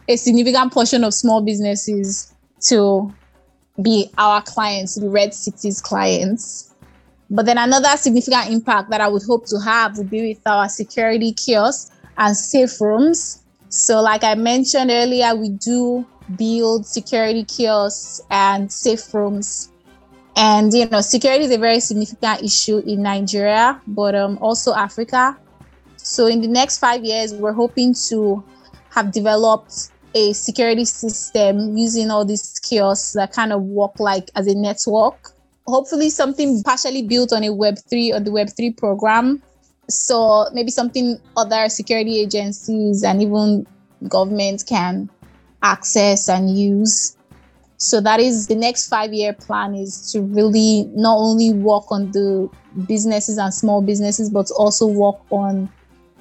a 0.08 0.16
significant 0.16 0.72
portion 0.72 1.04
of 1.04 1.12
small 1.12 1.42
businesses 1.42 2.32
to 2.62 3.12
be 3.82 4.10
our 4.16 4.42
clients, 4.42 4.94
the 4.94 5.06
Redcity's 5.06 5.80
clients 5.80 6.71
but 7.32 7.46
then 7.46 7.56
another 7.56 7.96
significant 7.96 8.50
impact 8.50 8.90
that 8.90 9.00
I 9.00 9.08
would 9.08 9.22
hope 9.22 9.46
to 9.46 9.58
have 9.58 9.96
would 9.96 10.10
be 10.10 10.28
with 10.28 10.46
our 10.46 10.68
security 10.68 11.32
kiosks 11.32 11.90
and 12.18 12.36
safe 12.36 12.78
rooms. 12.78 13.42
So, 13.70 14.02
like 14.02 14.22
I 14.22 14.34
mentioned 14.34 14.90
earlier, 14.90 15.34
we 15.34 15.48
do 15.48 16.06
build 16.36 16.86
security 16.86 17.44
kiosks 17.44 18.20
and 18.30 18.70
safe 18.70 19.12
rooms. 19.14 19.72
And 20.36 20.74
you 20.74 20.86
know, 20.90 21.00
security 21.00 21.46
is 21.46 21.50
a 21.52 21.58
very 21.58 21.80
significant 21.80 22.42
issue 22.42 22.78
in 22.86 23.02
Nigeria, 23.02 23.80
but 23.86 24.14
um, 24.14 24.36
also 24.42 24.74
Africa. 24.74 25.38
So, 25.96 26.26
in 26.26 26.42
the 26.42 26.48
next 26.48 26.80
five 26.80 27.02
years, 27.02 27.32
we're 27.32 27.54
hoping 27.54 27.94
to 28.08 28.44
have 28.90 29.10
developed 29.10 29.90
a 30.14 30.34
security 30.34 30.84
system 30.84 31.78
using 31.78 32.10
all 32.10 32.26
these 32.26 32.58
kiosks 32.58 33.14
that 33.14 33.32
kind 33.32 33.54
of 33.54 33.62
work 33.62 33.98
like 33.98 34.30
as 34.34 34.46
a 34.46 34.54
network 34.54 35.31
hopefully 35.66 36.10
something 36.10 36.62
partially 36.62 37.02
built 37.02 37.32
on 37.32 37.44
a 37.44 37.48
Web3 37.48 38.14
or 38.14 38.20
the 38.20 38.30
Web3 38.30 38.76
program. 38.76 39.42
So 39.88 40.46
maybe 40.52 40.70
something 40.70 41.18
other 41.36 41.68
security 41.68 42.20
agencies 42.20 43.02
and 43.02 43.22
even 43.22 43.66
government 44.08 44.64
can 44.68 45.10
access 45.62 46.28
and 46.28 46.56
use. 46.56 47.16
So 47.76 48.00
that 48.00 48.20
is 48.20 48.46
the 48.46 48.54
next 48.54 48.88
five 48.88 49.12
year 49.12 49.32
plan 49.32 49.74
is 49.74 50.10
to 50.12 50.22
really 50.22 50.88
not 50.94 51.16
only 51.16 51.52
work 51.52 51.90
on 51.90 52.10
the 52.12 52.48
businesses 52.86 53.38
and 53.38 53.52
small 53.52 53.82
businesses, 53.82 54.30
but 54.30 54.50
also 54.56 54.86
work 54.86 55.16
on 55.30 55.68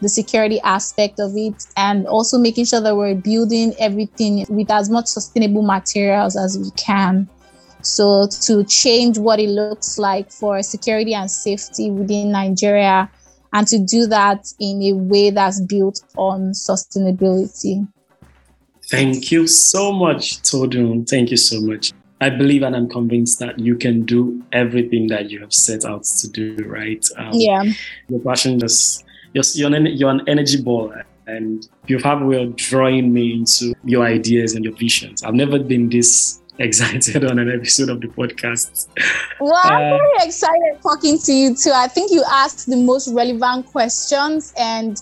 the 0.01 0.09
security 0.09 0.59
aspect 0.61 1.19
of 1.19 1.31
it 1.35 1.63
and 1.77 2.07
also 2.07 2.37
making 2.37 2.65
sure 2.65 2.81
that 2.81 2.95
we're 2.95 3.15
building 3.15 3.73
everything 3.79 4.45
with 4.49 4.71
as 4.71 4.89
much 4.89 5.05
sustainable 5.05 5.61
materials 5.61 6.35
as 6.35 6.57
we 6.57 6.71
can. 6.71 7.29
So, 7.85 8.27
to 8.41 8.63
change 8.65 9.17
what 9.17 9.39
it 9.39 9.49
looks 9.49 9.97
like 9.97 10.31
for 10.31 10.61
security 10.63 11.13
and 11.13 11.29
safety 11.29 11.91
within 11.91 12.31
Nigeria, 12.31 13.09
and 13.53 13.67
to 13.67 13.79
do 13.79 14.07
that 14.07 14.45
in 14.59 14.81
a 14.83 14.93
way 14.93 15.29
that's 15.29 15.61
built 15.61 16.01
on 16.17 16.51
sustainability. 16.51 17.87
Thank 18.89 19.31
you 19.31 19.47
so 19.47 19.91
much, 19.91 20.41
Todun. 20.41 21.07
Thank 21.09 21.31
you 21.31 21.37
so 21.37 21.61
much. 21.61 21.93
I 22.19 22.29
believe 22.29 22.61
and 22.61 22.75
I'm 22.75 22.87
convinced 22.87 23.39
that 23.39 23.57
you 23.57 23.75
can 23.75 24.03
do 24.03 24.43
everything 24.51 25.07
that 25.07 25.31
you 25.31 25.39
have 25.39 25.53
set 25.53 25.85
out 25.85 26.03
to 26.03 26.29
do, 26.29 26.55
right? 26.67 27.03
Um, 27.17 27.31
yeah. 27.33 27.63
Your 28.09 28.19
passion 28.19 28.59
just, 28.59 29.03
you're, 29.33 29.43
you're, 29.55 29.75
an, 29.75 29.85
you're 29.87 30.11
an 30.11 30.21
energy 30.27 30.61
ball 30.61 30.93
and 31.25 31.67
you 31.87 31.97
have 31.99 32.21
a 32.21 32.25
way 32.25 32.43
of 32.43 32.55
drawing 32.57 33.11
me 33.11 33.33
into 33.33 33.73
your 33.83 34.05
ideas 34.05 34.53
and 34.53 34.63
your 34.63 34.75
visions. 34.75 35.23
I've 35.23 35.33
never 35.33 35.57
been 35.57 35.89
this 35.89 36.41
excited 36.61 37.23
on 37.25 37.39
an 37.39 37.51
episode 37.51 37.89
of 37.89 38.01
the 38.01 38.07
podcast. 38.07 38.87
Well, 39.39 39.59
I'm 39.63 39.93
uh, 39.93 39.97
very 39.97 40.27
excited 40.27 40.81
talking 40.81 41.19
to 41.19 41.33
you 41.33 41.55
too. 41.55 41.71
I 41.73 41.87
think 41.87 42.11
you 42.11 42.23
asked 42.29 42.67
the 42.67 42.77
most 42.77 43.13
relevant 43.13 43.67
questions 43.67 44.53
and 44.57 45.01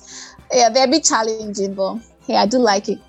yeah, 0.52 0.70
they're 0.70 0.88
a 0.88 0.90
bit 0.90 1.04
challenging, 1.04 1.76
but 1.76 1.98
hey, 2.26 2.36
I 2.36 2.46
do 2.46 2.58
like 2.58 2.90
it. 2.90 3.00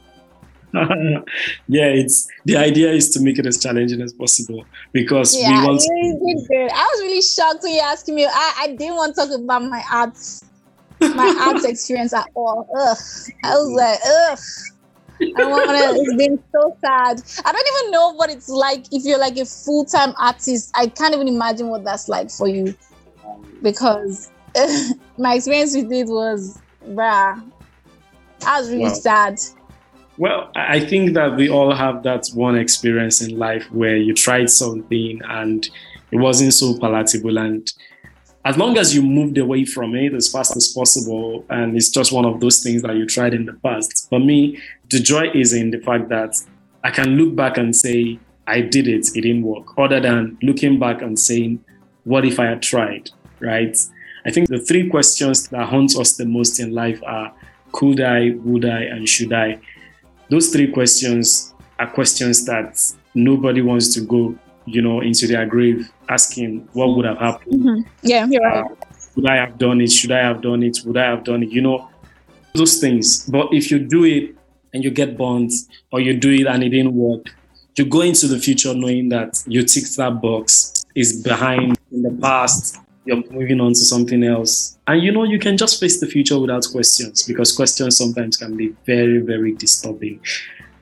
yeah, 0.74 1.86
it's 1.86 2.28
the 2.44 2.56
idea 2.56 2.92
is 2.92 3.10
to 3.10 3.20
make 3.20 3.38
it 3.38 3.46
as 3.46 3.60
challenging 3.60 4.00
as 4.02 4.12
possible 4.12 4.64
because 4.92 5.36
yeah, 5.36 5.62
we 5.62 5.66
want. 5.66 5.82
You 5.82 6.46
did 6.48 6.70
I 6.70 6.82
was 6.82 7.02
really 7.02 7.22
shocked 7.22 7.64
when 7.64 7.74
you 7.74 7.80
asked 7.80 8.08
me. 8.08 8.24
I, 8.24 8.52
I 8.58 8.66
didn't 8.76 8.94
want 8.94 9.16
to 9.16 9.26
talk 9.26 9.40
about 9.40 9.64
my 9.64 9.82
arts, 9.90 10.44
my 11.00 11.34
arts 11.46 11.64
experience 11.68 12.12
at 12.12 12.28
all. 12.34 12.68
Ugh. 12.78 12.96
I 13.42 13.54
was 13.54 13.72
like, 13.72 13.98
ugh. 14.06 14.38
I 15.36 15.44
want 15.44 15.68
to. 15.70 16.00
It's 16.00 16.16
been 16.16 16.42
so 16.52 16.76
sad. 16.80 17.22
I 17.44 17.52
don't 17.52 17.66
even 17.78 17.90
know 17.90 18.14
what 18.14 18.30
it's 18.30 18.48
like 18.48 18.86
if 18.92 19.04
you're 19.04 19.18
like 19.18 19.36
a 19.36 19.44
full 19.44 19.84
time 19.84 20.14
artist. 20.18 20.70
I 20.74 20.86
can't 20.86 21.14
even 21.14 21.28
imagine 21.28 21.68
what 21.68 21.84
that's 21.84 22.08
like 22.08 22.30
for 22.30 22.48
you, 22.48 22.74
because 23.62 24.30
my 25.18 25.34
experience 25.34 25.76
with 25.76 25.92
it 25.92 26.06
was, 26.06 26.60
bruh, 26.88 27.42
I 28.46 28.60
was 28.60 28.70
really 28.70 28.84
wow. 28.84 28.92
sad. 28.92 29.38
Well, 30.16 30.50
I 30.54 30.80
think 30.80 31.14
that 31.14 31.36
we 31.36 31.48
all 31.48 31.74
have 31.74 32.02
that 32.02 32.28
one 32.34 32.56
experience 32.56 33.22
in 33.22 33.38
life 33.38 33.70
where 33.72 33.96
you 33.96 34.12
tried 34.14 34.50
something 34.50 35.20
and 35.24 35.66
it 36.10 36.16
wasn't 36.16 36.52
so 36.52 36.76
palatable 36.78 37.38
and 37.38 37.72
as 38.44 38.56
long 38.56 38.78
as 38.78 38.94
you 38.94 39.02
moved 39.02 39.36
away 39.38 39.64
from 39.64 39.94
it 39.94 40.14
as 40.14 40.30
fast 40.30 40.56
as 40.56 40.68
possible 40.68 41.44
and 41.50 41.76
it's 41.76 41.90
just 41.90 42.12
one 42.12 42.24
of 42.24 42.40
those 42.40 42.62
things 42.62 42.82
that 42.82 42.96
you 42.96 43.06
tried 43.06 43.34
in 43.34 43.44
the 43.44 43.52
past. 43.54 44.08
For 44.08 44.18
me 44.18 44.58
the 44.90 45.00
joy 45.00 45.30
is 45.34 45.52
in 45.52 45.70
the 45.70 45.78
fact 45.78 46.08
that 46.08 46.34
i 46.82 46.90
can 46.90 47.16
look 47.16 47.34
back 47.36 47.58
and 47.58 47.74
say 47.74 48.18
i 48.46 48.60
did 48.60 48.88
it. 48.88 49.08
It 49.14 49.22
didn't 49.22 49.42
work 49.42 49.66
other 49.78 50.00
than 50.00 50.38
looking 50.42 50.78
back 50.78 51.02
and 51.02 51.18
saying 51.18 51.64
what 52.04 52.24
if 52.24 52.40
i 52.40 52.46
had 52.46 52.62
tried? 52.62 53.10
Right? 53.40 53.76
I 54.24 54.30
think 54.30 54.48
the 54.48 54.58
three 54.58 54.88
questions 54.88 55.48
that 55.48 55.66
haunt 55.66 55.96
us 55.96 56.16
the 56.16 56.26
most 56.26 56.60
in 56.60 56.72
life 56.72 57.00
are 57.04 57.32
could 57.72 58.00
i 58.00 58.30
would 58.42 58.64
i 58.64 58.82
and 58.82 59.08
should 59.08 59.32
i? 59.32 59.60
Those 60.30 60.48
three 60.48 60.70
questions 60.70 61.54
are 61.78 61.90
questions 61.90 62.44
that 62.46 62.80
nobody 63.14 63.62
wants 63.62 63.94
to 63.94 64.00
go 64.00 64.38
you 64.66 64.82
know, 64.82 65.00
into 65.00 65.26
their 65.26 65.46
grave 65.46 65.90
asking 66.08 66.68
what 66.72 66.96
would 66.96 67.04
have 67.04 67.18
happened. 67.18 67.64
Mm-hmm. 67.64 67.88
Yeah, 68.02 68.26
you're 68.28 68.42
right. 68.42 68.64
Uh, 68.64 68.74
would 69.16 69.26
I 69.26 69.36
have 69.36 69.58
done 69.58 69.80
it? 69.80 69.90
Should 69.90 70.12
I 70.12 70.20
have 70.20 70.40
done 70.40 70.62
it? 70.62 70.78
Would 70.84 70.96
I 70.96 71.10
have 71.10 71.24
done 71.24 71.42
it? 71.42 71.50
You 71.50 71.62
know, 71.62 71.88
those 72.54 72.78
things. 72.78 73.26
But 73.26 73.48
if 73.52 73.70
you 73.70 73.78
do 73.78 74.04
it 74.04 74.36
and 74.72 74.84
you 74.84 74.90
get 74.90 75.16
burnt, 75.16 75.52
or 75.92 76.00
you 76.00 76.16
do 76.16 76.30
it 76.30 76.46
and 76.46 76.62
it 76.62 76.68
didn't 76.68 76.94
work, 76.94 77.26
you 77.76 77.84
go 77.84 78.02
into 78.02 78.28
the 78.28 78.38
future 78.38 78.74
knowing 78.74 79.08
that 79.08 79.42
you 79.46 79.62
ticked 79.64 79.96
that 79.96 80.20
box 80.20 80.84
is 80.94 81.22
behind 81.22 81.78
in 81.90 82.02
the 82.02 82.16
past. 82.20 82.76
You're 83.04 83.22
moving 83.30 83.60
on 83.60 83.70
to 83.70 83.80
something 83.80 84.22
else. 84.22 84.78
And 84.86 85.02
you 85.02 85.10
know, 85.10 85.24
you 85.24 85.38
can 85.38 85.56
just 85.56 85.80
face 85.80 85.98
the 85.98 86.06
future 86.06 86.38
without 86.38 86.66
questions 86.70 87.22
because 87.22 87.56
questions 87.56 87.96
sometimes 87.96 88.36
can 88.36 88.56
be 88.56 88.74
very, 88.84 89.18
very 89.18 89.54
disturbing. 89.54 90.20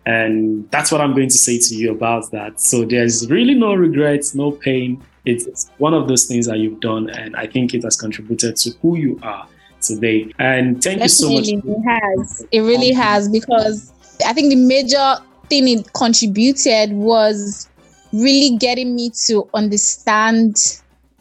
And 0.08 0.70
that's 0.70 0.90
what 0.90 1.02
I'm 1.02 1.14
going 1.14 1.28
to 1.28 1.36
say 1.36 1.58
to 1.58 1.74
you 1.74 1.92
about 1.92 2.30
that. 2.30 2.62
So 2.62 2.86
there's 2.86 3.28
really 3.30 3.54
no 3.54 3.74
regrets, 3.74 4.34
no 4.34 4.52
pain. 4.52 5.04
It's 5.26 5.70
one 5.76 5.92
of 5.92 6.08
those 6.08 6.24
things 6.24 6.46
that 6.46 6.58
you've 6.58 6.80
done, 6.80 7.10
and 7.10 7.36
I 7.36 7.46
think 7.46 7.74
it 7.74 7.82
has 7.84 7.96
contributed 7.96 8.56
to 8.56 8.70
who 8.80 8.96
you 8.96 9.20
are 9.22 9.46
today. 9.82 10.32
And 10.38 10.82
thank 10.82 11.00
Definitely 11.00 11.52
you 11.52 11.60
so 11.60 11.68
much. 11.68 11.76
It 11.76 11.82
has. 11.86 12.46
It 12.50 12.60
really 12.60 12.92
oh. 12.92 13.02
has 13.02 13.28
because 13.28 13.92
I 14.24 14.32
think 14.32 14.48
the 14.48 14.56
major 14.56 15.16
thing 15.50 15.68
it 15.68 15.92
contributed 15.92 16.92
was 16.92 17.68
really 18.14 18.56
getting 18.56 18.94
me 18.94 19.10
to 19.26 19.46
understand 19.52 20.56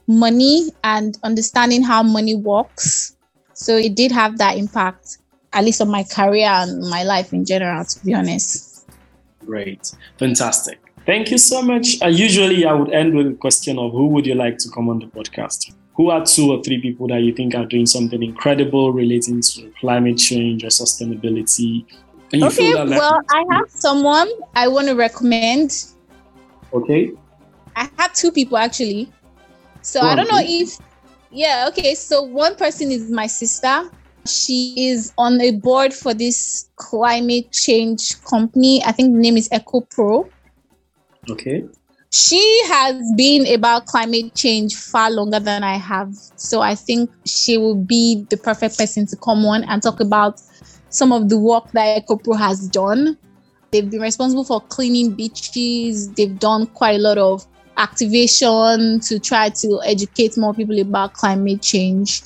money 0.07 0.69
and 0.85 1.17
understanding 1.23 1.83
how 1.83 2.03
money 2.03 2.35
works. 2.35 3.17
So 3.53 3.75
it 3.75 3.95
did 3.95 4.13
have 4.13 4.37
that 4.37 4.55
impact. 4.55 5.17
at 5.53 5.63
least 5.63 5.81
on 5.81 5.89
my 5.89 6.03
career 6.03 6.47
and 6.47 6.81
my 6.89 7.03
life 7.03 7.33
in 7.33 7.43
general, 7.45 7.83
to 7.83 8.05
be 8.05 8.13
honest. 8.13 8.66
Great. 9.47 9.93
Fantastic. 10.19 10.79
Thank 11.05 11.31
you 11.31 11.37
so 11.37 11.61
much. 11.61 12.01
Uh, 12.01 12.07
usually, 12.07 12.65
I 12.65 12.73
would 12.73 12.91
end 12.91 13.15
with 13.15 13.27
a 13.27 13.33
question 13.33 13.79
of 13.79 13.93
who 13.93 14.07
would 14.07 14.27
you 14.27 14.35
like 14.35 14.57
to 14.57 14.69
come 14.69 14.89
on 14.89 14.99
the 14.99 15.05
podcast? 15.07 15.73
Who 15.95 16.09
are 16.09 16.23
two 16.25 16.51
or 16.51 16.61
three 16.61 16.81
people 16.81 17.07
that 17.07 17.21
you 17.21 17.33
think 17.33 17.55
are 17.55 17.65
doing 17.65 17.85
something 17.85 18.21
incredible 18.21 18.91
relating 18.91 19.41
to 19.41 19.71
climate 19.79 20.17
change 20.17 20.65
or 20.65 20.67
sustainability? 20.67 21.85
okay, 22.33 22.73
well, 22.73 23.21
I 23.31 23.45
have 23.51 23.69
someone 23.69 24.29
I 24.53 24.67
want 24.67 24.87
to 24.89 24.95
recommend. 24.95 25.85
Okay. 26.73 27.13
I 27.77 27.89
have 27.97 28.13
two 28.13 28.31
people 28.31 28.57
actually. 28.57 29.09
So 29.81 30.01
Go 30.01 30.07
I 30.07 30.15
don't 30.15 30.29
on, 30.29 30.35
know 30.35 30.45
please. 30.45 30.77
if, 30.77 30.85
yeah, 31.31 31.69
okay. 31.69 31.95
So 31.95 32.21
one 32.21 32.55
person 32.55 32.91
is 32.91 33.09
my 33.09 33.27
sister. 33.27 33.89
She 34.27 34.89
is 34.89 35.13
on 35.17 35.41
a 35.41 35.51
board 35.51 35.93
for 35.93 36.13
this 36.13 36.69
climate 36.75 37.51
change 37.51 38.21
company. 38.23 38.83
I 38.83 38.91
think 38.91 39.13
the 39.13 39.19
name 39.19 39.37
is 39.37 39.49
Eco 39.51 39.81
Pro. 39.81 40.29
Okay. 41.29 41.65
She 42.11 42.61
has 42.67 43.01
been 43.17 43.53
about 43.53 43.85
climate 43.85 44.33
change 44.33 44.75
far 44.75 45.11
longer 45.11 45.39
than 45.39 45.63
I 45.63 45.75
have. 45.75 46.15
So 46.35 46.61
I 46.61 46.73
think 46.75 47.09
she 47.25 47.57
will 47.57 47.75
be 47.75 48.25
the 48.29 48.37
perfect 48.37 48.77
person 48.77 49.05
to 49.07 49.15
come 49.17 49.45
on 49.45 49.63
and 49.65 49.83
talk 49.83 49.99
about 49.99 50.41
some 50.89 51.11
of 51.11 51.29
the 51.29 51.37
work 51.37 51.71
that 51.73 52.05
EcoPro 52.05 52.37
has 52.37 52.67
done. 52.69 53.17
They've 53.71 53.89
been 53.89 54.01
responsible 54.01 54.45
for 54.45 54.61
cleaning 54.61 55.15
beaches. 55.15 56.09
They've 56.13 56.39
done 56.39 56.67
quite 56.67 56.95
a 56.95 56.99
lot 56.99 57.17
of 57.17 57.45
activation 57.75 58.99
to 59.01 59.19
try 59.19 59.49
to 59.49 59.81
educate 59.85 60.37
more 60.37 60.53
people 60.53 60.79
about 60.79 61.13
climate 61.13 61.61
change. 61.61 62.21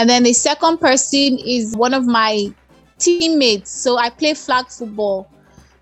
And 0.00 0.08
then 0.08 0.22
the 0.22 0.32
second 0.32 0.78
person 0.78 1.38
is 1.38 1.76
one 1.76 1.92
of 1.92 2.06
my 2.06 2.52
teammates. 2.98 3.70
So 3.70 3.98
I 3.98 4.08
play 4.08 4.32
flag 4.32 4.68
football 4.68 5.30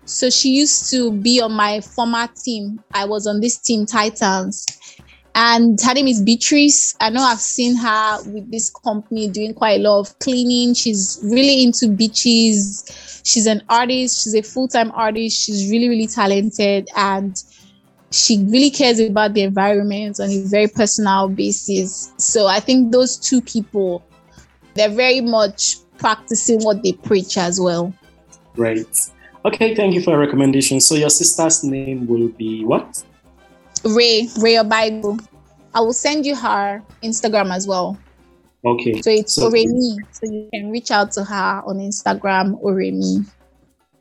so 0.09 0.31
she 0.31 0.49
used 0.49 0.89
to 0.89 1.11
be 1.11 1.39
on 1.39 1.51
my 1.51 1.81
former 1.81 2.27
team. 2.43 2.83
I 2.93 3.05
was 3.05 3.27
on 3.27 3.41
this 3.41 3.57
team, 3.57 3.85
Titans. 3.85 4.65
And 5.35 5.79
her 5.81 5.93
name 5.93 6.07
is 6.07 6.21
Beatrice. 6.21 6.95
I 6.99 7.11
know 7.11 7.21
I've 7.21 7.39
seen 7.39 7.75
her 7.75 8.17
with 8.23 8.51
this 8.51 8.71
company 8.71 9.27
doing 9.27 9.53
quite 9.53 9.79
a 9.79 9.83
lot 9.83 9.99
of 9.99 10.17
cleaning. 10.17 10.73
She's 10.73 11.19
really 11.23 11.63
into 11.63 11.89
beaches. 11.89 13.21
She's 13.23 13.45
an 13.45 13.61
artist. 13.69 14.23
She's 14.23 14.33
a 14.33 14.41
full 14.41 14.67
time 14.67 14.91
artist. 14.95 15.39
She's 15.39 15.69
really, 15.69 15.89
really 15.89 16.07
talented. 16.07 16.89
And 16.95 17.41
she 18.11 18.43
really 18.45 18.71
cares 18.71 18.99
about 18.99 19.35
the 19.35 19.43
environment 19.43 20.19
on 20.19 20.31
a 20.31 20.41
very 20.45 20.67
personal 20.67 21.29
basis. 21.29 22.11
So 22.17 22.47
I 22.47 22.59
think 22.59 22.91
those 22.91 23.15
two 23.15 23.41
people, 23.41 24.03
they're 24.79 24.89
very 24.89 25.19
much 25.19 25.75
practicing 25.97 26.61
what 26.63 26.81
they 26.83 26.93
preach 26.93 27.37
as 27.37 27.59
well. 27.59 27.93
Great. 28.55 28.87
Okay, 29.43 29.75
thank 29.75 29.93
you 29.93 30.01
for 30.01 30.11
your 30.11 30.19
recommendation. 30.19 30.79
So 30.79 30.95
your 30.95 31.09
sister's 31.09 31.63
name 31.63 32.07
will 32.07 32.29
be 32.29 32.63
what? 32.63 33.03
Ray, 33.83 34.29
Ray 34.39 34.63
Bible. 34.63 35.19
I 35.73 35.81
will 35.81 35.93
send 35.93 36.25
you 36.25 36.35
her 36.35 36.81
Instagram 37.03 37.53
as 37.53 37.67
well. 37.67 37.97
Okay. 38.65 39.01
So 39.01 39.09
it's 39.09 39.33
so, 39.33 39.49
Oremi. 39.49 39.97
So 40.11 40.31
you 40.31 40.49
can 40.53 40.71
reach 40.71 40.91
out 40.91 41.11
to 41.13 41.23
her 41.23 41.61
on 41.65 41.77
Instagram, 41.79 42.61
Oremi. 42.63 43.25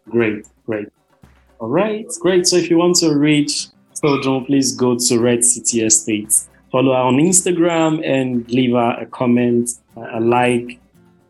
Great, 0.09 0.47
great. 0.65 0.89
All 1.59 1.69
right, 1.69 2.07
great. 2.21 2.47
So 2.47 2.57
if 2.57 2.71
you 2.71 2.79
want 2.79 2.97
to 2.97 3.17
reach 3.17 3.67
Todun, 4.01 4.47
please 4.47 4.75
go 4.75 4.97
to 4.97 5.19
Redcity 5.19 5.83
Estates. 5.85 6.49
Follow 6.71 6.93
her 6.93 7.01
on 7.01 7.15
Instagram 7.17 8.07
and 8.07 8.49
leave 8.49 8.73
her 8.73 8.97
a 9.01 9.07
comment, 9.07 9.71
a 10.13 10.21
like, 10.21 10.81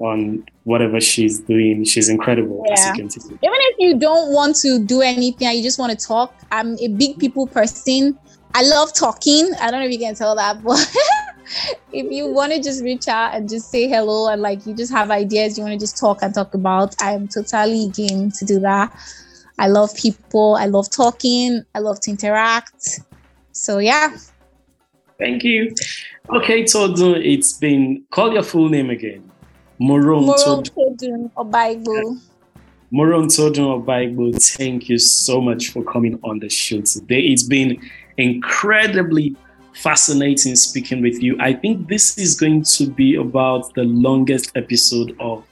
on 0.01 0.45
whatever 0.64 1.01
she's 1.01 1.41
doing. 1.41 1.85
She's 1.85 2.09
incredible, 2.09 2.62
yeah. 2.66 2.73
as 2.75 2.87
you 2.87 2.93
can 2.95 3.11
see. 3.11 3.21
Even 3.27 3.39
if 3.43 3.77
you 3.79 3.99
don't 3.99 4.33
want 4.33 4.57
to 4.57 4.79
do 4.79 5.03
anything, 5.03 5.51
you 5.57 5.62
just 5.62 5.79
want 5.79 5.99
to 5.99 6.07
talk. 6.07 6.35
I'm 6.51 6.79
a 6.79 6.89
big 6.89 7.19
people 7.19 7.47
person. 7.47 8.19
I 8.55 8.62
love 8.62 8.95
talking. 8.95 9.51
I 9.61 9.71
don't 9.71 9.81
know 9.81 9.87
if 9.87 9.93
you 9.93 9.99
can 9.99 10.14
tell 10.14 10.35
that, 10.37 10.62
but 10.64 10.97
if 11.93 12.11
you 12.11 12.29
want 12.29 12.53
to 12.53 12.62
just 12.62 12.83
reach 12.83 13.09
out 13.09 13.35
and 13.35 13.49
just 13.49 13.71
say 13.71 13.89
hello 13.89 14.29
and 14.29 14.43
like 14.43 14.66
you 14.66 14.75
just 14.75 14.93
have 14.93 15.11
ideas 15.11 15.57
you 15.57 15.64
want 15.64 15.73
to 15.73 15.81
just 15.81 15.99
talk 15.99 16.23
and 16.23 16.35
talk 16.35 16.55
about, 16.55 16.95
I'm 17.01 17.29
totally 17.29 17.89
game 17.89 18.31
to 18.33 18.45
do 18.45 18.61
that. 18.61 18.93
I 19.59 19.66
love 19.66 19.95
people. 19.97 20.55
I 20.55 20.66
love 20.66 20.89
talking. 20.89 21.64
I 21.75 21.81
love 21.81 22.01
to 22.01 22.11
interact. 22.11 23.01
So 23.53 23.79
yeah. 23.79 24.16
Thank 25.19 25.43
you. 25.45 25.75
Okay, 26.31 26.64
Todo, 26.64 27.14
it's 27.14 27.55
been 27.55 28.05
call 28.11 28.33
your 28.33 28.43
full 28.43 28.69
name 28.69 28.91
again. 28.91 29.31
Moron 29.79 30.27
Todun 30.27 31.31
Obaigbo. 31.37 32.21
Morountodun 32.93 33.85
Obaigbo, 33.85 34.43
thank 34.57 34.89
you 34.89 34.99
so 34.99 35.41
much 35.41 35.69
for 35.71 35.83
coming 35.85 36.19
on 36.25 36.39
the 36.39 36.49
show 36.49 36.81
today. 36.81 37.21
It's 37.21 37.43
been 37.43 37.79
incredibly 38.16 39.37
fascinating 39.75 40.57
speaking 40.57 41.03
with 41.03 41.23
you. 41.23 41.37
I 41.39 41.53
think 41.53 41.89
this 41.89 42.16
is 42.16 42.39
going 42.39 42.62
to 42.62 42.89
be 42.91 43.16
about 43.16 43.75
the 43.75 43.85
longest 43.85 44.53
episode 44.57 45.14
of 45.21 45.45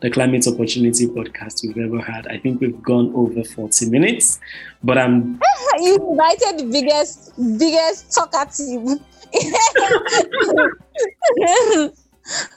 the 0.00 0.10
Climate 0.10 0.46
Opportunity 0.46 1.06
podcast 1.06 1.62
we've 1.62 1.78
ever 1.78 2.00
had. 2.00 2.26
I 2.28 2.38
think 2.38 2.60
we've 2.60 2.80
gone 2.82 3.12
over 3.14 3.42
40 3.42 3.90
minutes, 3.90 4.38
but 4.82 4.98
I'm. 4.98 5.40
you 5.78 5.96
invited 5.96 6.58
the 6.58 6.68
biggest, 6.70 7.32
biggest 7.58 8.14
talker 8.14 8.50
team. 8.50 9.00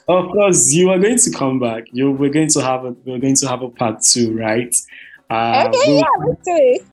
of 0.08 0.30
course, 0.30 0.72
you 0.72 0.90
are 0.90 0.98
going 0.98 1.18
to 1.18 1.30
come 1.32 1.58
back. 1.58 1.84
You 1.92 2.10
we're 2.10 2.30
going 2.30 2.48
to 2.48 2.62
have 2.62 2.84
a 2.84 2.90
we're 3.04 3.18
going 3.18 3.36
to 3.36 3.48
have 3.48 3.62
a 3.62 3.68
part 3.68 4.02
two, 4.02 4.36
right? 4.36 4.74
Uh, 5.28 5.64
okay, 5.66 5.78
we'll, 5.86 5.98
yeah, 5.98 6.04
let's 6.26 6.44
do 6.44 6.56
it. 6.56 6.84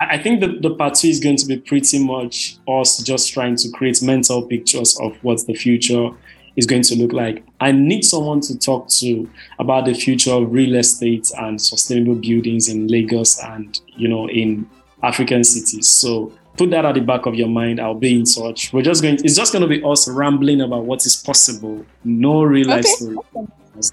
I 0.00 0.18
think 0.18 0.40
the, 0.40 0.58
the 0.60 0.74
part 0.74 0.94
two 0.94 1.08
is 1.08 1.20
going 1.20 1.36
to 1.36 1.46
be 1.46 1.58
pretty 1.58 2.04
much 2.04 2.56
us 2.66 2.98
just 2.98 3.32
trying 3.32 3.56
to 3.56 3.70
create 3.70 4.02
mental 4.02 4.46
pictures 4.46 4.98
of 5.00 5.16
what 5.22 5.46
the 5.46 5.54
future 5.54 6.10
is 6.56 6.66
going 6.66 6.82
to 6.82 6.96
look 6.96 7.12
like. 7.12 7.44
I 7.60 7.72
need 7.72 8.04
someone 8.04 8.40
to 8.42 8.58
talk 8.58 8.88
to 9.00 9.28
about 9.58 9.86
the 9.86 9.94
future 9.94 10.32
of 10.32 10.52
real 10.52 10.74
estate 10.76 11.30
and 11.38 11.60
sustainable 11.60 12.16
buildings 12.16 12.68
in 12.68 12.88
Lagos 12.88 13.42
and 13.42 13.80
you 13.96 14.08
know 14.08 14.28
in 14.28 14.68
African 15.02 15.44
cities. 15.44 15.88
So 15.88 16.32
put 16.56 16.70
that 16.70 16.84
at 16.84 16.94
the 16.94 17.00
back 17.00 17.26
of 17.26 17.34
your 17.34 17.48
mind. 17.48 17.80
I'll 17.80 17.94
be 17.94 18.18
in 18.18 18.24
touch. 18.24 18.72
We're 18.72 18.82
just 18.82 19.02
going. 19.02 19.16
To, 19.18 19.24
it's 19.24 19.36
just 19.36 19.52
going 19.52 19.62
to 19.62 19.68
be 19.68 19.82
us 19.84 20.08
rambling 20.08 20.60
about 20.60 20.84
what 20.84 21.04
is 21.06 21.16
possible. 21.16 21.84
No 22.04 22.42
real 22.42 22.68
life 22.68 22.80
okay. 22.80 22.88
story. 22.90 23.16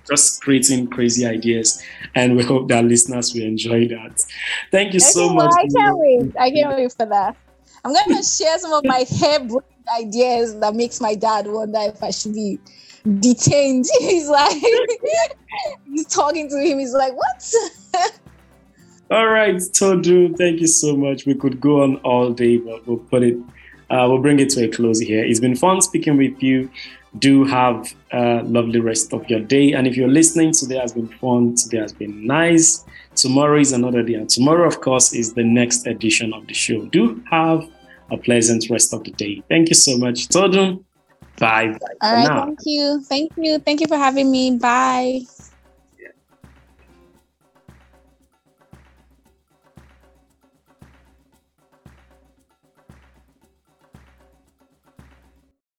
Just 0.09 0.41
creating 0.43 0.87
crazy 0.87 1.25
ideas, 1.25 1.81
and 2.13 2.35
we 2.35 2.43
hope 2.43 2.67
that 2.67 2.83
listeners 2.83 3.33
will 3.33 3.43
enjoy 3.43 3.87
that. 3.87 4.21
Thank 4.71 4.93
you 4.93 4.97
okay, 4.97 5.11
so 5.11 5.33
much. 5.33 5.51
I 5.57 5.67
can't 5.67 5.97
wait. 5.97 6.37
I 6.37 6.51
can't 6.51 6.75
wait 6.75 6.91
for 6.91 7.05
that. 7.05 7.37
I'm 7.85 7.93
going 7.93 8.17
to 8.17 8.23
share 8.23 8.59
some 8.59 8.73
of 8.73 8.83
my 8.83 9.05
hair 9.09 9.39
ideas 9.97 10.59
that 10.59 10.75
makes 10.75 11.01
my 11.01 11.15
dad 11.15 11.47
wonder 11.47 11.79
if 11.81 12.03
I 12.03 12.11
should 12.11 12.33
be 12.33 12.59
detained. 13.19 13.85
He's 13.99 14.29
like, 14.29 14.61
he's 15.85 16.05
talking 16.05 16.49
to 16.49 16.57
him. 16.57 16.79
He's 16.79 16.93
like, 16.93 17.13
what? 17.15 17.53
All 19.11 19.27
right, 19.27 19.55
Todu, 19.55 20.37
thank 20.37 20.59
you 20.59 20.67
so 20.67 20.95
much. 20.95 21.25
We 21.25 21.33
could 21.33 21.59
go 21.59 21.81
on 21.81 21.95
all 21.97 22.31
day, 22.31 22.57
but 22.57 22.85
we'll 22.85 22.97
put 22.97 23.23
it, 23.23 23.37
uh, 23.89 24.05
we'll 24.07 24.21
bring 24.21 24.39
it 24.39 24.49
to 24.51 24.65
a 24.65 24.67
close 24.67 24.99
here. 24.99 25.25
It's 25.25 25.39
been 25.39 25.55
fun 25.55 25.81
speaking 25.81 26.15
with 26.15 26.43
you. 26.43 26.69
Do 27.17 27.43
have 27.45 27.91
a 28.11 28.43
lovely 28.43 28.79
rest 28.79 29.11
of 29.11 29.27
your 29.27 29.39
day. 29.39 29.73
And 29.73 29.87
if 29.87 29.97
you're 29.97 30.09
listening, 30.09 30.53
today 30.53 30.77
has 30.77 30.93
been 30.93 31.07
fun. 31.07 31.55
Today 31.55 31.79
has 31.79 31.91
been 31.91 32.27
nice. 32.27 32.85
Tomorrow 33.15 33.59
is 33.59 33.71
another 33.71 34.03
day. 34.03 34.13
And 34.13 34.29
tomorrow, 34.29 34.67
of 34.67 34.79
course, 34.79 35.11
is 35.11 35.33
the 35.33 35.43
next 35.43 35.87
edition 35.87 36.31
of 36.31 36.45
the 36.45 36.53
show. 36.53 36.85
Do 36.85 37.23
have 37.31 37.67
a 38.11 38.17
pleasant 38.17 38.69
rest 38.69 38.93
of 38.93 39.03
the 39.03 39.11
day. 39.11 39.43
Thank 39.49 39.69
you 39.69 39.75
so 39.75 39.97
much, 39.97 40.27
Todu. 40.29 40.83
Bye. 41.39 41.67
Bye. 41.67 41.77
All 42.01 42.13
right, 42.13 42.45
thank 42.45 42.59
you. 42.65 43.01
Thank 43.07 43.31
you. 43.37 43.59
Thank 43.59 43.81
you 43.81 43.87
for 43.87 43.97
having 43.97 44.29
me. 44.31 44.57
Bye. 44.57 45.21